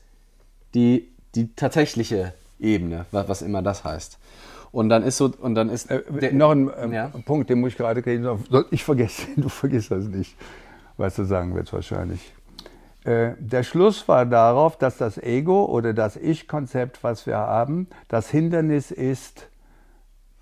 [0.73, 4.17] die, die tatsächliche Ebene, was, was immer das heißt.
[4.71, 5.91] Und dann ist so, und dann ist.
[5.91, 7.11] Äh, der, noch ein äh, ja?
[7.25, 8.25] Punkt, den muss ich gerade reden.
[8.71, 10.33] Ich vergesse, du vergisst das nicht,
[10.95, 12.31] was du sagen willst wahrscheinlich.
[13.03, 18.29] Äh, der Schluss war darauf, dass das Ego oder das Ich-Konzept, was wir haben, das
[18.29, 19.47] Hindernis ist,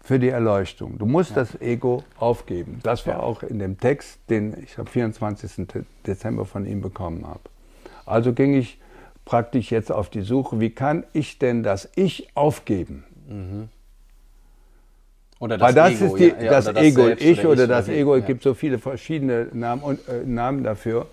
[0.05, 0.99] für die Erleuchtung.
[0.99, 1.37] Du musst ja.
[1.37, 2.79] das Ego aufgeben.
[2.83, 3.19] Das war ja.
[3.21, 5.65] auch in dem Text, den ich am 24.
[6.05, 7.41] Dezember von ihm bekommen habe.
[8.05, 8.79] Also ging ich
[9.25, 13.03] praktisch jetzt auf die Suche, wie kann ich denn das Ich aufgeben?
[13.27, 13.69] Mhm.
[15.39, 17.89] Oder das Weil das Ego, ist die, ja, das, das Ego, Selbst, ich oder, das
[17.89, 21.07] Ego, es gibt so viele verschiedene Namen, äh, Namen dafür.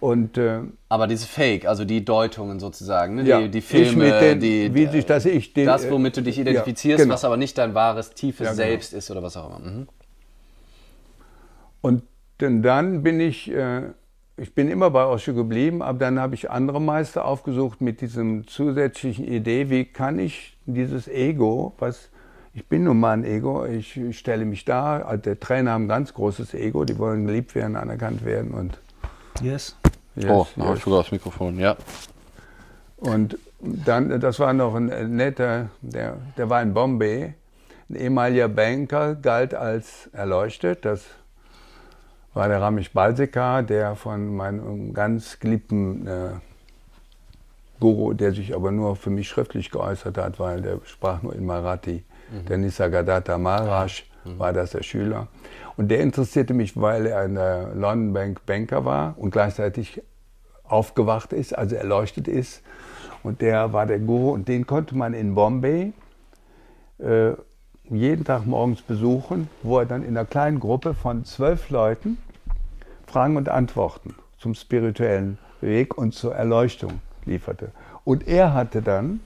[0.00, 3.22] Und, äh, Aber diese Fake, also die Deutungen sozusagen, ne?
[3.24, 6.38] ja, die, die Filme, den, die, wie sich das Ich, den, das, womit du dich
[6.38, 7.14] identifizierst, ja, genau.
[7.14, 8.62] was aber nicht dein wahres, tiefes ja, genau.
[8.64, 9.58] Selbst ist oder was auch immer.
[9.58, 9.88] Mhm.
[11.80, 12.02] Und
[12.38, 13.82] dann bin ich, äh,
[14.36, 18.46] ich bin immer bei Osho geblieben, aber dann habe ich andere Meister aufgesucht mit diesem
[18.46, 22.10] zusätzlichen Idee, wie kann ich dieses Ego, was
[22.54, 25.84] ich bin nun mal ein Ego, ich, ich stelle mich da, also der Trainer haben
[25.84, 28.78] ein ganz großes Ego, die wollen geliebt werden, anerkannt werden und
[29.42, 29.76] Yes.
[30.22, 30.66] Yes oh, dann yes.
[30.66, 31.76] habe ich sogar das Mikrofon, ja.
[32.98, 37.34] Und dann, das war noch ein netter, der, der war in Bombay,
[37.90, 40.84] ein ehemaliger Banker, galt als erleuchtet.
[40.84, 41.04] Das
[42.34, 46.30] war der Ramesh Balsekar, der von meinem ganz geliebten äh,
[47.80, 51.46] Guru, der sich aber nur für mich schriftlich geäußert hat, weil der sprach nur in
[51.46, 52.46] Marathi, mhm.
[52.46, 54.04] der Nisargadatta Maharaj.
[54.24, 55.28] War das der Schüler.
[55.76, 57.34] Und der interessierte mich, weil er ein
[57.78, 60.02] London Bank Banker war und gleichzeitig
[60.64, 62.62] aufgewacht ist, also erleuchtet ist.
[63.22, 65.92] Und der war der Guru und den konnte man in Bombay
[66.98, 67.32] äh,
[67.90, 72.18] jeden Tag morgens besuchen, wo er dann in einer kleinen Gruppe von zwölf Leuten
[73.06, 77.72] Fragen und Antworten zum spirituellen Weg und zur Erleuchtung lieferte.
[78.04, 79.20] Und er hatte dann,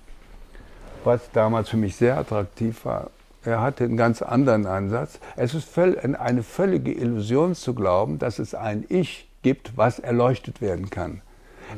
[1.05, 3.11] was damals für mich sehr attraktiv war,
[3.45, 5.19] er hatte einen ganz anderen Ansatz.
[5.37, 10.91] Es ist eine völlige Illusion zu glauben, dass es ein Ich gibt, was erleuchtet werden
[10.91, 11.23] kann.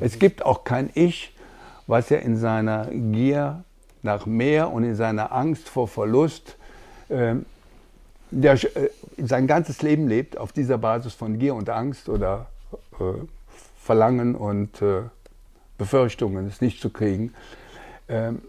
[0.00, 1.34] Es gibt auch kein Ich,
[1.86, 3.64] was er in seiner Gier
[4.02, 6.56] nach mehr und in seiner Angst vor Verlust
[7.08, 7.36] äh,
[8.30, 12.46] der, äh, sein ganzes Leben lebt auf dieser Basis von Gier und Angst oder
[12.98, 13.04] äh,
[13.78, 15.02] Verlangen und äh,
[15.78, 17.34] Befürchtungen, es nicht zu kriegen.
[18.08, 18.42] Ähm,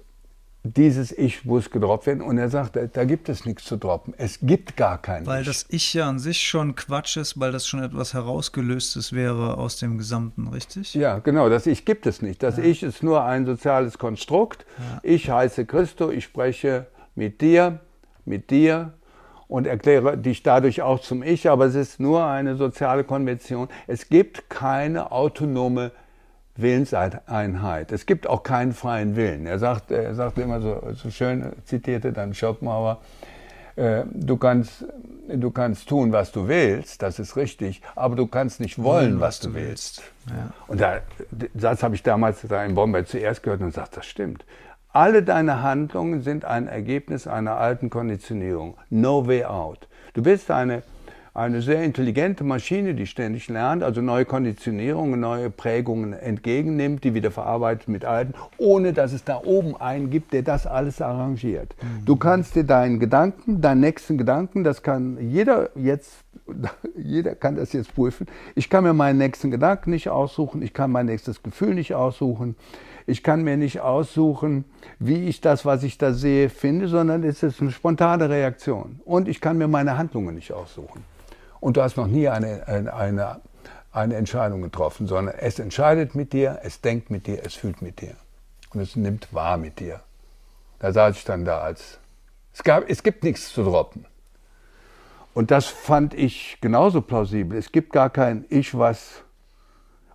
[0.66, 2.22] dieses Ich muss gedroppt werden.
[2.22, 4.14] Und er sagt, da, gibt es nichts zu droppen.
[4.18, 7.68] Es gibt gar kein Weil das Ich ja an sich schon Quatsch ist, weil das
[7.68, 10.94] schon etwas herausgelöstes wäre aus dem Gesamten, richtig?
[10.96, 11.50] Ja, genau.
[11.50, 12.42] Das Ich gibt es nicht.
[12.42, 12.64] Das ja.
[12.64, 14.66] Ich ist nur ein soziales Konstrukt.
[14.78, 15.00] Ja.
[15.04, 17.80] Ich heiße Christo, ich spreche mit dir,
[18.26, 18.94] mit dir
[19.48, 23.70] und erkläre dich dadurch auch zum Ich, aber es ist nur eine soziale Konvention.
[23.86, 25.92] Es gibt keine autonome
[26.56, 27.92] Willenseinheit.
[27.92, 29.46] Es gibt auch keinen freien Willen.
[29.46, 33.00] Er sagt, er sagt immer so, so schön, zitierte dann Schopenhauer,
[33.76, 34.86] äh, du kannst,
[35.28, 39.40] du kannst tun, was du willst, das ist richtig, aber du kannst nicht wollen, was,
[39.40, 40.02] du willst.
[40.28, 40.52] Ja.
[40.68, 41.00] Und da,
[41.32, 44.46] den Satz habe ich damals da in Bombay zuerst gehört und sagt, das stimmt.
[44.94, 48.78] Alle deine Handlungen sind ein Ergebnis einer alten Konditionierung.
[48.90, 49.90] No way out.
[50.14, 50.84] Du bist eine
[51.36, 57.30] eine sehr intelligente Maschine, die ständig lernt, also neue Konditionierungen, neue Prägungen entgegennimmt, die wieder
[57.30, 61.76] verarbeitet mit alten, ohne dass es da oben einen gibt, der das alles arrangiert.
[61.82, 62.06] Mhm.
[62.06, 66.24] Du kannst dir deinen Gedanken, deinen nächsten Gedanken, das kann jeder jetzt,
[66.96, 68.28] jeder kann das jetzt prüfen.
[68.56, 72.56] Ich kann mir meinen nächsten Gedanken nicht aussuchen, ich kann mein nächstes Gefühl nicht aussuchen.
[73.08, 74.64] Ich kann mir nicht aussuchen,
[75.00, 79.02] wie ich das, was ich da sehe, finde, sondern es ist eine spontane Reaktion.
[79.04, 81.04] Und ich kann mir meine Handlungen nicht aussuchen.
[81.60, 83.42] Und du hast noch nie eine, eine,
[83.92, 88.02] eine Entscheidung getroffen, sondern es entscheidet mit dir, es denkt mit dir, es fühlt mit
[88.02, 88.16] dir.
[88.74, 90.02] Und es nimmt wahr mit dir.
[90.80, 92.00] Da saß ich dann da als,
[92.54, 94.06] es, gab, es gibt nichts zu droppen.
[95.34, 97.58] Und das fand ich genauso plausibel.
[97.58, 99.25] Es gibt gar kein Ich, was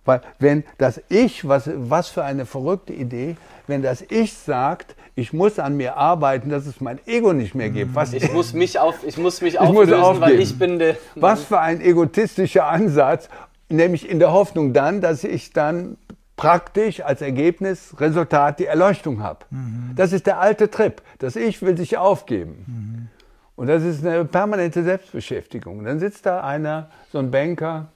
[0.05, 3.35] weil wenn das Ich, was, was für eine verrückte Idee,
[3.67, 7.69] wenn das Ich sagt, ich muss an mir arbeiten, dass es mein Ego nicht mehr
[7.69, 7.93] gibt.
[7.95, 10.97] Was ich, muss mich auf, ich muss mich ich auflösen, muss weil ich bin der...
[11.15, 13.29] Was für ein egotistischer Ansatz,
[13.69, 15.97] nämlich in der Hoffnung dann, dass ich dann
[16.35, 19.45] praktisch als Ergebnis, Resultat die Erleuchtung habe.
[19.51, 19.91] Mhm.
[19.95, 21.01] Das ist der alte Trip.
[21.19, 22.65] Das Ich will sich aufgeben.
[22.65, 23.07] Mhm.
[23.55, 25.83] Und das ist eine permanente Selbstbeschäftigung.
[25.83, 27.89] Dann sitzt da einer, so ein Banker,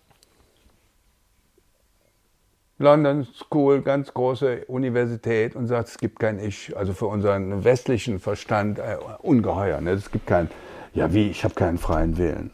[2.78, 6.76] London School, ganz große Universität und sagt, es gibt kein Ich.
[6.76, 9.80] Also für unseren westlichen Verstand äh, ungeheuer.
[9.80, 9.92] Ne?
[9.92, 10.50] Es gibt kein,
[10.94, 12.52] ja wie, ich habe keinen freien Willen.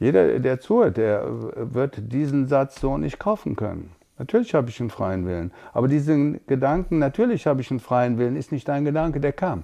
[0.00, 1.24] Jeder, der zuhört, der
[1.72, 3.92] wird diesen Satz so nicht kaufen können.
[4.18, 5.52] Natürlich habe ich einen freien Willen.
[5.72, 9.62] Aber diesen Gedanken, natürlich habe ich einen freien Willen, ist nicht dein Gedanke, der kam.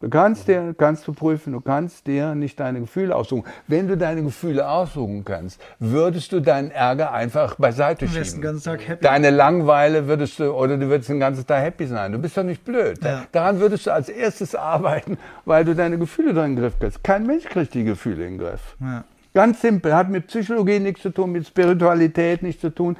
[0.00, 3.44] Du kannst dir, kannst du prüfen, du kannst dir nicht deine Gefühle aussuchen.
[3.68, 8.32] Wenn du deine Gefühle aussuchen kannst, würdest du deinen Ärger einfach beiseite schieben.
[8.32, 9.04] Den ganzen Tag happy.
[9.04, 12.10] Deine Langweile würdest du, oder du würdest den ganzen Tag happy sein.
[12.10, 12.98] Du bist doch nicht blöd.
[13.04, 13.26] Ja.
[13.30, 17.04] Daran würdest du als erstes arbeiten, weil du deine Gefühle da in den Griff kriegst.
[17.04, 18.76] Kein Mensch kriegt die Gefühle in den Griff.
[18.80, 19.04] Ja.
[19.34, 22.96] Ganz simpel, hat mit Psychologie nichts zu tun, mit Spiritualität nichts zu tun.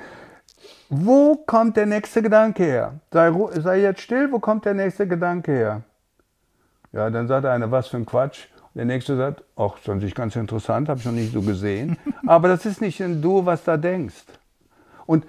[0.89, 2.95] Wo kommt der nächste Gedanke her?
[3.13, 5.83] Sei, sei jetzt still, wo kommt der nächste Gedanke her?
[6.95, 8.47] Ja, dann sagt einer, was für ein Quatsch.
[8.74, 11.97] Der nächste sagt, ach, ist an sich ganz interessant, habe ich noch nicht so gesehen.
[12.26, 14.24] Aber das ist nicht du, was da denkst.
[15.07, 15.24] Und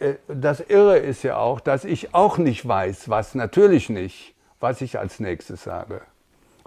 [0.00, 4.80] äh, das Irre ist ja auch, dass ich auch nicht weiß, was natürlich nicht, was
[4.82, 6.02] ich als nächstes sage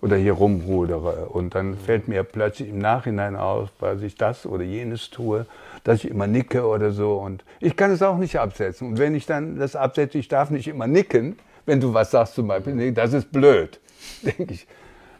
[0.02, 1.28] oder hier rumrudere.
[1.30, 5.46] Und dann fällt mir plötzlich im Nachhinein auf, weil ich das oder jenes tue,
[5.84, 7.14] dass ich immer nicke oder so.
[7.18, 8.88] Und ich kann es auch nicht absetzen.
[8.90, 11.38] Und wenn ich dann das absetze, ich darf nicht immer nicken,
[11.68, 13.80] wenn du was sagst zum Beispiel, das ist blöd,
[14.22, 14.68] denke ich.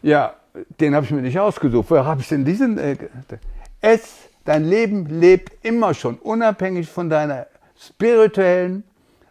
[0.02, 0.34] Ja,
[0.80, 1.86] den habe ich mir nicht ausgesucht.
[1.90, 2.78] Woher habe ich denn diesen?
[2.78, 2.96] Äh,
[3.80, 7.46] es, dein Leben lebt immer schon, unabhängig von deiner
[7.78, 8.84] spirituellen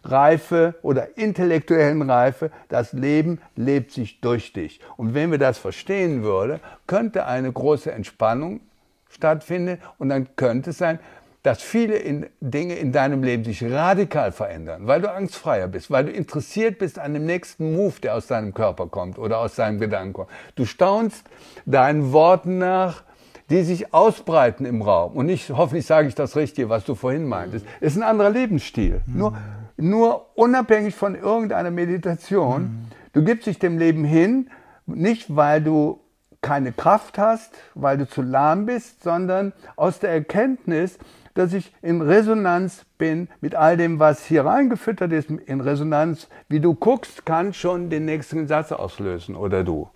[0.04, 2.52] Reife oder intellektuellen Reife.
[2.70, 4.80] Das Leben lebt sich durch dich.
[4.98, 8.62] Und wenn wir das verstehen würden, könnte eine große Entspannung
[9.10, 11.00] stattfinden und dann könnte es sein,
[11.44, 16.06] dass viele in Dinge in deinem Leben sich radikal verändern, weil du angstfreier bist, weil
[16.06, 19.80] du interessiert bist an dem nächsten Move, der aus deinem Körper kommt oder aus deinem
[19.80, 20.30] Gedanken kommt.
[20.56, 21.26] Du staunst
[21.66, 23.04] deinen Worten nach,
[23.50, 25.14] die sich ausbreiten im Raum.
[25.14, 27.66] Und nicht, hoffentlich sage ich das Richtige, was du vorhin meintest.
[27.82, 29.02] Es ist ein anderer Lebensstil.
[29.06, 29.18] Mhm.
[29.18, 29.38] Nur,
[29.78, 32.62] nur unabhängig von irgendeiner Meditation.
[32.62, 32.88] Mhm.
[33.14, 34.50] Du gibst dich dem Leben hin,
[34.86, 36.00] nicht weil du
[36.42, 40.98] keine Kraft hast, weil du zu lahm bist, sondern aus der Erkenntnis,
[41.34, 46.60] dass ich in Resonanz bin mit all dem, was hier reingefüttert ist, in Resonanz, wie
[46.60, 49.90] du guckst, kann schon den nächsten Satz auslösen oder du,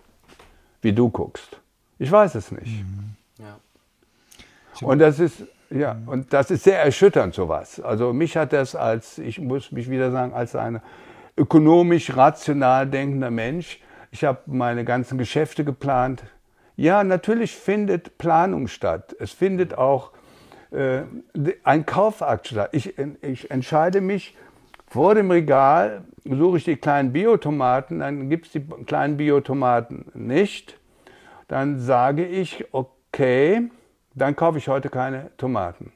[0.82, 1.60] wie du guckst.
[1.98, 2.84] Ich weiß es nicht.
[2.84, 3.16] Mhm.
[3.38, 4.86] Ja.
[4.86, 7.80] Und das ist ja, und das ist sehr erschütternd, sowas.
[7.80, 10.80] Also mich hat das als, ich muss mich wieder sagen, als ein
[11.36, 13.80] ökonomisch rational denkender Mensch,
[14.12, 16.22] ich habe meine ganzen Geschäfte geplant.
[16.76, 19.16] Ja, natürlich findet Planung statt.
[19.18, 20.12] Es findet auch
[20.70, 21.02] äh,
[21.64, 22.70] ein Kaufakt statt.
[22.72, 24.36] Ich, ich entscheide mich
[24.86, 30.78] vor dem Regal, suche ich die kleinen Biotomaten, dann gibt es die kleinen Biotomaten nicht.
[31.48, 33.70] Dann sage ich, okay,
[34.14, 35.92] dann kaufe ich heute keine Tomaten.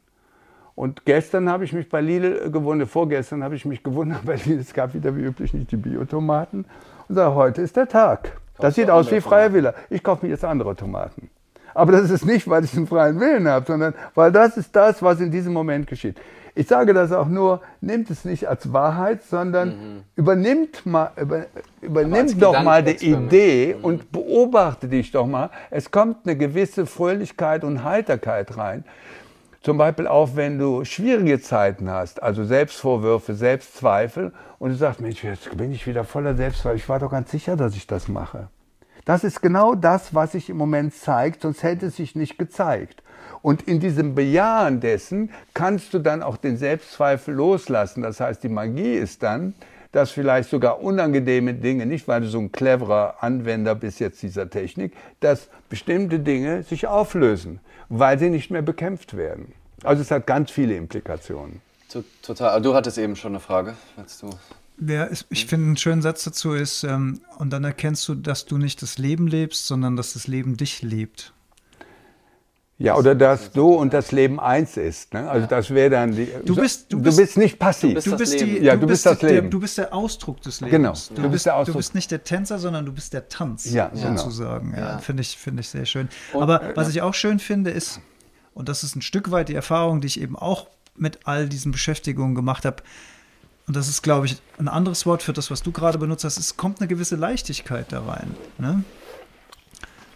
[0.74, 4.60] Und gestern habe ich mich bei Lidl gewundert, vorgestern habe ich mich gewundert bei Lidl,
[4.60, 6.64] es gab wieder wie üblich nicht die Biotomaten.
[7.08, 8.40] Und sage, heute ist der Tag.
[8.58, 9.74] Das sieht aus wie freie Villa.
[9.88, 11.30] Ich kaufe mir jetzt andere Tomaten.
[11.74, 15.02] Aber das ist nicht, weil ich einen freien Willen habe, sondern weil das ist das,
[15.02, 16.16] was in diesem Moment geschieht.
[16.54, 20.02] Ich sage das auch nur, nimmt es nicht als Wahrheit, sondern mhm.
[20.16, 21.46] übernimmt, mal, über,
[21.80, 23.84] übernimmt doch mal die Idee mhm.
[23.84, 25.50] und beobachte dich doch mal.
[25.70, 28.84] Es kommt eine gewisse Fröhlichkeit und Heiterkeit rein.
[29.62, 35.22] Zum Beispiel auch, wenn du schwierige Zeiten hast, also Selbstvorwürfe, Selbstzweifel und du sagst, Mensch,
[35.22, 36.78] jetzt bin ich wieder voller Selbstzweifel.
[36.78, 38.48] Ich war doch ganz sicher, dass ich das mache.
[39.10, 43.02] Das ist genau das, was sich im Moment zeigt, sonst hätte es sich nicht gezeigt.
[43.42, 48.02] Und in diesem Bejahen dessen kannst du dann auch den Selbstzweifel loslassen.
[48.02, 49.54] Das heißt, die Magie ist dann,
[49.90, 54.48] dass vielleicht sogar unangenehme Dinge, nicht weil du so ein cleverer Anwender bist jetzt dieser
[54.48, 57.58] Technik, dass bestimmte Dinge sich auflösen,
[57.88, 59.54] weil sie nicht mehr bekämpft werden.
[59.82, 61.60] Also es hat ganz viele Implikationen.
[62.22, 62.62] Total.
[62.62, 63.74] Du hattest eben schon eine Frage.
[63.96, 64.30] Willst du?
[64.86, 68.56] Ja, ich finde, einen schönen Satz dazu ist, ähm, und dann erkennst du, dass du
[68.56, 71.34] nicht das Leben lebst, sondern dass das Leben dich lebt.
[72.80, 75.12] Ja, oder dass du und das Leben eins ist.
[75.12, 75.28] Ne?
[75.28, 76.26] Also das wäre dann die.
[76.46, 78.02] Du bist, du bist, du bist nicht passiv.
[78.02, 79.34] Du bist, die, ja, du, bist, das Leben.
[79.34, 81.08] Der, du bist der Ausdruck des Lebens.
[81.10, 81.16] Genau.
[81.20, 81.74] Du, du bist, der Ausdruck.
[81.74, 84.70] Du bist nicht der Tänzer, sondern du bist der Tanz, ja, sozusagen.
[84.70, 84.82] Genau.
[84.82, 86.08] Ja, Finde ich, find ich sehr schön.
[86.32, 88.00] Und, Aber äh, was ich auch schön finde, ist,
[88.54, 90.66] und das ist ein Stück weit die Erfahrung, die ich eben auch
[90.96, 92.82] mit all diesen Beschäftigungen gemacht habe,
[93.70, 96.38] und das ist, glaube ich, ein anderes Wort für das, was du gerade benutzt hast,
[96.38, 98.34] es kommt eine gewisse Leichtigkeit da rein.
[98.58, 98.82] Ne?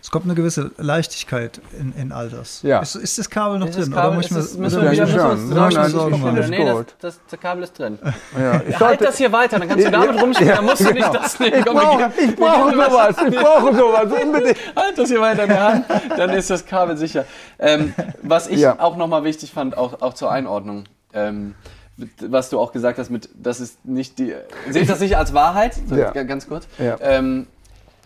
[0.03, 2.63] Es kommt eine gewisse Leichtigkeit in, in all das.
[2.63, 2.81] Ja.
[2.81, 3.93] Ist, ist das Kabel noch ist drin?
[3.93, 5.51] Kabel, oder muss ich mal, müssen wir wieder schon.
[5.51, 6.51] Nein, nein, sorgen machen?
[6.51, 7.97] Nee, das, das, das, Kabel ist drin.
[8.37, 11.07] Ja, ich halt das hier weiter, dann kannst du damit rumspielen, dann musst du nicht
[11.07, 11.13] genau.
[11.13, 11.55] das nehmen.
[11.57, 14.59] Ich brauche, ich brauche sowas, ich brauche sowas, unbedingt.
[14.75, 15.85] Halt das hier weiter in der Hand,
[16.17, 17.25] dann ist das Kabel sicher.
[17.61, 18.81] Ähm, was ich ja.
[18.81, 21.55] auch nochmal wichtig fand, auch, auch zur Einordnung, ähm,
[22.21, 24.35] was du auch gesagt hast, mit, das ist nicht die.
[24.69, 25.75] Seht das nicht als Wahrheit?
[25.89, 26.11] So, ja.
[26.11, 26.67] Ganz kurz.
[26.79, 26.97] Ja.
[27.01, 27.47] Ähm,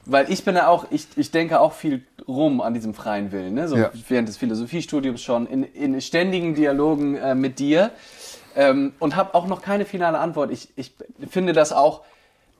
[0.09, 3.55] weil ich bin ja auch, ich, ich denke auch viel rum an diesem freien Willen,
[3.55, 3.69] ne?
[3.69, 3.91] so ja.
[4.09, 7.91] während des Philosophiestudiums schon, in, in ständigen Dialogen äh, mit dir
[8.57, 10.51] ähm, und habe auch noch keine finale Antwort.
[10.51, 10.95] Ich, ich
[11.29, 12.05] finde das auch,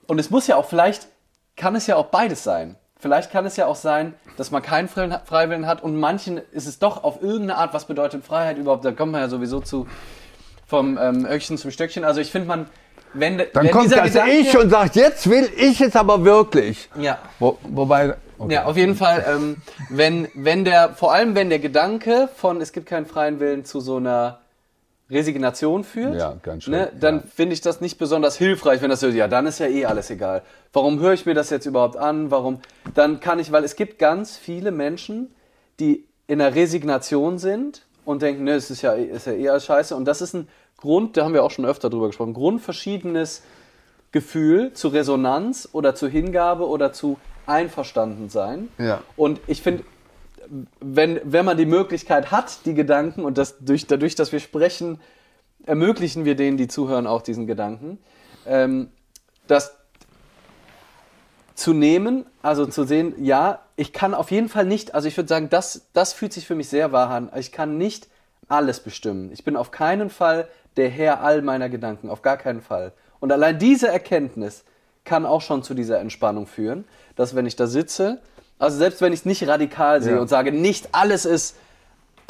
[0.07, 1.07] und es muss ja auch, vielleicht
[1.55, 2.75] kann es ja auch beides sein.
[2.99, 6.79] Vielleicht kann es ja auch sein, dass man keinen Freiwillen hat und manchen ist es
[6.79, 9.87] doch auf irgendeine Art, was bedeutet Freiheit überhaupt, da kommt man ja sowieso zu
[10.69, 12.05] vom ähm, Öckchen zum Stöckchen.
[12.05, 12.67] Also ich finde man,
[13.13, 16.89] wenn, Dann wenn kommt das Gedanke, Ich und sagt, jetzt will ich es aber wirklich.
[16.97, 17.17] Ja.
[17.39, 18.15] Wo, wobei.
[18.37, 18.53] Okay.
[18.53, 19.57] Ja, auf jeden Fall, ähm,
[19.89, 23.81] wenn, wenn der, vor allem wenn der Gedanke von es gibt keinen freien Willen zu
[23.81, 24.39] so einer
[25.09, 27.23] Resignation führt, ja, ganz schön, ne, dann ja.
[27.35, 30.09] finde ich das nicht besonders hilfreich, wenn das so, ja, dann ist ja eh alles
[30.09, 30.43] egal.
[30.71, 32.31] Warum höre ich mir das jetzt überhaupt an?
[32.31, 32.61] Warum?
[32.93, 35.33] Dann kann ich, weil es gibt ganz viele Menschen,
[35.79, 39.65] die in der Resignation sind und denken, ne, es ist ja, ist ja eh alles
[39.65, 39.95] scheiße.
[39.95, 40.47] Und das ist ein
[40.77, 43.43] Grund, da haben wir auch schon öfter drüber gesprochen, grundverschiedenes
[44.11, 48.69] Gefühl zu Resonanz oder zu Hingabe oder zu Einverstandensein.
[48.79, 49.03] Ja.
[49.15, 49.83] Und ich finde,
[50.79, 54.99] wenn, wenn man die Möglichkeit hat, die Gedanken, und das durch, dadurch, dass wir sprechen,
[55.67, 57.99] ermöglichen wir denen, die zuhören, auch diesen Gedanken,
[58.47, 58.89] ähm,
[59.45, 59.75] das
[61.59, 65.27] zu nehmen, also zu sehen, ja, ich kann auf jeden Fall nicht, also ich würde
[65.27, 67.29] sagen, das, das fühlt sich für mich sehr wahr an.
[67.35, 68.07] Ich kann nicht
[68.47, 69.31] alles bestimmen.
[69.31, 70.47] Ich bin auf keinen Fall
[70.77, 72.93] der Herr all meiner Gedanken, auf gar keinen Fall.
[73.19, 74.63] Und allein diese Erkenntnis
[75.03, 76.85] kann auch schon zu dieser Entspannung führen,
[77.15, 78.19] dass wenn ich da sitze,
[78.57, 80.21] also selbst wenn ich es nicht radikal sehe Ja.
[80.21, 81.57] und sage, nicht alles ist,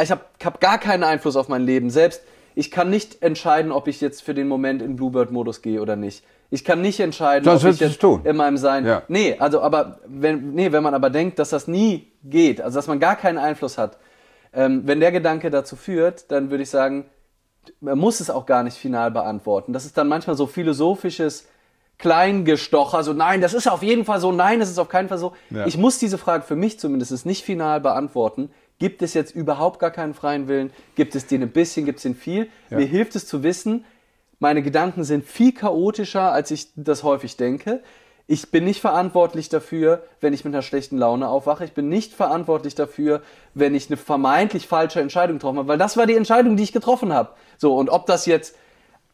[0.02, 2.22] ich habe hab gar keinen Einfluss auf mein Leben, selbst
[2.56, 6.24] ich kann nicht entscheiden, ob ich jetzt für den Moment in Bluebird-Modus gehe oder nicht.
[6.52, 8.22] Ich kann nicht entscheiden, Sonst ob ich jetzt tun.
[8.24, 8.86] in meinem Sein.
[8.86, 9.04] Ja.
[9.08, 12.88] Nee, also aber wenn, nee, wenn man aber denkt, dass das nie geht, also dass
[12.88, 13.98] man gar keinen Einfluss hat,
[14.52, 17.06] ähm, wenn der Gedanke dazu führt, dann würde ich sagen,
[17.82, 19.74] man muss es auch gar nicht final beantworten.
[19.74, 21.48] Das ist dann manchmal so philosophisches
[22.00, 25.18] Kleingestocher, so nein, das ist auf jeden Fall so, nein, das ist auf keinen Fall
[25.18, 25.34] so.
[25.50, 25.68] Ja.
[25.68, 28.50] Ich muss diese Frage für mich zumindest nicht final beantworten.
[28.80, 30.72] Gibt es jetzt überhaupt gar keinen freien Willen?
[30.96, 32.48] Gibt es den ein bisschen, gibt es den viel?
[32.70, 33.84] Mir hilft es zu wissen,
[34.40, 37.82] meine Gedanken sind viel chaotischer, als ich das häufig denke.
[38.26, 41.66] Ich bin nicht verantwortlich dafür, wenn ich mit einer schlechten Laune aufwache.
[41.66, 43.22] Ich bin nicht verantwortlich dafür,
[43.54, 46.72] wenn ich eine vermeintlich falsche Entscheidung getroffen habe, weil das war die Entscheidung, die ich
[46.72, 47.32] getroffen habe.
[47.58, 48.56] So, und ob das jetzt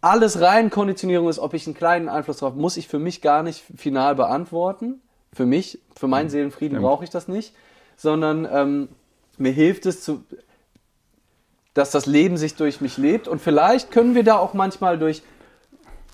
[0.01, 3.41] alles rein Konditionierung ist, ob ich einen kleinen Einfluss drauf, muss ich für mich gar
[3.41, 5.01] nicht final beantworten.
[5.33, 7.53] Für mich, für meinen Seelenfrieden brauche ich das nicht,
[7.97, 8.89] sondern ähm,
[9.37, 10.23] mir hilft es zu,
[11.75, 15.21] dass das Leben sich durch mich lebt und vielleicht können wir da auch manchmal durch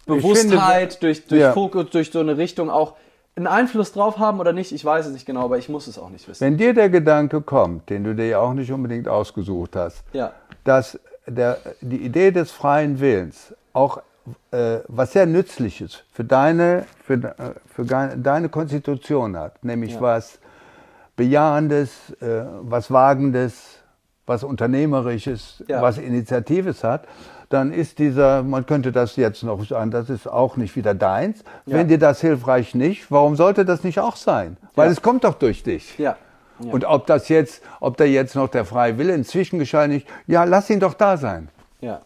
[0.05, 1.53] Bewusstheit, durch, durch Ja.
[1.53, 2.95] Fokus, durch so eine Richtung auch
[3.35, 4.71] einen Einfluss drauf haben oder nicht.
[4.73, 6.43] Ich weiß es nicht genau, aber ich muss es auch nicht wissen.
[6.43, 10.33] Wenn dir der Gedanke kommt, den du dir ja auch nicht unbedingt ausgesucht hast, Ja.
[10.65, 14.01] dass der, die Idee des freien Willens auch
[14.51, 20.01] äh, was sehr Nützliches für deine, für, äh, für deine Konstitution hat, nämlich Ja.
[20.01, 20.39] was
[21.15, 21.91] Bejahendes,
[22.21, 23.80] äh, was Wagendes,
[24.31, 25.81] was Unternehmerisches, Ja.
[25.81, 27.03] was Initiatives hat,
[27.49, 31.43] dann ist dieser, man könnte das jetzt noch sagen, das ist auch nicht wieder deins.
[31.65, 31.77] Ja.
[31.77, 34.55] Wenn dir das hilfreich nicht, warum sollte das nicht auch sein?
[34.75, 34.93] Weil Ja.
[34.93, 35.97] es kommt doch durch dich.
[35.99, 36.15] Ja.
[36.59, 40.43] Und ob das jetzt, ob da jetzt noch der freie Wille inzwischen geschaltet ist, ja,
[40.45, 41.49] lass ihn doch da sein.
[41.81, 42.01] ja.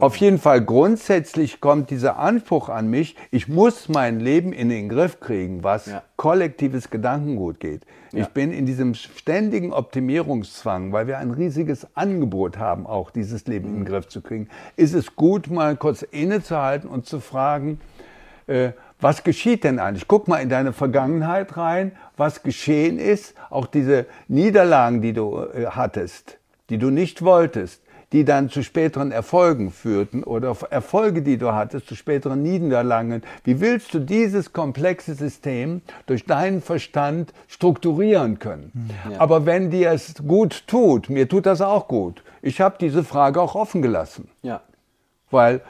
[0.00, 4.88] Auf jeden Fall grundsätzlich kommt dieser Anspruch an mich, ich muss mein Leben in den
[4.88, 6.02] Griff kriegen, was Ja.
[6.16, 7.82] kollektives Gedankengut geht.
[8.12, 8.22] Ja.
[8.22, 13.68] Ich bin in diesem ständigen Optimierungszwang, weil wir ein riesiges Angebot haben, auch dieses Leben
[13.70, 13.74] Mhm.
[13.74, 14.48] in den Griff zu kriegen.
[14.76, 17.80] Ist es gut, mal kurz innezuhalten und zu fragen,
[18.46, 18.70] äh,
[19.00, 20.06] was geschieht denn eigentlich?
[20.06, 25.66] Guck mal in deine Vergangenheit rein, was geschehen ist, auch diese Niederlagen, die du äh,
[25.66, 26.38] hattest,
[26.70, 27.82] die du nicht wolltest,
[28.12, 33.22] die dann zu späteren Erfolgen führten oder Erfolge, die du hattest, zu späteren Niederlagen.
[33.44, 38.90] Wie willst du dieses komplexe System durch deinen Verstand strukturieren können?
[39.10, 39.20] Ja.
[39.20, 42.22] Aber wenn dir es gut tut, mir tut das auch gut.
[42.40, 44.28] Ich habe diese Frage auch offen gelassen.
[44.42, 44.60] ja.
[45.30, 45.60] Weil,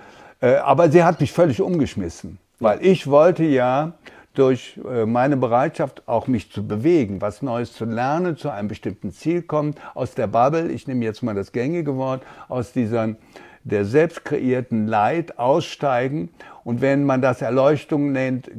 [0.41, 2.39] äh, aber sie hat mich völlig umgeschmissen.
[2.61, 3.95] Weil ich wollte ja
[4.39, 9.11] durch äh, meine Bereitschaft, auch mich zu bewegen, was Neues zu lernen, zu einem bestimmten
[9.11, 13.16] Ziel kommen, aus der Bubble, ich nehme jetzt mal das gängige Wort, aus dieser
[13.64, 16.30] der selbst kreierten Leid aussteigen.
[16.64, 18.51] Und wenn man das Erleuchtung nennt,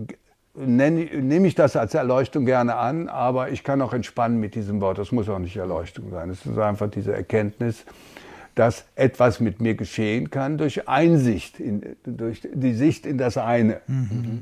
[0.55, 4.97] nehme ich das als Erleuchtung gerne an, aber ich kann auch entspannen mit diesem Wort.
[4.97, 6.29] Das muss auch nicht Erleuchtung sein.
[6.29, 7.85] Es ist einfach diese Erkenntnis,
[8.59, 13.79] dass etwas mit mir geschehen kann durch Einsicht, in, durch die Sicht in das eine.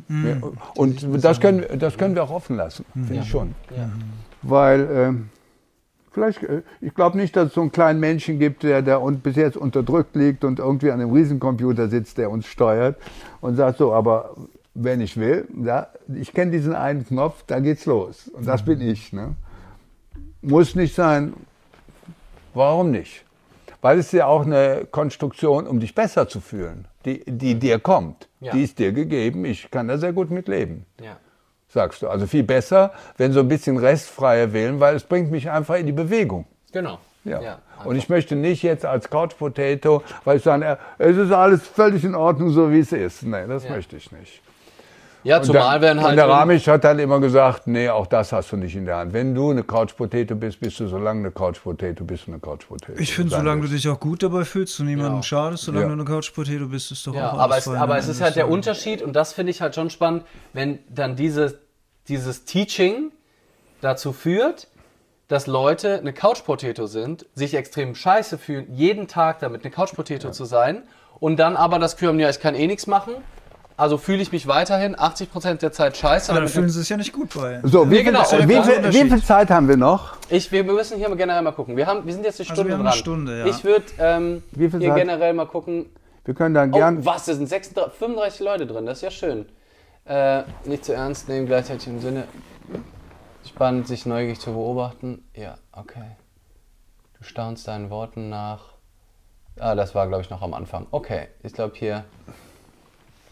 [0.09, 0.37] Ja,
[0.75, 3.53] Und das können, wir- das können wir auch offen lassen, finde ich schon.
[3.77, 3.91] Ja.
[4.41, 5.29] Weil ähm,
[6.11, 9.21] vielleicht, äh, ich glaube nicht, dass es so einen kleinen Menschen gibt, der, der und
[9.21, 12.97] bis jetzt unterdrückt liegt und irgendwie an einem Riesencomputer sitzt, der uns steuert
[13.39, 14.35] und sagt so, aber
[14.73, 18.29] wenn ich will, da, ich kenne diesen einen Knopf, da geht's los.
[18.29, 19.13] Und das bin ich.
[19.13, 19.35] Ne?
[20.41, 21.33] Muss nicht sein.
[22.55, 23.23] Warum nicht?
[23.81, 28.27] Weil es ja auch eine Konstruktion, um dich besser zu fühlen, die, die dir kommt.
[28.39, 28.51] Ja.
[28.53, 29.45] Die ist dir gegeben.
[29.45, 31.17] Ich kann da sehr gut mit leben ja.
[31.69, 32.07] sagst du.
[32.07, 35.85] Also viel besser, wenn so ein bisschen restfreier Willen, weil es bringt mich einfach in
[35.85, 36.45] die Bewegung.
[36.71, 36.99] Genau.
[37.23, 37.59] Ja.
[37.83, 42.05] und ich möchte nicht jetzt als Couch Potato, weil ich sage, es ist alles völlig
[42.05, 43.23] in Ordnung, so wie es ist.
[43.23, 43.71] Nee, das Ja.
[43.71, 44.41] möchte ich nicht.
[45.27, 46.11] Ja, zumal werden halt.
[46.11, 48.95] Und der Ramisch hat dann immer gesagt, nee, auch das hast du nicht in der
[48.95, 49.11] Hand.
[49.11, 52.31] Wenn du eine Couch Potato bist, bist du so lange eine Couch Potato, bist du
[52.31, 52.97] eine Couch Potato.
[52.97, 55.23] Ich finde, solange du dich auch gut dabei fühlst und niemandem ja.
[55.23, 55.87] schadest, solange ja.
[55.89, 58.37] du eine Couch Potato bist, ist doch ja, auch aber es, aber es ist halt
[58.37, 60.23] der Unterschied und das finde ich halt schon spannend,
[60.53, 61.59] wenn dann diese,
[62.07, 63.11] dieses Teaching
[63.81, 64.69] dazu führt,
[65.27, 69.93] dass Leute eine Couch Potato sind, sich extrem scheiße fühlen, jeden Tag damit eine Couch
[69.93, 70.31] Potato ja.
[70.31, 70.83] zu sein
[71.19, 73.13] und dann aber das Gefühl haben, ja, ich kann eh nichts machen.
[73.77, 76.31] Also fühle ich mich weiterhin 80% der Zeit scheiße.
[76.31, 77.61] Aber da fühlen sie sich ja nicht gut bei.
[77.63, 78.23] So, wie, nee, genau.
[78.23, 80.17] viel, wie, viel, wie, viel, Zeit haben wir noch?
[80.29, 81.77] Ich, wir müssen hier generell mal gucken.
[81.77, 82.91] Wir, haben, wir sind jetzt eine also Stunde also dran.
[82.91, 83.45] Eine Stunde, ja.
[83.45, 84.95] Ich würde ähm, hier Zeit?
[84.95, 85.85] generell mal gucken.
[86.25, 86.97] Wir können dann gern.
[87.01, 89.45] Oh, was, da sind 36, 35 Leute drin, das ist ja schön.
[90.05, 92.23] Äh, nicht zu ernst nehmen, gleichzeitig im Sinne.
[93.47, 95.23] Spannend, sich neugierig zu beobachten.
[95.35, 96.15] Ja, okay.
[97.19, 98.73] Du staunst deinen Worten nach.
[99.59, 100.87] Ah, das war, glaube ich, noch am Anfang.
[100.89, 102.05] Okay, ich glaube hier.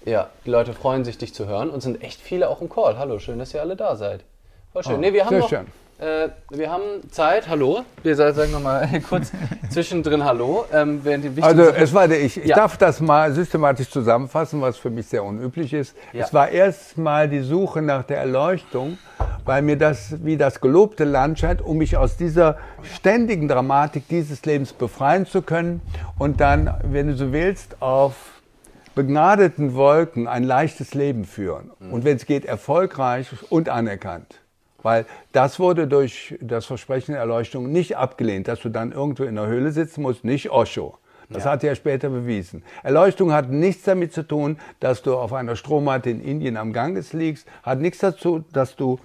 [0.06, 3.00] Ja, die Leute freuen sich, dich zu hören und sind echt viele auch im Call.
[3.00, 4.24] Hallo, schön, dass ihr alle da seid.
[4.72, 4.96] Voll schön.
[4.96, 5.66] Oh, nee, wir haben noch, schön.
[5.98, 7.50] Äh, wir haben Zeit.
[7.50, 7.82] Hallo.
[8.04, 9.32] Wir sagen nochmal kurz
[9.72, 10.66] zwischendrin Hallo.
[10.72, 11.02] Ähm,
[11.42, 12.56] also es war der, ich, ich ja.
[12.56, 15.96] darf das mal systematisch zusammenfassen, was für mich sehr unüblich ist.
[16.14, 16.24] Ja.
[16.24, 19.00] Es war erstmal die Suche nach der Erleuchtung,
[19.44, 24.46] weil mir das wie das gelobte Land scheint, um mich aus dieser ständigen Dramatik dieses
[24.46, 25.82] Lebens befreien zu können
[26.20, 28.35] und dann, wenn du so willst, auf
[28.96, 31.72] begnadeten Wolken ein leichtes Leben führen.
[31.80, 31.94] Mhm.
[31.94, 34.42] Und wenn es geht, erfolgreich und anerkannt.
[34.82, 39.36] Weil das wurde durch das Versprechen der Erleuchtung nicht abgelehnt, dass du dann irgendwo in
[39.36, 40.98] der Höhle sitzen musst, nicht Osho.
[41.30, 41.52] Das ja.
[41.52, 42.64] hat er später bewiesen.
[42.84, 47.14] Erleuchtung hat nichts damit zu tun, dass du auf einer Strommatte in Indien am Ganges
[47.14, 49.00] liegst, hat nichts dazu, dass du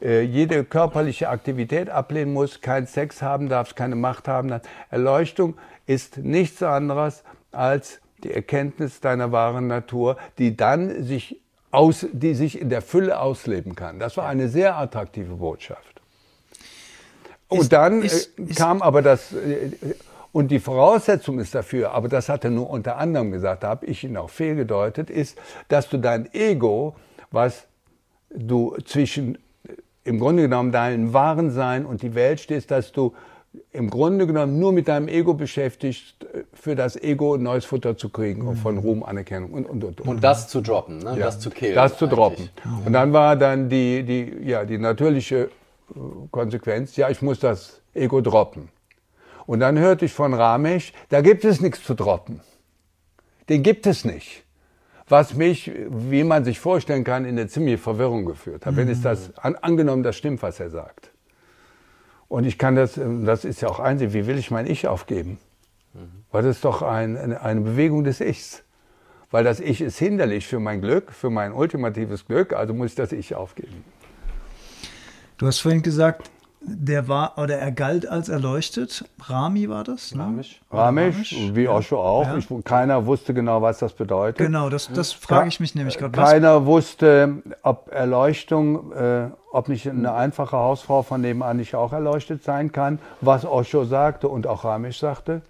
[0.00, 4.68] äh, jede körperliche Aktivität ablehnen musst, keinen Sex haben darfst, keine Macht haben darfst.
[4.90, 5.54] Erleuchtung
[5.86, 12.60] ist nichts anderes als die Erkenntnis deiner wahren Natur, die dann sich aus, die sich
[12.60, 13.98] in der Fülle ausleben kann.
[13.98, 16.00] Das war eine sehr attraktive Botschaft.
[17.48, 19.70] Und ist, dann ist, äh, kam aber das, äh,
[20.32, 23.86] und die Voraussetzung ist dafür, aber das hat er nur unter anderem gesagt, da habe
[23.86, 26.96] ich ihn auch fehlgedeutet, ist, dass du dein Ego,
[27.30, 27.66] was
[28.30, 29.72] du zwischen äh,
[30.04, 33.14] im Grunde genommen deinem wahren Sein und die Welt stehst, dass du
[33.72, 38.44] im Grunde genommen nur mit deinem Ego beschäftigt, für das Ego neues Futter zu kriegen,
[38.44, 38.56] mhm.
[38.56, 40.00] von Ruhm, Anerkennung und, und, und.
[40.00, 41.10] Und das zu droppen, ne?
[41.18, 41.74] Ja, das zu killen.
[41.74, 42.48] Das zu droppen.
[42.84, 45.50] Und dann war dann die, die, ja, die natürliche
[45.90, 45.98] äh,
[46.30, 48.68] Konsequenz, ja, ich muss das Ego droppen.
[49.46, 52.40] Und dann hörte ich von Ramesh, da gibt es nichts zu droppen.
[53.48, 54.42] Den gibt es nicht.
[55.06, 58.72] Was mich, wie man sich vorstellen kann, in eine ziemliche Verwirrung geführt hat.
[58.72, 58.76] Mhm.
[58.78, 61.10] Wenn es das, an, angenommen, das stimmt, was er sagt.
[62.28, 64.86] Und ich kann das, ähm, das ist ja auch einsehen, wie will ich mein Ich
[64.86, 65.38] aufgeben?
[65.92, 66.24] Mhm.
[66.30, 68.62] Weil das ist doch ein, eine, eine Bewegung des Ichs.
[69.30, 72.94] Weil das Ich ist hinderlich für mein Glück, für mein ultimatives Glück, also muss ich
[72.96, 73.84] das Ich aufgeben.
[75.38, 76.30] Du hast vorhin gesagt,
[76.66, 79.04] der war oder er galt als erleuchtet.
[79.22, 80.14] Rami war das?
[80.14, 80.22] Ne?
[80.22, 80.60] Ramisch.
[80.70, 82.26] Ramisch, wie Osho auch.
[82.26, 82.36] Ja.
[82.36, 84.38] Ich, keiner wusste genau, was das bedeutet.
[84.38, 86.12] Genau, das, das frage ich mich nämlich gerade.
[86.12, 92.42] Keiner wusste, ob Erleuchtung, äh, ob nicht eine einfache Hausfrau von nebenan nicht auch erleuchtet
[92.42, 95.42] sein kann, was Osho sagte und auch Ramisch sagte.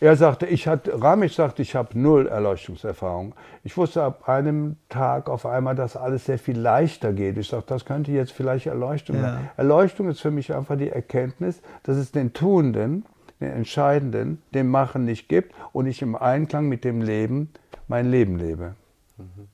[0.00, 3.34] Er sagte, ich hatte, Ramisch sagte, ich habe null Erleuchtungserfahrung.
[3.62, 7.38] Ich wusste ab einem Tag auf einmal, dass alles sehr viel leichter geht.
[7.38, 9.22] Ich sagte, das könnte jetzt vielleicht Erleuchtung ja.
[9.22, 9.50] sein.
[9.56, 13.04] Erleuchtung ist für mich einfach die Erkenntnis, dass es den Tuenden,
[13.40, 17.50] den Entscheidenden, dem Machen nicht gibt und ich im Einklang mit dem Leben
[17.88, 18.74] mein Leben lebe.
[19.16, 19.48] Mhm.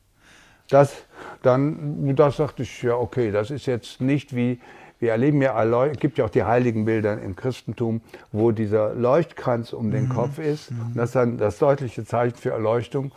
[0.68, 0.94] Das,
[1.42, 4.60] dann, das sagte ich, ja, okay, das ist jetzt nicht wie
[5.00, 9.72] wir erleben ja, es gibt ja auch die heiligen Bilder im Christentum, wo dieser Leuchtkranz
[9.72, 10.10] um den mhm.
[10.10, 10.70] Kopf ist.
[10.70, 10.80] Mhm.
[10.80, 13.12] Und das ist dann das deutliche Zeichen für Erleuchtung.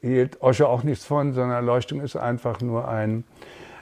[0.00, 3.24] Hielt Osho auch nichts von, sondern Erleuchtung ist einfach nur ein,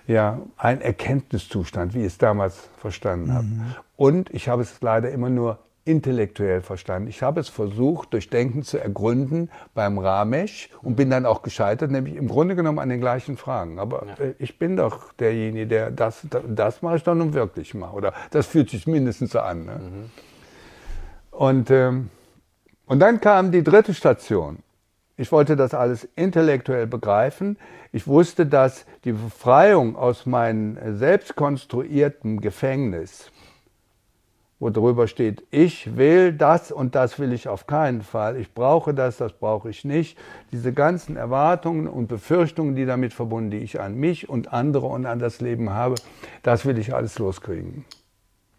[0.07, 3.45] ja, ein Erkenntniszustand, wie ich es damals verstanden habe.
[3.45, 3.75] Mhm.
[3.97, 5.59] Und ich habe es leider immer nur
[5.89, 7.09] intellektuell verstanden.
[7.09, 11.91] Ich habe es versucht, durch Denken zu ergründen beim Ramesh und bin dann auch gescheitert,
[11.91, 13.79] nämlich im Grunde genommen an den gleichen Fragen.
[13.79, 14.25] Aber ja.
[14.25, 17.91] äh, ich bin doch derjenige, der das, das, das mache ich dann nun wirklich mal.
[17.91, 19.65] Oder das fühlt sich mindestens so an.
[19.65, 19.73] Ne?
[19.73, 20.11] Mhm.
[21.31, 22.11] Und, ähm,
[22.87, 24.59] und dann kam die dritte Station.
[25.17, 27.57] Ich wollte das alles intellektuell begreifen.
[27.91, 33.33] Ich wusste, dass die Befreiung aus meinem selbst konstruierten Gefängnis,
[34.61, 38.93] wo drüber steht, ich will das und das will ich auf keinen Fall, ich brauche
[38.93, 40.19] das, das brauche ich nicht.
[40.51, 45.07] Diese ganzen Erwartungen und Befürchtungen, die damit verbunden, die ich an mich und andere und
[45.07, 45.95] an das Leben habe,
[46.43, 47.85] das will ich alles loskriegen.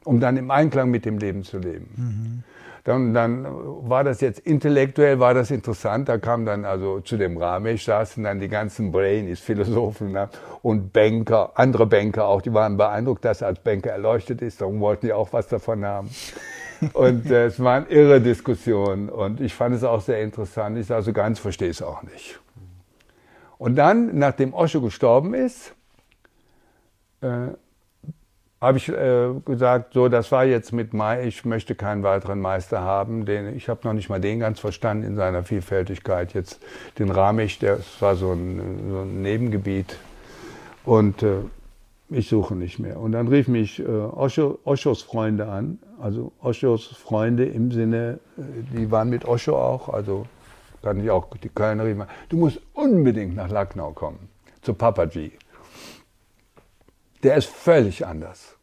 [0.05, 1.89] um dann im Einklang mit dem Leben zu leben.
[1.95, 2.43] Mhm.
[2.83, 3.45] Dann, dann
[3.89, 6.09] war das jetzt intellektuell, war das interessant.
[6.09, 10.29] Da kam dann also zu dem Ramesh saßen dann die ganzen Brainis, Philosophen ne?
[10.61, 14.61] und Banker, andere Banker auch, die waren beeindruckt, dass als Banker erleuchtet ist.
[14.61, 16.09] Darum wollten die auch was davon haben.
[16.93, 20.77] Und äh, es waren irre Diskussionen und ich fand es auch sehr interessant.
[20.77, 22.39] Ich sage, so ganz verstehe es auch nicht.
[23.57, 25.73] Und dann, nachdem Osho gestorben ist,
[27.21, 27.49] äh,
[28.61, 32.81] habe ich äh, gesagt, so, das war jetzt mit Mai, ich möchte keinen weiteren Meister
[32.81, 33.25] haben.
[33.25, 36.33] Den, ich habe noch nicht mal den ganz verstanden in seiner Vielfältigkeit.
[36.33, 36.61] Jetzt
[36.97, 39.97] den Ramich, das war so ein, so ein Nebengebiet.
[40.83, 41.37] Und äh,
[42.09, 42.99] ich suche nicht mehr.
[42.99, 45.79] Und dann rief mich äh, Osho, Oshos Freunde an.
[46.01, 48.41] Also Oshos Freunde im Sinne, äh,
[48.77, 50.25] die waren mit Osho auch, also
[50.81, 54.29] kann ich auch die Kölner riefen, du musst unbedingt nach Lucknow kommen,
[54.61, 55.33] zu Papaji
[57.23, 58.55] der ist völlig anders.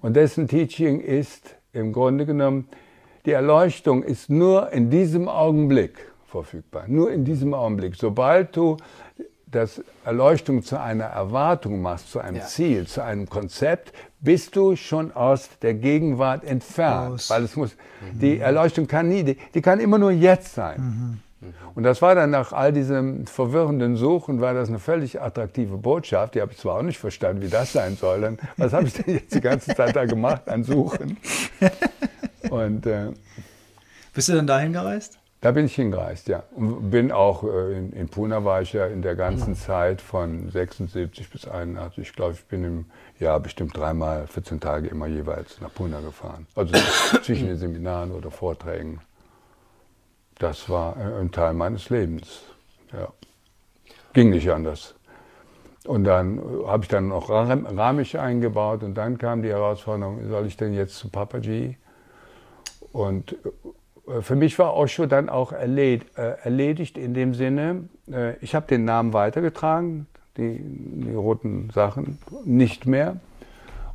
[0.00, 2.68] Und dessen Teaching ist im Grunde genommen,
[3.26, 6.84] die Erleuchtung ist nur in diesem Augenblick verfügbar.
[6.86, 7.96] Nur in diesem Augenblick.
[7.96, 8.76] Sobald du
[9.50, 12.44] das Erleuchtung zu einer Erwartung machst, zu einem ja.
[12.44, 17.14] Ziel, zu einem Konzept, bist du schon aus der Gegenwart entfernt.
[17.14, 17.30] Aus.
[17.30, 18.18] Weil es muss, mhm.
[18.18, 20.80] die Erleuchtung kann nie, die, die, kann immer nur jetzt sein.
[20.80, 21.20] Mhm.
[21.74, 26.34] Und das war dann nach all diesem verwirrenden Suchen, war das eine völlig attraktive Botschaft.
[26.34, 28.22] Die habe ich zwar auch nicht verstanden, wie das sein soll.
[28.22, 31.16] Dann, was habe ich denn jetzt die ganze Zeit da gemacht an Suchen?
[32.50, 33.12] Und, äh,
[34.14, 35.18] Bist du dann dahin gereist?
[35.40, 36.42] Da bin ich hingereist, ja.
[36.56, 40.50] Und bin auch, äh, in, in Pune war ich ja in der ganzen Zeit von
[40.50, 42.08] 76 bis 81.
[42.08, 42.84] Ich glaube, ich bin im
[43.20, 46.48] Jahr bestimmt dreimal, 14 Tage immer jeweils nach Pune gefahren.
[46.56, 46.74] Also
[47.22, 49.00] zwischen den Seminaren oder Vorträgen
[50.38, 52.42] das war ein Teil meines Lebens.
[52.92, 53.08] Ja.
[54.12, 54.94] Ging nicht anders.
[55.84, 60.56] Und dann habe ich dann noch Ramich eingebaut und dann kam die Herausforderung, soll ich
[60.56, 61.76] denn jetzt zu Papaji?
[62.92, 63.36] Und
[64.06, 68.66] äh, für mich war Osho dann auch äh, erledigt in dem Sinne, äh, ich habe
[68.66, 73.16] den Namen weitergetragen, die, die roten Sachen nicht mehr.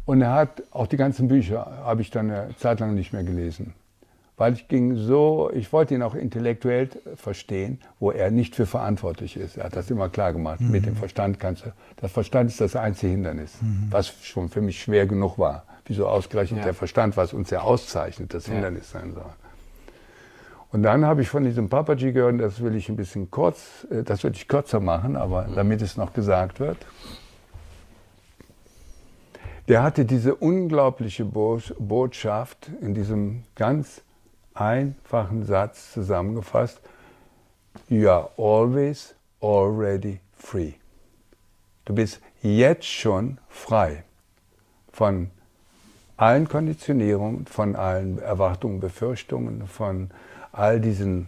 [0.06, 3.24] Und er hat auch die ganzen Bücher, habe ich dann eine Zeit lang nicht mehr
[3.24, 3.74] gelesen
[4.38, 9.38] weil ich ging so, ich wollte ihn auch intellektuell verstehen, wo er nicht für verantwortlich
[9.38, 9.58] ist.
[9.58, 10.60] Er hat das immer klar gemacht.
[10.60, 10.72] Mhm.
[10.72, 13.88] Mit dem Verstand kannst du, das Verstand ist das einzige Hindernis, mhm.
[13.90, 15.66] was schon für mich schwer genug war.
[15.86, 16.66] Wieso ausgerechnet ja.
[16.66, 18.54] der Verstand, was uns ja auszeichnet, das ja.
[18.54, 19.32] Hindernis sein soll.
[20.72, 24.02] Und dann habe ich von diesem Papaji gehört, das will ich ein bisschen kurz, äh,
[24.02, 25.56] das würde ich kürzer machen, aber mhm.
[25.56, 26.78] damit es noch gesagt wird.
[29.68, 34.02] Der hatte diese unglaubliche Botschaft in diesem ganz
[34.54, 36.80] einfachen Satz zusammengefasst,
[37.90, 40.74] You are always already free.
[41.86, 44.04] Du bist jetzt schon frei
[44.92, 45.32] von
[46.18, 50.12] allen Konditionierungen, von allen Erwartungen, Befürchtungen, von
[50.52, 51.28] all diesen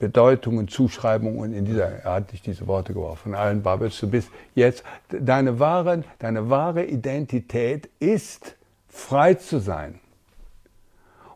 [0.00, 4.00] Bedeutungen, Zuschreibungen in dieser, er hat nicht diese Worte geworfen, von allen Bubbles.
[4.00, 8.56] Du bist jetzt, deine wahre, deine wahre Identität ist,
[8.88, 9.99] frei zu sein.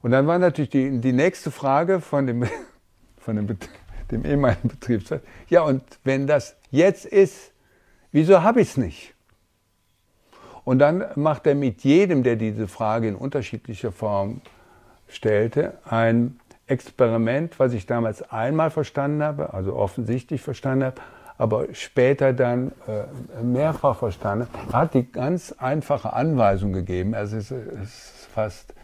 [0.04, 2.46] Und dann war natürlich die, die nächste Frage von dem,
[3.16, 3.58] von dem,
[4.10, 7.52] dem ehemaligen Betriebsrat, ja und wenn das jetzt ist,
[8.12, 9.14] wieso habe ich es nicht?
[10.62, 14.42] Und dann macht er mit jedem, der diese Frage in unterschiedlicher Form
[15.08, 21.00] stellte, ein Experiment, was ich damals einmal verstanden habe, also offensichtlich verstanden habe,
[21.38, 24.48] aber später dann äh, mehrfach verstanden.
[24.70, 27.14] Er hat die ganz einfache Anweisung gegeben.
[27.14, 28.74] Also es ist fast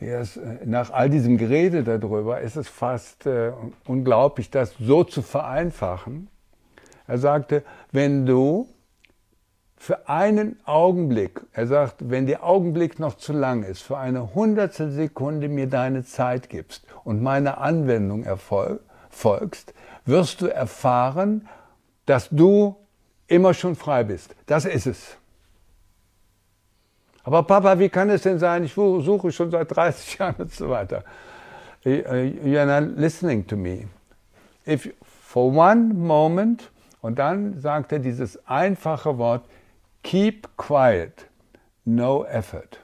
[0.00, 3.52] ist, äh, nach all diesem Gerede darüber ist es fast äh,
[3.86, 6.28] unglaublich, das so zu vereinfachen.
[7.06, 8.68] Er sagte, wenn du
[9.76, 14.90] für einen Augenblick, er sagt, wenn der Augenblick noch zu lang ist, für eine hundertstel
[14.90, 18.26] Sekunde mir deine Zeit gibst und meine Anwendung
[19.08, 19.72] folgst,
[20.04, 21.48] wirst du erfahren,
[22.06, 22.76] dass du
[23.28, 24.34] immer schon frei bist.
[24.46, 25.17] Das ist es.
[27.28, 28.64] Aber Papa, wie kann es denn sein?
[28.64, 31.04] Ich suche schon seit 30 Jahren und so weiter.
[31.84, 33.86] You're not listening to me.
[34.66, 34.88] If
[35.26, 36.70] for one moment,
[37.02, 39.44] und dann sagt er dieses einfache Wort,
[40.02, 41.26] keep quiet,
[41.84, 42.80] no effort.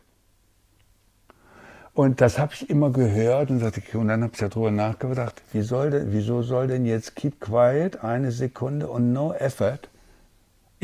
[1.94, 5.62] Und das habe ich immer gehört und, sagte, und dann habe ich darüber nachgedacht, wie
[5.62, 9.88] soll denn, wieso soll denn jetzt keep quiet eine Sekunde und no effort?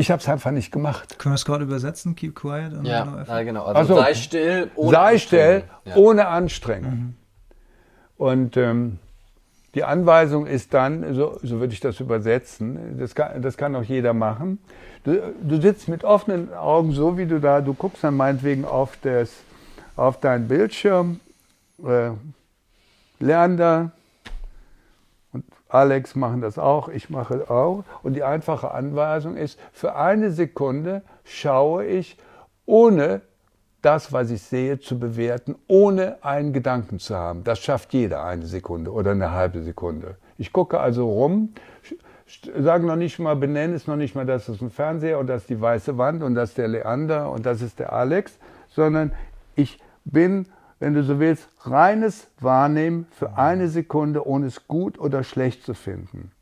[0.00, 1.18] Ich habe es einfach nicht gemacht.
[1.18, 2.16] Können wir es gerade übersetzen?
[2.16, 2.72] Keep quiet.
[2.84, 3.64] Ja, no ja, genau.
[3.64, 5.62] Also, also, sei still ohne sei Anstrengung.
[5.62, 5.96] Still, ja.
[5.96, 6.92] ohne Anstrengung.
[6.92, 7.14] Mhm.
[8.16, 8.98] Und ähm,
[9.74, 13.84] Die Anweisung ist dann, so, so würde ich das übersetzen, das kann, das kann auch
[13.84, 14.58] jeder machen.
[15.04, 18.96] Du, du sitzt mit offenen Augen, so wie du da, du guckst dann meinetwegen auf,
[19.02, 19.30] das,
[19.96, 21.20] auf deinen Bildschirm,
[21.84, 22.10] äh,
[23.20, 23.99] Lerner und
[25.70, 27.84] Alex machen das auch, ich mache auch.
[28.02, 32.18] Und die einfache Anweisung ist, für eine Sekunde schaue ich,
[32.66, 33.22] ohne
[33.82, 37.44] das, was ich sehe, zu bewerten, ohne einen Gedanken zu haben.
[37.44, 40.16] Das schafft jeder eine Sekunde oder eine halbe Sekunde.
[40.36, 41.54] Ich gucke also rum,
[42.56, 45.42] sage noch nicht mal, benenne es noch nicht mal, das ist ein Fernseher und das
[45.42, 48.38] ist die weiße Wand und das ist der Leander und das ist der Alex,
[48.68, 49.12] sondern
[49.56, 50.46] ich bin,
[50.80, 55.74] wenn du so willst, reines Wahrnehmen für eine Sekunde, ohne es gut oder schlecht zu
[55.74, 56.32] finden.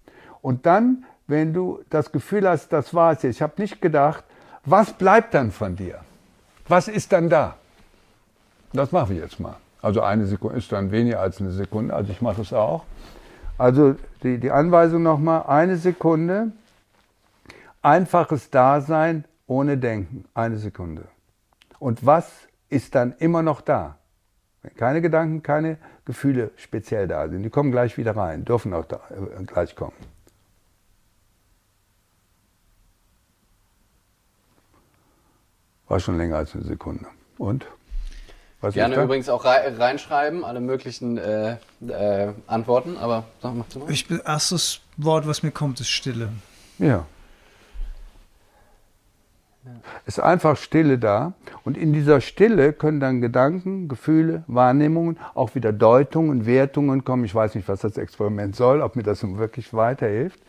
[0.40, 4.24] Und dann, wenn du das Gefühl hast, das war es jetzt, ich habe nicht gedacht,
[4.64, 5.98] was bleibt dann von dir?
[6.68, 7.56] Was ist dann da?
[8.72, 9.56] Das mache ich jetzt mal.
[9.82, 12.84] Also eine Sekunde ist dann weniger als eine Sekunde, also ich mache es auch.
[13.56, 16.52] Also die, die Anweisung nochmal, eine Sekunde,
[17.82, 21.08] einfaches Dasein ohne Denken, eine Sekunde.
[21.80, 22.30] Und was
[22.68, 23.97] ist dann immer noch da?
[24.68, 28.84] Wenn keine Gedanken, keine Gefühle speziell da sind, die kommen gleich wieder rein, dürfen auch
[28.84, 29.96] da, äh, gleich kommen.
[35.88, 37.06] War schon länger als eine Sekunde.
[37.38, 37.66] Und?
[38.60, 43.64] Was Gerne übrigens auch reinschreiben, alle möglichen äh, äh, Antworten, aber sag, mal.
[43.88, 46.30] Ich bin, erstes Wort, was mir kommt, ist Stille.
[46.78, 47.06] Ja.
[50.06, 51.34] Es ist einfach Stille da.
[51.64, 57.24] Und in dieser Stille können dann Gedanken, Gefühle, Wahrnehmungen, auch wieder Deutungen, Wertungen kommen.
[57.24, 60.40] Ich weiß nicht, was das Experiment soll, ob mir das wirklich weiterhilft.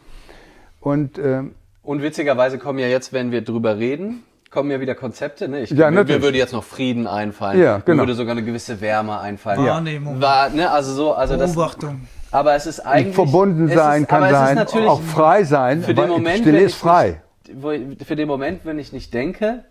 [0.79, 5.49] Und, ähm, und witzigerweise kommen ja jetzt, wenn wir drüber reden, kommen ja wieder Konzepte.
[5.49, 5.61] Ne?
[5.61, 7.59] Ich, ja, mir, mir würde jetzt noch Frieden einfallen.
[7.59, 7.97] Ja, genau.
[7.97, 9.65] Mir würde sogar eine gewisse Wärme einfallen.
[9.65, 10.21] Wahrnehmung.
[10.21, 12.01] War, ne, also so, also Beobachtung.
[12.01, 14.57] Das, aber es ist eigentlich verbunden sein ist, kann sein,
[14.87, 15.81] auch frei sein.
[15.81, 17.21] Für den Moment, Stille ist frei.
[17.53, 19.65] Nicht, für den Moment, wenn ich nicht denke,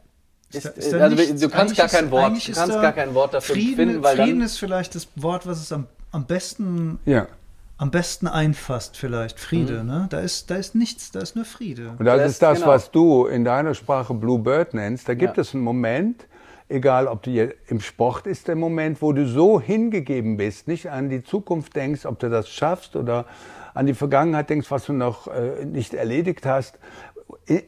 [0.52, 3.54] ist, ist also nicht, du kannst gar kein Wort, du kannst gar kein Wort dafür
[3.54, 7.26] Frieden, finden, weil Frieden dann, ist vielleicht das Wort, was es am, am besten ja
[7.78, 9.38] am besten einfasst vielleicht.
[9.38, 9.86] Friede, mhm.
[9.86, 10.06] ne?
[10.10, 11.94] Da ist, da ist nichts, da ist nur Friede.
[11.96, 12.70] Und das, das ist das, genau.
[12.70, 15.08] was du in deiner Sprache Bluebird nennst.
[15.08, 15.42] Da gibt ja.
[15.42, 16.26] es einen Moment,
[16.68, 17.30] egal ob du
[17.68, 22.04] im Sport ist der Moment, wo du so hingegeben bist, nicht an die Zukunft denkst,
[22.04, 23.26] ob du das schaffst oder
[23.74, 26.80] an die Vergangenheit denkst, was du noch äh, nicht erledigt hast.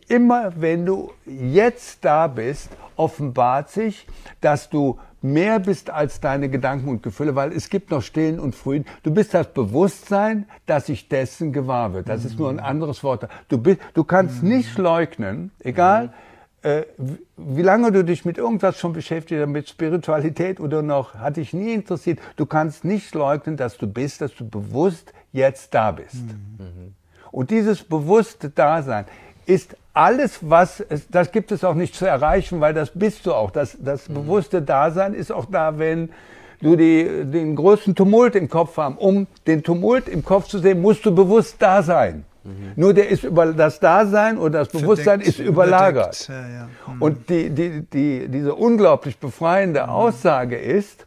[0.09, 4.07] Immer wenn du jetzt da bist, offenbart sich,
[4.41, 8.55] dass du mehr bist als deine Gedanken und Gefühle, weil es gibt noch Stillen und
[8.55, 8.85] Frühen.
[9.03, 12.09] Du bist das Bewusstsein, dass sich dessen gewahr wird.
[12.09, 12.63] Das ist nur ein mhm.
[12.63, 13.29] anderes Wort.
[13.49, 14.49] Du, bist, du kannst mhm.
[14.49, 16.13] nicht leugnen, egal
[16.63, 16.69] mhm.
[16.69, 16.83] äh,
[17.37, 21.53] wie lange du dich mit irgendwas schon beschäftigt hast, mit Spiritualität oder noch, hat dich
[21.53, 22.19] nie interessiert.
[22.37, 26.15] Du kannst nicht leugnen, dass du bist, dass du bewusst jetzt da bist.
[26.15, 26.95] Mhm.
[27.31, 29.05] Und dieses bewusste Dasein
[29.51, 33.51] ist alles, was, das gibt es auch nicht zu erreichen, weil das bist du auch.
[33.51, 34.15] Das, das mhm.
[34.15, 36.11] bewusste Dasein ist auch da, wenn
[36.63, 38.97] du die, den größten Tumult im Kopf haben.
[38.97, 42.25] Um den Tumult im Kopf zu sehen, musst du bewusst da sein.
[42.45, 42.73] Mhm.
[42.77, 46.29] Nur der ist über das Dasein oder das Bewusstsein Verdeckt, ist überlagert.
[46.29, 46.69] Ja, ja.
[46.87, 47.03] Mhm.
[47.03, 49.89] Und die, die, die, diese unglaublich befreiende mhm.
[49.89, 51.07] Aussage ist,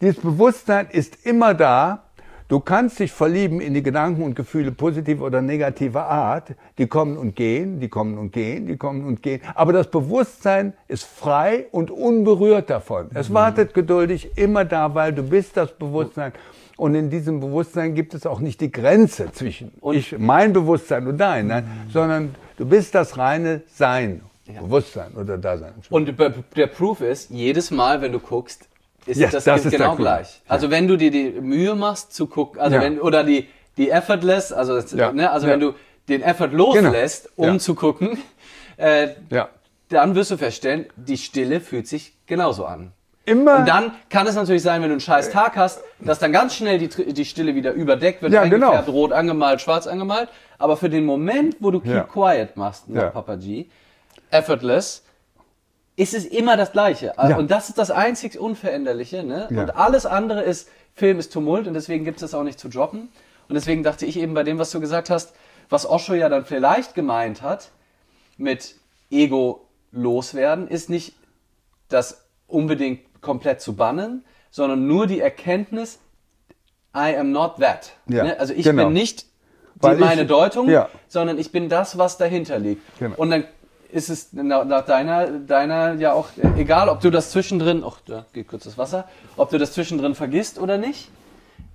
[0.00, 2.04] dieses Bewusstsein ist immer da,
[2.50, 6.56] Du kannst dich verlieben in die Gedanken und Gefühle positiver oder negativer Art.
[6.78, 9.40] Die kommen und gehen, die kommen und gehen, die kommen und gehen.
[9.54, 13.08] Aber das Bewusstsein ist frei und unberührt davon.
[13.14, 13.34] Es mhm.
[13.34, 16.32] wartet geduldig immer da, weil du bist das Bewusstsein.
[16.76, 21.18] Und in diesem Bewusstsein gibt es auch nicht die Grenze zwischen ich, mein Bewusstsein und
[21.18, 21.90] dein, nein, mhm.
[21.92, 24.22] sondern du bist das reine Sein.
[24.52, 24.62] Ja.
[24.62, 25.74] Bewusstsein oder Dasein.
[25.88, 28.69] Und der Proof ist, jedes Mal, wenn du guckst,
[29.06, 30.40] ist ja, das, das ist genau gleich.
[30.48, 32.82] Also wenn du dir die Mühe machst zu gucken, also ja.
[32.82, 35.12] wenn oder die die effortless, also ja.
[35.12, 35.74] ne, also wenn du
[36.08, 37.52] den Effort loslässt, genau.
[37.52, 38.18] um zu gucken,
[38.76, 39.08] äh,
[39.88, 42.92] dann wirst du feststellen, die Stille fühlt sich genauso an.
[43.24, 43.58] Immer.
[43.58, 46.54] Und dann kann es natürlich sein, wenn du einen scheiß Tag hast, dass dann ganz
[46.54, 48.98] schnell die, die Stille wieder überdeckt wird, ja, eingefärbt, genau.
[48.98, 50.28] rot angemalt, schwarz angemalt.
[50.58, 53.66] Aber für den Moment, wo du Keep Quiet machst, nach Papa G,
[54.30, 55.04] effortless,
[56.00, 57.12] ist es immer das Gleiche.
[57.18, 57.36] Ja.
[57.36, 59.22] Und das ist das einzig Unveränderliche.
[59.22, 59.48] Ne?
[59.50, 59.62] Ja.
[59.62, 63.10] Und alles andere ist, Film ist Tumult und deswegen gibt es auch nicht zu droppen.
[63.48, 65.34] Und deswegen dachte ich eben bei dem, was du gesagt hast,
[65.68, 67.70] was Osho ja dann vielleicht gemeint hat
[68.38, 68.76] mit
[69.10, 71.16] Ego loswerden, ist nicht
[71.90, 75.98] das unbedingt komplett zu bannen, sondern nur die Erkenntnis,
[76.96, 77.92] I am not that.
[78.08, 78.40] Ja, ne?
[78.40, 78.84] Also ich genau.
[78.84, 79.26] bin nicht
[79.82, 80.88] die, meine ich, Deutung, ja.
[81.08, 82.82] sondern ich bin das, was dahinter liegt.
[82.98, 83.16] Genau.
[83.16, 83.44] Und dann
[83.92, 88.48] ist es nach deiner, deiner ja auch egal, ob du das zwischendrin, ach, da geht
[88.48, 89.04] kurz das Wasser,
[89.36, 91.10] ob du das zwischendrin vergisst oder nicht.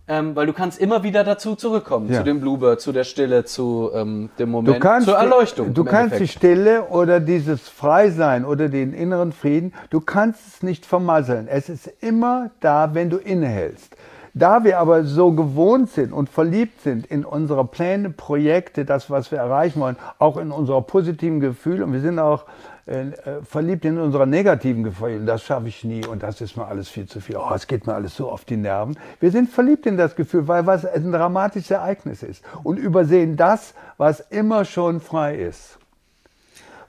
[0.07, 2.19] ähm, weil du kannst immer wieder dazu zurückkommen, Ja.
[2.19, 5.73] zu dem Bluebird, zu der Stille, zu ähm, dem Moment, Du kannst, zur Erleuchtung.
[5.73, 6.31] Du kannst die Endeffekt.
[6.37, 11.47] Stille oder dieses Freisein oder den inneren Frieden, du kannst es nicht vermasseln.
[11.47, 13.95] Es ist immer da, wenn du innehältst.
[14.37, 19.31] Da wir aber so gewohnt sind und verliebt sind in unsere Pläne, Projekte, das, was
[19.31, 22.43] wir erreichen wollen, auch in unserer positiven Gefühle und wir sind auch
[22.85, 23.05] äh,
[23.43, 27.05] verliebt in unsere negativen Gefühle, das schaffe ich nie und das ist mir alles viel
[27.05, 27.37] zu viel.
[27.37, 28.97] Oh, es geht mir alles so auf die Nerven.
[29.21, 33.73] Wir sind verliebt in das Gefühl, weil was ein dramatisches Ereignis ist und übersehen das,
[33.95, 35.79] was immer schon frei ist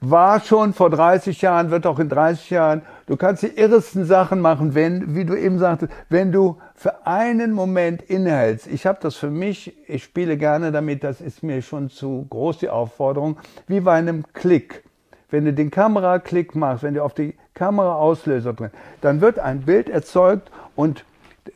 [0.00, 2.82] war schon vor 30 Jahren, wird auch in 30 Jahren.
[3.06, 7.52] Du kannst die irresten Sachen machen, wenn, wie du eben sagtest, wenn du für einen
[7.52, 8.66] Moment innehältst.
[8.66, 12.58] Ich habe das für mich, ich spiele gerne damit, das ist mir schon zu groß
[12.58, 14.82] die Aufforderung, wie bei einem Klick.
[15.30, 18.70] Wenn du den Kameraklick machst, wenn du auf die Kameraauslöser drin,
[19.00, 21.04] dann wird ein Bild erzeugt und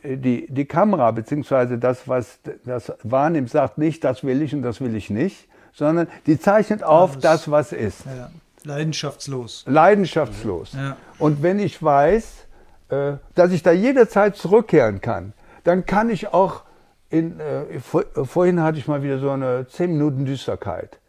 [0.03, 4.81] die, die Kamera beziehungsweise das, was das wahrnimmt, sagt nicht, das will ich und das
[4.81, 7.21] will ich nicht, sondern die zeichnet auf Alles.
[7.23, 8.29] das, was ist Ja.
[8.63, 9.63] Leidenschaftslos.
[9.67, 10.73] leidenschaftslos.
[10.73, 10.95] Ja.
[11.17, 12.45] Und wenn ich weiß,
[12.89, 15.33] äh, dass ich da jederzeit zurückkehren kann,
[15.63, 16.61] dann kann ich auch
[17.09, 20.99] in, äh, vor, äh, vorhin hatte ich mal wieder so eine 10 Minuten Düsterkeit.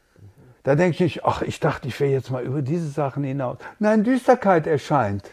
[0.65, 3.59] Da denke ich nicht, ach, ich dachte, ich wäre jetzt mal über diese Sachen hinaus.
[3.81, 5.29] Nein, Düsterkeit erscheint.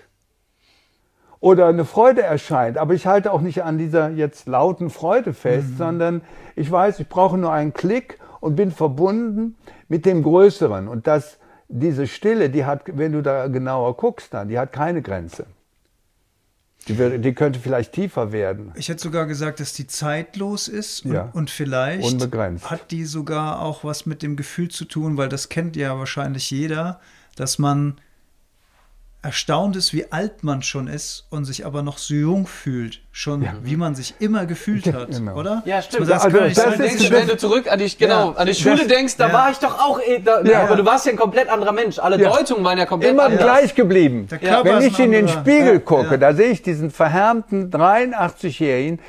[1.39, 2.77] Oder eine Freude erscheint.
[2.77, 6.21] Aber ich halte auch nicht an dieser jetzt lauten Freude fest, sondern
[6.55, 9.55] ich weiß, ich brauche nur einen Klick und bin verbunden
[9.87, 10.87] mit dem Größeren.
[10.87, 11.37] Und das,
[11.67, 15.45] diese Stille, die hat, wenn du da genauer guckst, dann, die hat keine Grenze.
[16.87, 18.71] Die, wird- die könnte vielleicht tiefer werden.
[18.75, 21.29] Ich hätte sogar gesagt, dass die zeitlos ist und, Ja.
[21.33, 22.71] und vielleicht Unbegrenzt.
[22.71, 26.49] hat die sogar auch was mit dem Gefühl zu tun, weil das kennt ja wahrscheinlich
[26.51, 26.99] jeder,
[27.35, 27.99] dass man
[29.21, 33.45] erstaunt ist, wie alt man schon ist und sich aber noch so jung fühlt, schon
[33.63, 35.35] wie man sich immer gefühlt Ja, hat, genau.
[35.35, 35.61] oder?
[35.65, 36.09] Ja, stimmt.
[36.09, 38.47] Also kann nicht das sein, denkst, ich- wenn du zurück an die, genau, Ja, an
[38.47, 39.33] die Schule das- denkst, da ja.
[39.33, 40.63] war ich doch auch, eh, da, Ja.
[40.63, 41.99] aber du warst ja ein komplett anderer Mensch.
[41.99, 42.29] Alle Ja.
[42.29, 43.41] Deutungen waren ja komplett Immer anders.
[43.41, 44.27] gleich geblieben.
[44.29, 45.27] Wenn ich in den.
[45.27, 46.17] Spiegel Ja, gucke, ja.
[46.17, 48.99] da sehe ich diesen verhärmten 83-Jährigen.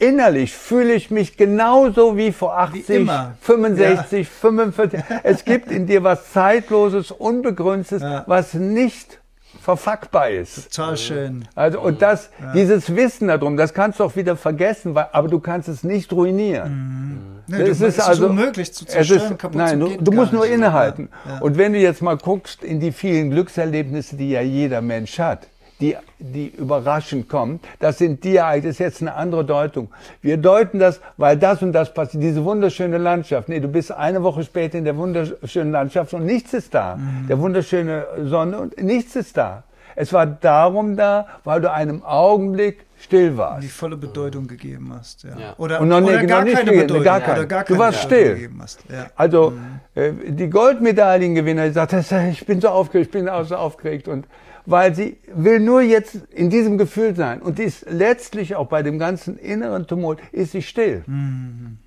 [0.00, 3.34] Innerlich fühle ich mich genauso wie vor 80, immer.
[3.40, 5.00] 65, 45.
[5.24, 8.22] Es gibt in dir was Zeitloses, Unbegründetes, Ja.
[8.28, 9.18] was nicht
[9.60, 10.74] verfuckbar ist.
[10.74, 11.48] Total schön.
[11.54, 15.40] Also, und das, dieses Wissen darum, das kannst du auch wieder vergessen, weil, aber du
[15.40, 17.42] kannst es nicht ruinieren.
[17.46, 20.32] Nee, Es du, ist also unmöglich zu es zerstören, ist, nein, zu du, du musst
[20.32, 21.08] nur innehalten.
[21.24, 21.40] Ja, ja.
[21.40, 25.48] Und wenn du jetzt mal guckst in die vielen Glückserlebnisse, die ja jeder Mensch hat,
[25.80, 29.88] die, die überraschend kommen, das sind die Ereignisse, das ist jetzt eine andere Deutung.
[30.22, 33.48] Wir deuten das, weil das und das passiert, diese wunderschöne Landschaft.
[33.48, 36.96] Nee, du bist eine Woche später in der wunderschönen Landschaft und nichts ist da.
[36.96, 37.26] Mhm.
[37.28, 39.62] Der wunderschöne Sonne und nichts ist da.
[39.94, 43.62] Es war darum da, weil du einem Augenblick still warst.
[43.64, 45.22] die volle Bedeutung gegeben hast.
[45.24, 45.30] Ja.
[45.30, 45.54] Ja.
[45.58, 47.04] Oder, Und noch oder nicht- gar nicht keine gegeben, Bedeutung.
[47.04, 47.38] gar keine.
[47.40, 48.34] Oder gar Du keine warst Bedeutung still.
[48.34, 48.80] gegeben hast.
[48.90, 49.06] Ja.
[49.16, 49.80] Also Mhm.
[50.00, 51.92] äh, die Goldmedaillengewinner, die sagt,
[52.32, 54.26] ich bin so aufgeregt, ich bin auch so aufgeregt und
[54.68, 58.82] weil sie will nur jetzt in diesem Gefühl sein und die ist letztlich auch bei
[58.82, 61.04] dem ganzen inneren Tumult ist sie still.
[61.06, 61.78] Mhm.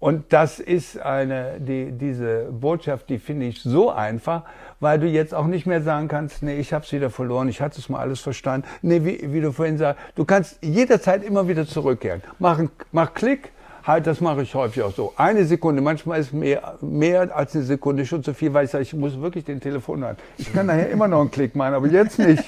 [0.00, 4.44] Und das ist eine, die, diese Botschaft, die finde ich so einfach,
[4.80, 7.60] weil du jetzt auch nicht mehr sagen kannst, nee, ich habe es wieder verloren, ich
[7.60, 8.66] hatte es mal alles verstanden.
[8.80, 12.22] Nee, wie, wie du vorhin sagst, du kannst jederzeit immer wieder zurückkehren.
[12.38, 12.60] Mach,
[12.92, 13.52] mach Klick,
[13.84, 15.12] halt, das mache ich häufig auch so.
[15.16, 18.82] Eine Sekunde, manchmal ist mehr, mehr als eine Sekunde schon zu viel, weil ich sage,
[18.82, 20.20] ich muss wirklich den Telefon halten.
[20.38, 22.44] Ich kann nachher immer noch einen Klick machen, aber jetzt nicht.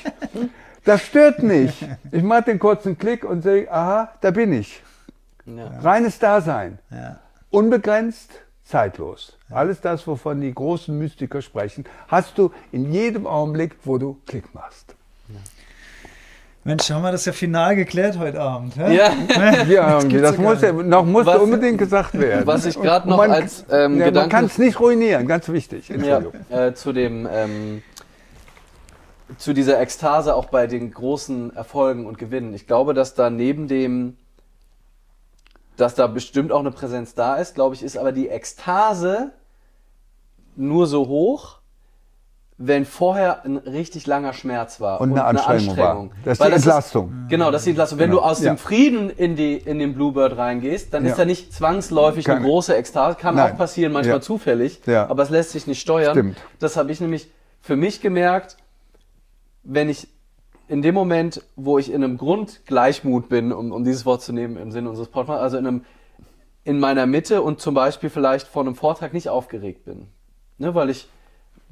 [0.85, 1.87] Das stört nicht.
[2.11, 4.83] Ich mache den kurzen Klick und sage, aha, da bin ich.
[5.47, 5.69] Ja.
[5.81, 6.79] Reines Dasein.
[6.91, 7.21] Ja.
[7.51, 8.31] Unbegrenzt,
[8.65, 9.39] zeitlos.
[9.51, 14.55] Alles das, wovon die großen Mystiker sprechen, hast du in jedem Augenblick, wo du Klick
[14.55, 14.95] machst.
[16.65, 18.77] Mensch, haben wir das ja final geklärt heute Abend.
[18.77, 18.95] hä?
[18.95, 19.13] Ja.
[19.67, 22.47] Ja, irgendwie, gibt's das muss ja, noch musste Was- unbedingt gesagt werden.
[22.47, 25.49] was ich grad Und noch man, als, ähm, ja, man kann es nicht ruinieren, ganz
[25.49, 25.89] wichtig.
[25.89, 27.83] Ja, äh, zu dem, ähm,
[29.39, 32.55] zu dieser Ekstase auch bei den großen Erfolgen und Gewinnen.
[32.55, 34.17] Ich glaube, dass da neben dem,
[35.77, 39.33] dass da bestimmt auch eine Präsenz da ist, glaube ich, ist aber die Ekstase
[40.55, 41.59] nur so hoch,
[42.59, 46.09] wenn vorher ein richtig langer Schmerz war Und eine Anstrengung war.
[46.25, 47.13] Das ist Weil die ist- Entlastung.
[47.29, 47.99] Genau, das ist die Entlastung.
[47.99, 48.23] Wenn Genau.
[48.23, 48.53] du aus Ja.
[48.53, 51.11] dem Frieden in, die, in den Bluebird reingehst, dann Ja.
[51.11, 53.17] ist da nicht zwangsläufig eine Keine- große Ekstase.
[53.19, 53.53] Kann Nein.
[53.53, 54.21] auch passieren, manchmal Ja.
[54.21, 55.09] zufällig, Ja.
[55.09, 56.13] aber es lässt sich nicht steuern.
[56.15, 56.37] Stimmt.
[56.61, 57.29] Das habe ich nämlich
[57.61, 58.57] für mich gemerkt,
[59.65, 60.09] wenn ich
[60.69, 64.57] in dem Moment, wo ich in einem Grundgleichmut bin, um, um dieses Wort zu nehmen
[64.57, 65.85] im Sinne unseres Podcasts, also in einem
[66.65, 70.07] in meiner Mitte und zum Beispiel vielleicht vor einem Vortrag nicht aufgeregt bin.
[70.59, 71.09] Ne, weil ich,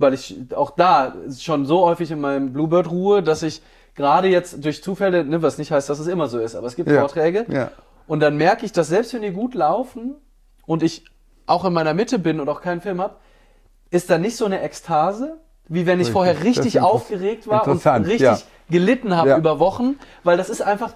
[0.01, 3.63] weil ich auch da schon so häufig in meinem Bluebird ruhe, dass ich
[3.95, 6.77] gerade jetzt durch Zufälle, ne, was nicht heißt, dass es immer so ist, aber es
[6.77, 7.01] gibt Ja.
[7.01, 7.71] Vorträge Ja.
[8.07, 10.17] Und dann merke ich, dass selbst wenn die gut laufen
[10.67, 11.05] und ich
[11.47, 13.17] auch in meiner Mitte bin und auch keinen Film habe,
[13.91, 16.13] ist da nicht so eine Ekstase, wie wenn ich richtig.
[16.13, 18.39] vorher richtig aufgeregt war und richtig ja.
[18.69, 19.39] gelitten habe ja.
[19.39, 20.95] über Wochen, weil das ist einfach,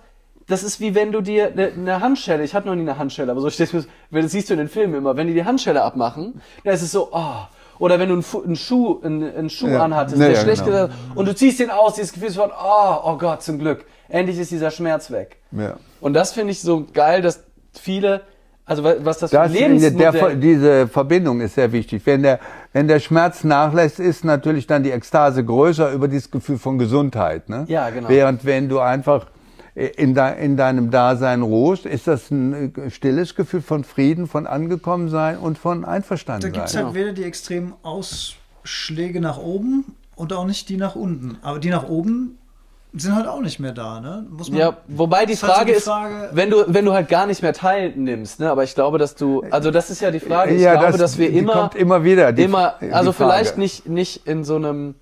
[0.48, 3.30] das ist wie wenn du dir eine, eine Handschelle, ich hatte noch nie eine Handschelle,
[3.30, 5.82] aber so stehst du, das siehst du in den Filmen immer, wenn die die Handschelle
[5.82, 7.46] abmachen, dann ist es so, oh,
[7.78, 9.82] oder wenn du einen, einen Schuh, einen, einen Schuh ja.
[9.82, 10.88] anhattest, der ja, schlecht genau.
[11.14, 14.50] und du ziehst den aus, dieses Gefühl von, oh, oh Gott, zum Glück, endlich ist
[14.50, 15.36] dieser Schmerz weg.
[15.52, 15.76] Ja.
[16.00, 17.42] Und das finde ich so geil, dass
[17.72, 18.22] viele,
[18.64, 20.12] also was das, das Lebensmodell...
[20.12, 22.02] Der, diese Verbindung ist sehr wichtig.
[22.04, 22.40] Wenn der,
[22.72, 27.48] wenn der Schmerz nachlässt, ist natürlich dann die Ekstase größer über dieses Gefühl von Gesundheit.
[27.48, 27.64] Ne?
[27.68, 28.08] Ja, genau.
[28.08, 29.26] Während wenn du einfach
[29.74, 34.46] in, de, in deinem Dasein ruhst, ist das ein äh, stilles Gefühl von Frieden, von
[34.46, 36.52] Angekommensein und von Einverstandensein.
[36.52, 40.94] Da gibt es halt weder die extremen Ausschläge nach oben und auch nicht die nach
[40.94, 41.38] unten.
[41.42, 42.38] Aber die nach oben
[42.92, 44.24] sind halt auch nicht mehr da, ne?
[44.30, 46.92] Muss man, ja, wobei die Frage, halt so die Frage ist, wenn du, wenn du
[46.92, 48.50] halt gar nicht mehr teilnimmst, ne?
[48.50, 50.54] Aber ich glaube, dass du, also das ist ja die Frage.
[50.54, 53.88] Ich ja, glaube, das, dass wir immer, kommt immer wieder, die, immer, also vielleicht nicht,
[53.88, 54.94] nicht in so einem,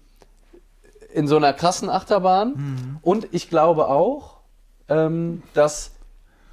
[1.13, 2.55] in so einer krassen Achterbahn.
[2.55, 2.97] Mhm.
[3.03, 4.32] Und ich glaube auch,
[4.93, 5.93] ähm, dass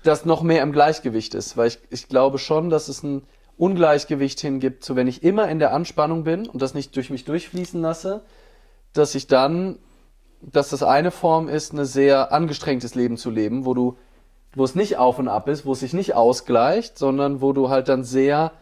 [0.03, 3.23] das noch mehr im Gleichgewicht ist, weil ich, ich glaube schon, dass es ein
[3.57, 7.25] Ungleichgewicht hingibt, so wenn ich immer in der Anspannung bin und das nicht durch mich
[7.25, 8.23] durchfließen lasse,
[8.93, 9.77] dass ich dann,
[10.41, 13.97] dass das eine Form ist, ein sehr angestrengtes Leben zu leben, wo du,
[14.55, 17.69] wo es nicht auf und ab ist, wo es sich nicht ausgleicht, sondern wo du
[17.69, 18.53] halt dann sehr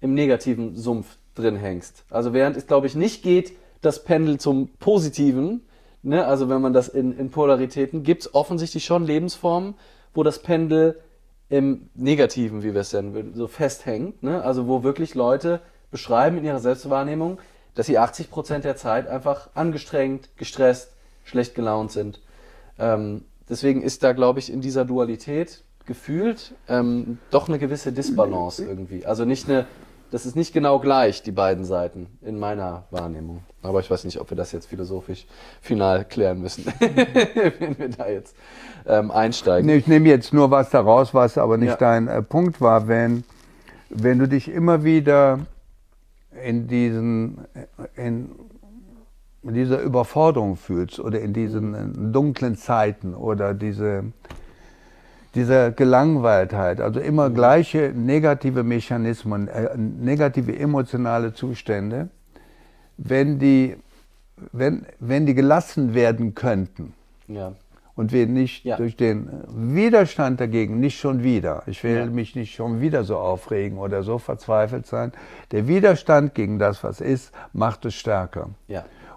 [0.00, 2.04] im negativen Sumpf drin hängst.
[2.10, 5.62] Also während es, glaube ich, nicht geht, das Pendel zum Positiven,
[6.02, 9.74] ne, also wenn man das in, in Polaritäten, gibt es offensichtlich schon Lebensformen,
[10.14, 11.00] wo das Pendel
[11.48, 14.22] im Negativen, wie wir es nennen, so festhängt.
[14.22, 14.42] Ne?
[14.42, 15.60] Also wo wirklich Leute
[15.90, 17.38] beschreiben in ihrer Selbstwahrnehmung,
[17.74, 20.92] dass sie 80 Prozent der Zeit einfach angestrengt, gestresst,
[21.24, 22.20] schlecht gelaunt sind.
[22.78, 28.64] Ähm, deswegen ist da, glaube ich, in dieser Dualität gefühlt ähm, doch eine gewisse Disbalance
[28.64, 29.04] irgendwie.
[29.04, 29.66] Also nicht eine
[30.12, 33.42] das ist nicht genau gleich, die beiden Seiten, in meiner Wahrnehmung.
[33.62, 35.26] Aber ich weiß nicht, ob wir das jetzt philosophisch
[35.62, 36.66] final klären müssen,
[37.58, 38.36] wenn wir da jetzt
[38.86, 39.66] ähm, einsteigen.
[39.66, 41.76] Nee, ich nehme jetzt nur was daraus, was aber nicht ja.
[41.76, 42.88] dein äh, Punkt war.
[42.88, 43.24] Wenn,
[43.88, 45.40] wenn du dich immer wieder
[46.44, 47.46] in diesen,
[47.96, 48.32] in,
[49.42, 52.12] in dieser Überforderung fühlst oder in diesen mhm.
[52.12, 54.04] dunklen Zeiten oder diese
[55.34, 57.34] dieser Gelangweiltheit, also immer mhm.
[57.34, 62.08] gleiche negative Mechanismen, äh, negative emotionale Zustände,
[62.98, 63.76] wenn die,
[64.52, 66.92] wenn, wenn die gelassen werden könnten
[67.28, 67.54] ja.
[67.94, 68.76] und wir nicht ja.
[68.76, 72.06] durch den Widerstand dagegen, nicht schon wieder, ich will ja.
[72.06, 75.12] mich nicht schon wieder so aufregen oder so verzweifelt sein,
[75.50, 78.50] der Widerstand gegen das, was ist, macht es stärker.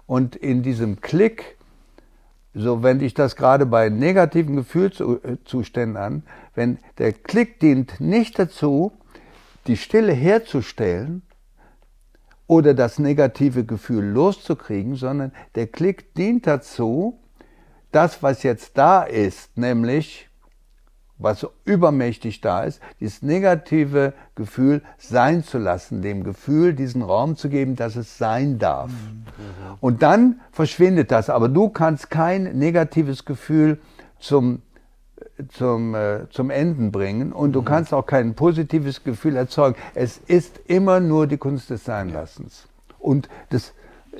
[0.06, 1.55] Und in diesem Klick,
[2.56, 6.22] so wende ich das gerade bei negativen Gefühlszuständen an,
[6.54, 8.92] wenn der Klick dient nicht dazu,
[9.66, 11.20] die Stille herzustellen
[12.46, 17.18] oder das negative Gefühl loszukriegen, sondern der Klick dient dazu,
[17.92, 20.30] das, was jetzt da ist, nämlich
[21.18, 27.48] was übermächtig da ist, dieses negative Gefühl sein zu lassen, dem Gefühl diesen Raum zu
[27.48, 28.90] geben, dass es sein darf.
[28.90, 29.24] Mhm.
[29.80, 31.30] Und dann verschwindet das.
[31.30, 33.78] Aber du kannst kein negatives Gefühl
[34.18, 34.60] zum,
[35.48, 37.66] zum, äh, zum Enden bringen und du mhm.
[37.66, 39.76] kannst auch kein positives Gefühl erzeugen.
[39.94, 42.68] Es ist immer nur die Kunst des Seinlassens.
[42.98, 43.72] Und das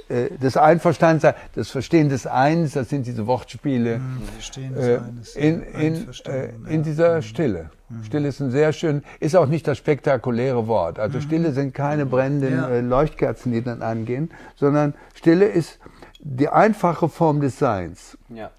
[0.09, 3.99] äh, das Einverstandsein, das Verstehen des Eins, das sind diese Wortspiele.
[3.99, 5.37] Mhm, Verstehen des äh, Eines.
[5.37, 7.23] In, in, äh, in dieser mhm.
[7.23, 7.71] Stille.
[7.89, 8.05] Mhm.
[8.05, 10.99] Stille ist ein sehr schön, ist auch nicht das spektakuläre Wort.
[10.99, 11.21] Also.
[11.21, 12.65] Stille sind keine brennenden.
[12.65, 15.79] Äh, Leuchtkerzen, die dann angehen, sondern Stille ist
[16.21, 18.19] die einfache Form des Seins.
[18.29, 18.51] Ja.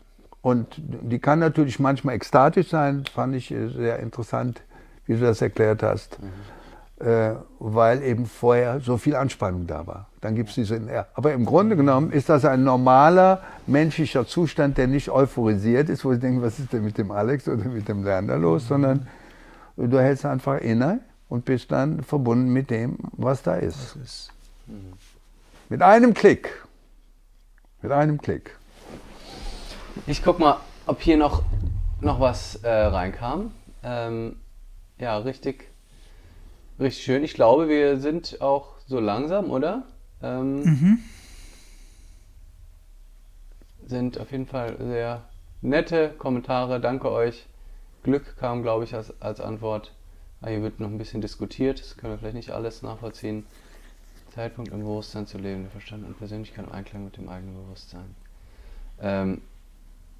[0.41, 4.61] Und die kann natürlich manchmal ekstatisch sein, fand ich äh, sehr interessant,
[5.05, 6.21] wie du das erklärt hast.
[6.21, 6.56] Mhm
[6.99, 10.07] äh, weil eben vorher so viel Anspannung da war.
[10.21, 10.81] Dann gibt es diese.
[11.13, 16.13] Aber im Grunde genommen ist das ein normaler menschlicher Zustand, der nicht euphorisiert ist, wo
[16.13, 18.67] ich denke, was ist denn mit dem Alex oder mit dem Lerner los, mhm.
[18.67, 19.07] sondern
[19.77, 23.95] du hältst einfach inne und bist dann verbunden mit dem, was da ist.
[24.03, 24.31] ist.
[24.65, 24.93] Mhm.
[25.69, 26.65] Mit einem Klick.
[27.83, 28.57] Mit einem Klick.
[30.07, 30.57] Ich guck mal,
[30.87, 31.43] ob hier noch,
[32.01, 33.51] noch was äh, reinkam.
[33.83, 34.37] Ähm,
[34.97, 35.69] ja, richtig
[36.79, 37.23] Richtig schön.
[37.23, 39.83] Ich glaube, wir sind auch so langsam, oder?
[40.21, 40.99] Ähm, mhm.
[43.85, 45.23] Sind auf jeden Fall sehr
[45.61, 46.79] nette Kommentare.
[46.79, 47.47] Danke euch.
[48.03, 49.93] Glück kam, glaube ich, als, als Antwort.
[50.41, 51.79] Ah, hier wird noch ein bisschen diskutiert.
[51.79, 53.45] Das können wir vielleicht nicht alles nachvollziehen.
[54.35, 58.15] Zeitpunkt im Bewusstsein zu leben, der Verstand und Persönlichkeit im Einklang mit dem eigenen Bewusstsein.
[59.01, 59.41] Ähm,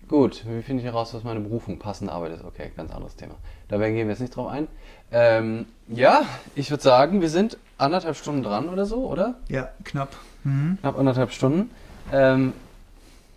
[0.07, 2.45] Gut, wie finde ich heraus, was meine Berufung passende Arbeit ist?
[2.45, 3.35] Okay, ganz anderes Thema.
[3.67, 4.69] Da gehen wir jetzt nicht drauf ein.
[5.11, 6.21] Ähm, ja,
[6.55, 9.35] ich würde sagen, wir sind anderthalb Stunden dran oder so, oder?
[9.49, 10.15] Ja, knapp.
[10.45, 10.77] Mhm.
[10.79, 11.71] Knapp anderthalb Stunden.
[12.13, 12.53] Ähm,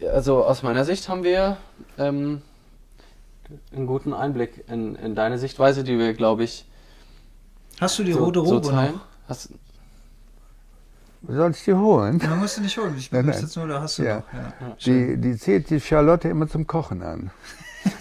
[0.00, 1.56] also aus meiner Sicht haben wir
[1.98, 2.40] ähm,
[3.74, 6.64] einen guten Einblick in, in deine Sichtweise, die wir, glaube ich.
[7.80, 9.00] Hast du die so, rote Robe so noch?
[9.28, 9.50] Hast,
[11.26, 12.18] soll ich die holen?
[12.22, 12.94] Ja, musst du nicht holen.
[12.96, 14.16] Ich bin jetzt nur, da hast du ja.
[14.16, 14.24] noch.
[14.32, 14.76] Ja.
[14.84, 17.30] Die, die zählt die Charlotte immer zum Kochen an.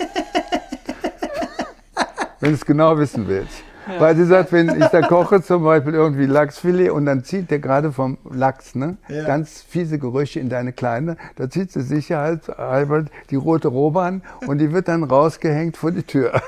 [2.39, 3.63] Wenn du es genau wissen willst.
[3.89, 3.99] Ja.
[3.99, 7.59] Weil sie sagt, wenn ich da koche, zum Beispiel irgendwie Lachsfilet und dann zieht der
[7.59, 8.97] gerade vom Lachs, ne?
[9.07, 9.25] Ja.
[9.25, 14.59] Ganz fiese Gerüche in deine Kleine, da zieht sie sicherheitshalber die rote Robe an und
[14.59, 16.39] die wird dann rausgehängt vor die Tür.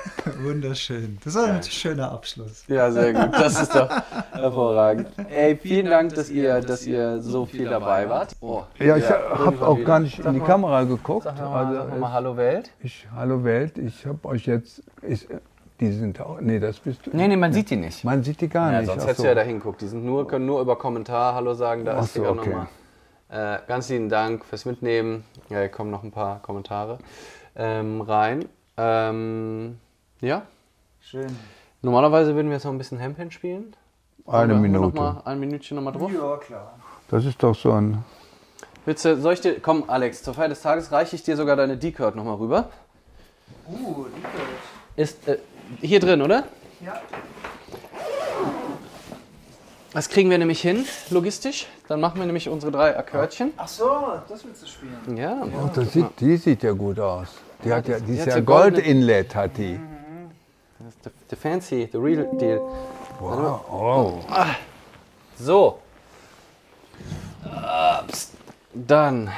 [0.43, 1.17] Wunderschön.
[1.23, 2.63] Das ist ein schöner Abschluss.
[2.67, 3.29] Ja, sehr gut.
[3.33, 3.89] Das ist doch
[4.31, 5.07] hervorragend.
[5.29, 8.35] Ey, vielen Dank, dass ihr, dass ihr so viel dabei wart.
[8.41, 11.23] Oh, ja, ich habe auch gar nicht in die Kamera geguckt.
[11.23, 12.71] Sag mal, also, sag mal Hallo Welt.
[12.81, 13.77] Ich, Hallo Welt.
[13.77, 14.83] Ich habe euch jetzt...
[15.01, 15.27] Ich,
[15.81, 16.39] die sind auch.
[16.39, 17.09] Nee, das bist du.
[17.11, 18.03] Nee, nee, man sieht die nicht.
[18.03, 18.87] Man sieht die gar ja, nicht.
[18.87, 19.23] Sonst hättest so.
[19.23, 19.81] du ja da hinguckt.
[19.81, 21.83] Die sind nur, können nur über Kommentar Hallo sagen.
[21.83, 22.49] Da Ach ist so, okay.
[22.49, 22.67] nochmal.
[23.29, 25.23] Äh, ganz lieben Dank fürs Mitnehmen.
[25.49, 26.99] Ja, hier kommen noch ein paar Kommentare
[27.55, 28.45] ähm, rein.
[28.77, 29.79] Ähm,
[30.21, 30.43] ja.
[30.99, 31.35] Schön.
[31.81, 33.75] Normalerweise würden wir jetzt noch ein bisschen Hempen spielen.
[34.27, 34.87] Eine Minute.
[34.87, 36.11] Noch mal, ein Minütchen nochmal drauf.
[36.13, 36.79] Ja, klar.
[37.09, 38.03] Das ist doch so ein.
[38.85, 41.55] Willst du, soll ich dir, komm Alex, zur Feier des Tages reiche ich dir sogar
[41.55, 42.69] deine D-Card nochmal rüber.
[43.67, 44.33] Uh, D-Card.
[44.95, 45.37] Ist, äh,
[45.79, 46.43] hier drin, oder?
[46.83, 46.99] Ja.
[49.93, 51.67] Das kriegen wir nämlich hin, logistisch.
[51.87, 53.51] Dann machen wir nämlich unsere drei Akkordchen.
[53.57, 53.89] Ach so,
[54.29, 55.17] das willst du spielen.
[55.17, 55.43] Ja.
[55.43, 57.27] Oh, das sieht, die sieht ja gut aus.
[57.63, 59.79] Die hat ja, die, ist ja Gold-Inlet, hat die.
[60.79, 62.61] Das ist the, the fancy, the real deal.
[63.19, 63.61] Wow.
[63.69, 64.19] Oh.
[65.37, 65.79] So.
[68.73, 69.29] Dann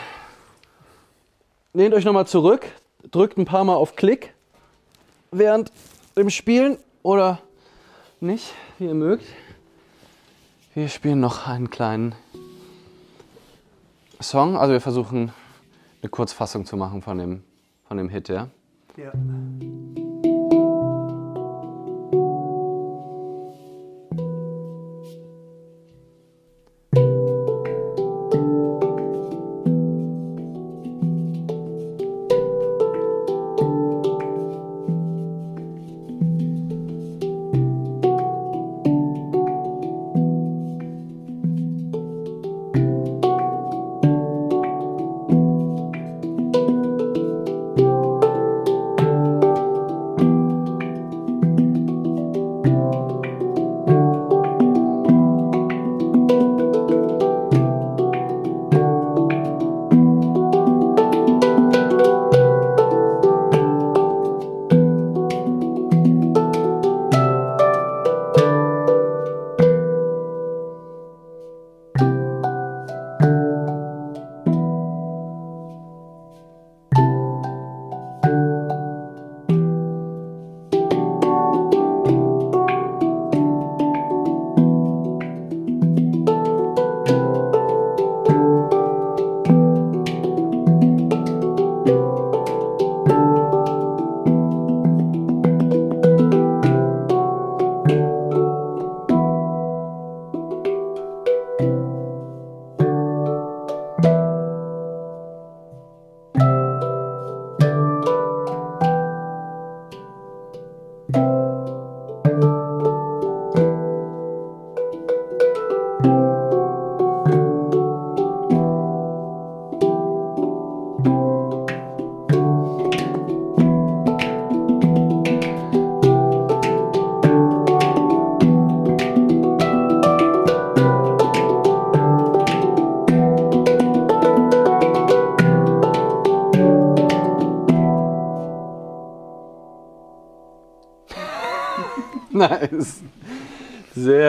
[1.73, 2.67] lehnt euch nochmal zurück,
[3.11, 4.33] drückt ein paar Mal auf Klick
[5.31, 5.71] während
[6.15, 7.39] dem Spielen oder
[8.19, 9.25] nicht, wie ihr mögt.
[10.73, 12.15] Wir spielen noch einen kleinen
[14.19, 14.57] Song.
[14.57, 15.31] Also wir versuchen
[16.01, 17.43] eine Kurzfassung zu machen von dem,
[17.87, 18.47] von dem Hit, ja?
[18.97, 19.11] Ja.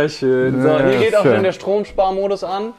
[0.08, 0.62] Sehr schön.
[0.62, 2.74] So, hier geht auch schon der Stromsparmodus an.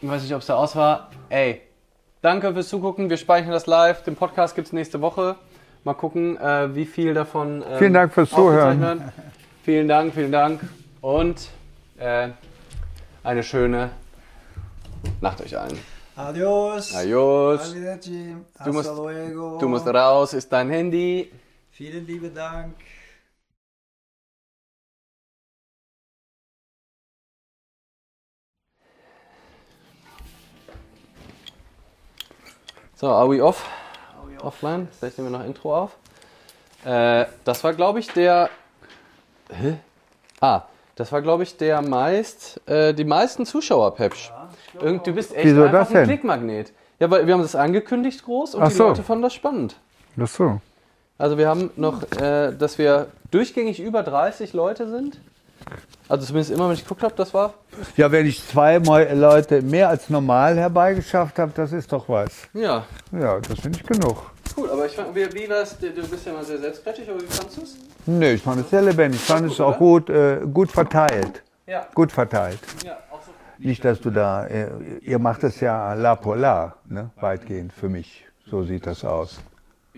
[0.00, 1.10] Ich weiß nicht, ob es da aus war.
[1.28, 1.60] Ey,
[2.20, 3.10] danke fürs Zugucken.
[3.10, 4.02] Wir speichern das live.
[4.02, 5.36] Den Podcast gibt es nächste Woche.
[5.84, 7.62] Mal gucken, äh, wie viel davon.
[7.62, 9.12] Ähm, vielen Dank fürs Zuhören.
[9.64, 10.60] Vielen Dank, vielen Dank.
[11.00, 11.48] Und
[11.98, 12.30] äh,
[13.22, 13.90] eine schöne
[15.20, 15.78] Nacht euch allen.
[16.16, 16.94] Adios.
[16.94, 17.72] Adios.
[18.64, 21.30] Du musst, du musst raus, ist dein Handy.
[21.70, 22.74] Vielen lieben Dank.
[33.00, 33.64] So, are we off?
[34.42, 34.88] offline.
[34.98, 35.96] Vielleicht nehmen wir noch Intro auf.
[36.84, 38.50] Äh, das war, glaube ich, der.
[39.50, 39.76] Hä?
[40.40, 40.62] Ah,
[40.96, 44.32] das war, glaube ich, der meist, äh, die meisten Zuschauer, Pepsch.
[44.82, 46.06] Ja, du bist echt Wieso einfach ein?
[46.06, 46.72] Klickmagnet.
[46.98, 48.88] Ja, weil wir haben das angekündigt groß und Ach die so.
[48.88, 49.76] Leute fanden das spannend.
[50.20, 50.60] Ach so.
[51.18, 55.20] Also wir haben noch, äh, dass wir durchgängig über 30 Leute sind.
[56.08, 57.54] Also zumindest immer, wenn ich geguckt habe, das war.
[57.96, 62.30] Ja, wenn ich zwei Leute mehr als normal herbeigeschafft habe, das ist doch was.
[62.54, 64.30] Ja, Ja, das finde ich genug.
[64.56, 64.70] cool.
[64.70, 65.76] Aber ich fand, wie, wie war's?
[65.78, 67.76] Du du bist ja mal sehr selbstkritisch, aber wie fandest du es?
[68.06, 69.20] Nee, ich fand es sehr lebendig.
[69.20, 71.42] Ich fand es gut, auch gut, äh, gut verteilt.
[71.66, 71.86] Ja.
[71.94, 72.58] Gut verteilt.
[72.84, 73.30] Ja, auch so.
[73.58, 74.68] Nicht, dass du da, äh,
[75.02, 77.10] ihr macht es ja la polar, ne?
[77.20, 78.24] weitgehend für mich.
[78.50, 79.40] So sieht das aus.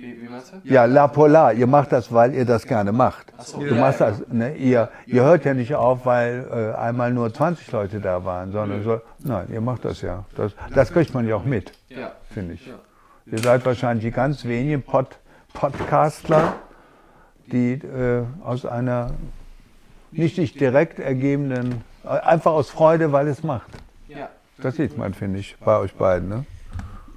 [0.00, 0.56] Wie, wie meinst du?
[0.64, 3.32] Ja, la polar, ihr macht das, weil ihr das gerne macht.
[3.38, 3.60] so.
[3.60, 4.54] Du machst das, ne?
[4.54, 8.82] ihr, ihr hört ja nicht auf, weil äh, einmal nur 20 Leute da waren, sondern
[8.82, 10.24] so, nein, ihr macht das ja.
[10.36, 11.72] Das, das kriegt man ja auch mit,
[12.30, 12.72] finde ich.
[13.26, 15.18] Ihr seid wahrscheinlich die ganz wenigen Pod,
[15.52, 16.54] Podcastler,
[17.52, 19.10] die äh, aus einer
[20.12, 23.70] nicht sich direkt ergebenden, äh, einfach aus Freude, weil es macht.
[24.08, 24.30] Ja.
[24.58, 26.28] Das sieht man, finde ich, bei euch beiden.
[26.28, 26.44] Ne?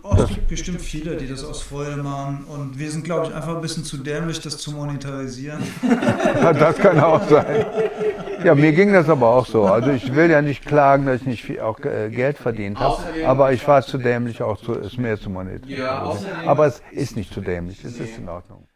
[0.05, 2.43] Oh, es gibt bestimmt viele, die das aus Freude machen.
[2.49, 5.63] Und wir sind, glaube ich, einfach ein bisschen zu dämlich, das zu monetarisieren.
[6.41, 7.65] Das kann auch sein.
[8.43, 9.63] Ja, mir ging das aber auch so.
[9.63, 13.01] Also ich will ja nicht klagen, dass ich nicht viel auch äh, Geld verdient habe,
[13.25, 15.87] aber ich war zu dämlich, auch zu, es mehr zu monetarisieren.
[16.45, 18.67] Aber es ist nicht zu dämlich, es ist in Ordnung.